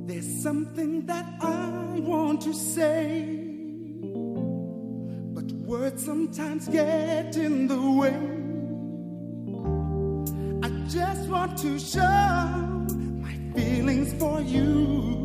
[0.06, 3.26] There's something that I want to say,
[5.34, 8.16] but words sometimes get in the way.
[10.64, 12.69] I just want to show.
[13.60, 15.19] feelings for you.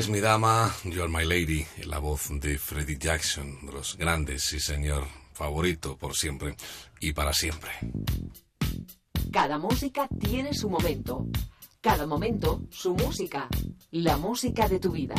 [0.00, 4.58] Eres mi dama, you're my lady, la voz de Freddie Jackson, de los grandes, sí
[4.58, 6.56] señor, favorito por siempre
[7.00, 7.70] y para siempre.
[9.30, 11.26] Cada música tiene su momento.
[11.82, 13.46] Cada momento, su música.
[13.90, 15.16] La música de tu vida.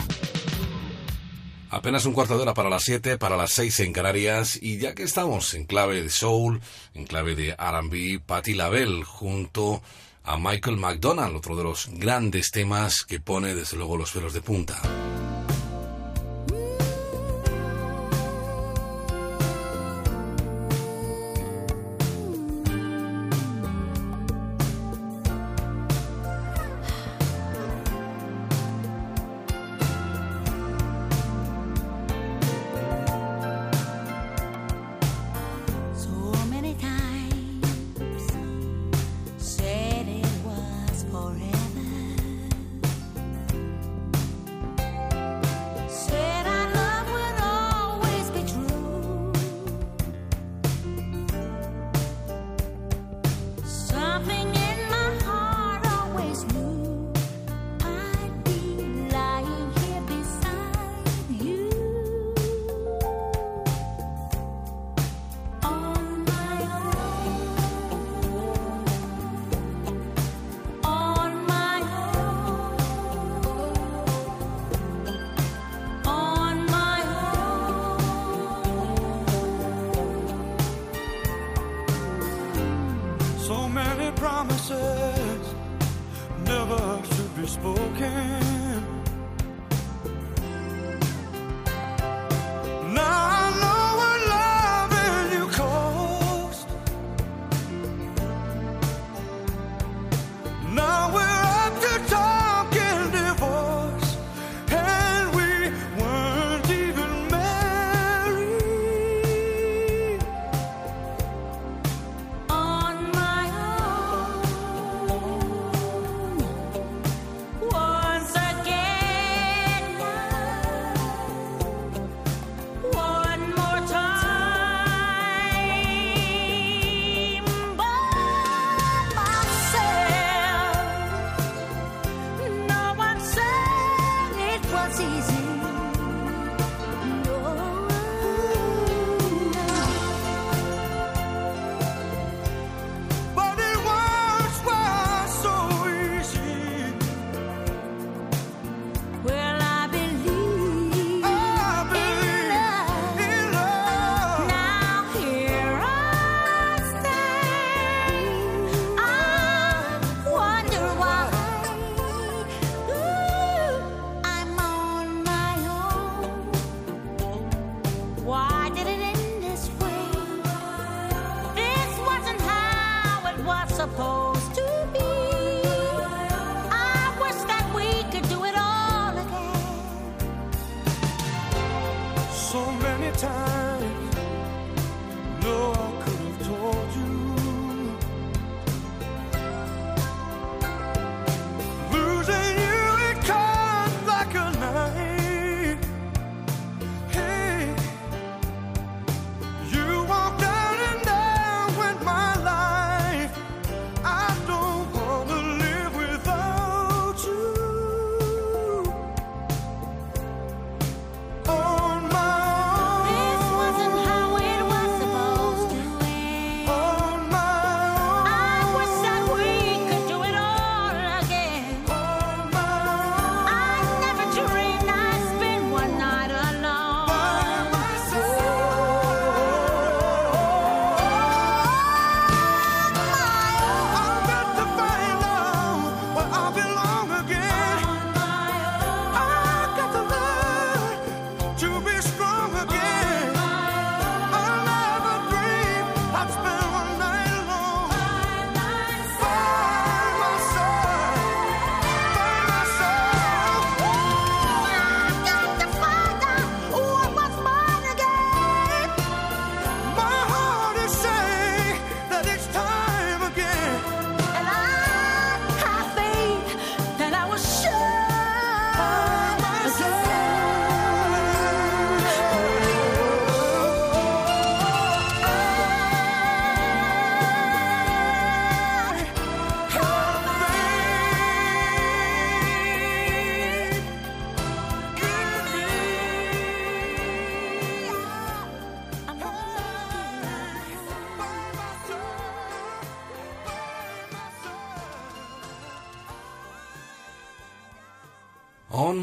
[1.69, 4.95] Apenas un cuarto de hora para las 7, para las 6 en Canarias, y ya
[4.95, 6.59] que estamos en clave de soul,
[6.95, 9.83] en clave de RB, Patti LaBelle junto
[10.31, 14.41] a Michael McDonald, otro de los grandes temas que pone desde luego los pelos de
[14.41, 14.81] punta.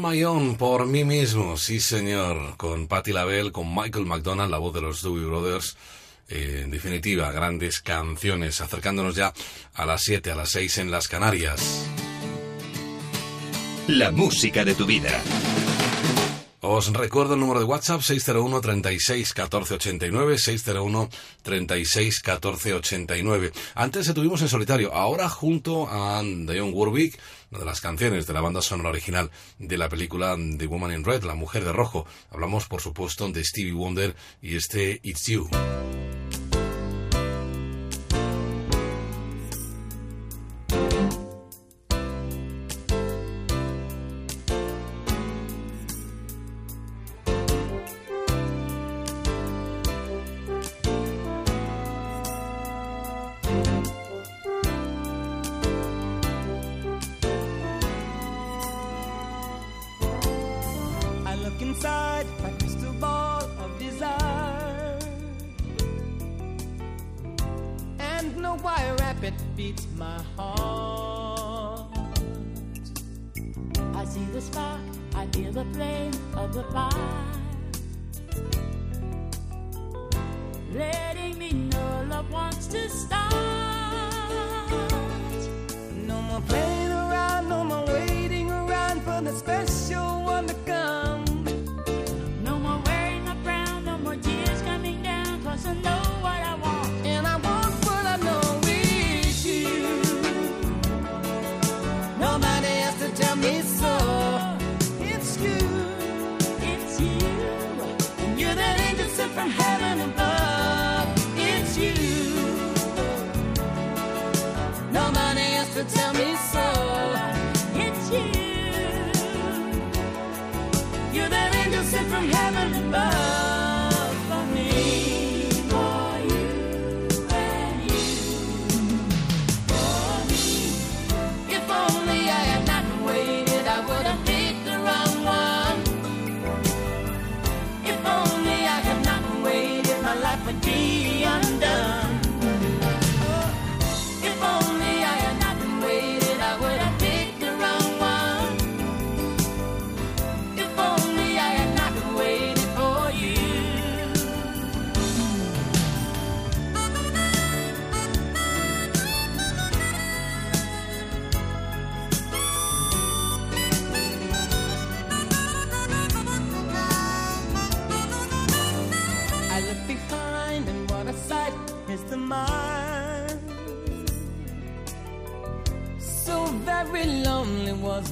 [0.09, 4.73] my own, por mí mismo, sí señor, con Patti LaBelle, con Michael McDonald, la voz
[4.73, 5.77] de los Doobie Brothers.
[6.27, 9.33] Eh, en definitiva, grandes canciones, acercándonos ya
[9.75, 11.85] a las 7, a las 6 en las Canarias.
[13.87, 15.21] La música de tu vida.
[16.61, 21.09] Os recuerdo el número de WhatsApp 601 36 14 89 601
[21.41, 23.51] 36 14 89.
[23.75, 27.17] Antes estuvimos en solitario, ahora junto a Dion Warwick
[27.51, 31.03] una de las canciones de la banda sonora original de la película The Woman in
[31.03, 32.05] Red, La Mujer de Rojo.
[32.29, 35.49] Hablamos, por supuesto, de Stevie Wonder y este It's You.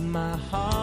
[0.07, 0.76] my heart.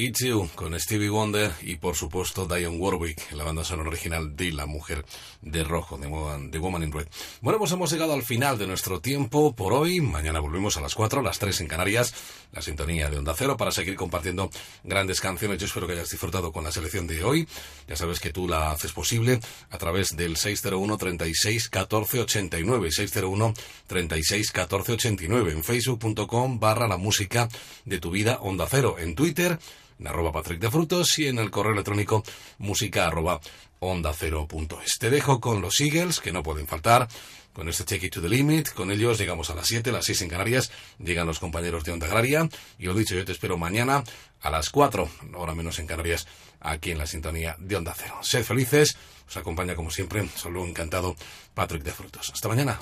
[0.00, 4.50] It's You con Stevie Wonder y por supuesto Diane Warwick, la banda sonora original de
[4.50, 5.04] La Mujer
[5.42, 7.06] de Rojo, de Woman, Woman in Red.
[7.42, 10.00] Bueno, pues hemos llegado al final de nuestro tiempo por hoy.
[10.00, 12.14] Mañana volvemos a las 4, a las 3 en Canarias,
[12.50, 14.48] la sintonía de Onda Cero para seguir compartiendo
[14.84, 15.58] grandes canciones.
[15.58, 17.46] Yo espero que hayas disfrutado con la selección de hoy.
[17.86, 19.38] Ya sabes que tú la haces posible
[19.68, 23.54] a través del 601 36 14 89, 601
[23.86, 27.50] 36 14 89 en facebook.com barra la música
[27.84, 29.58] de tu vida Onda Cero, en Twitter
[30.00, 32.24] en arroba Patrick de Frutos y en el correo electrónico
[32.58, 33.40] música arroba
[33.78, 34.12] onda.
[34.98, 37.08] Te dejo con los Eagles, que no pueden faltar,
[37.52, 38.70] con este Take It to the Limit.
[38.70, 42.06] Con ellos llegamos a las 7, las 6 en Canarias, llegan los compañeros de Onda
[42.06, 42.48] Agraria.
[42.78, 44.04] Y he dicho, yo te espero mañana
[44.40, 46.26] a las 4, hora menos en Canarias,
[46.60, 48.18] aquí en la sintonía de Onda Cero.
[48.22, 48.96] Sed felices,
[49.26, 51.16] os acompaña como siempre, solo encantado
[51.54, 52.30] Patrick de Frutos.
[52.32, 52.78] Hasta mañana.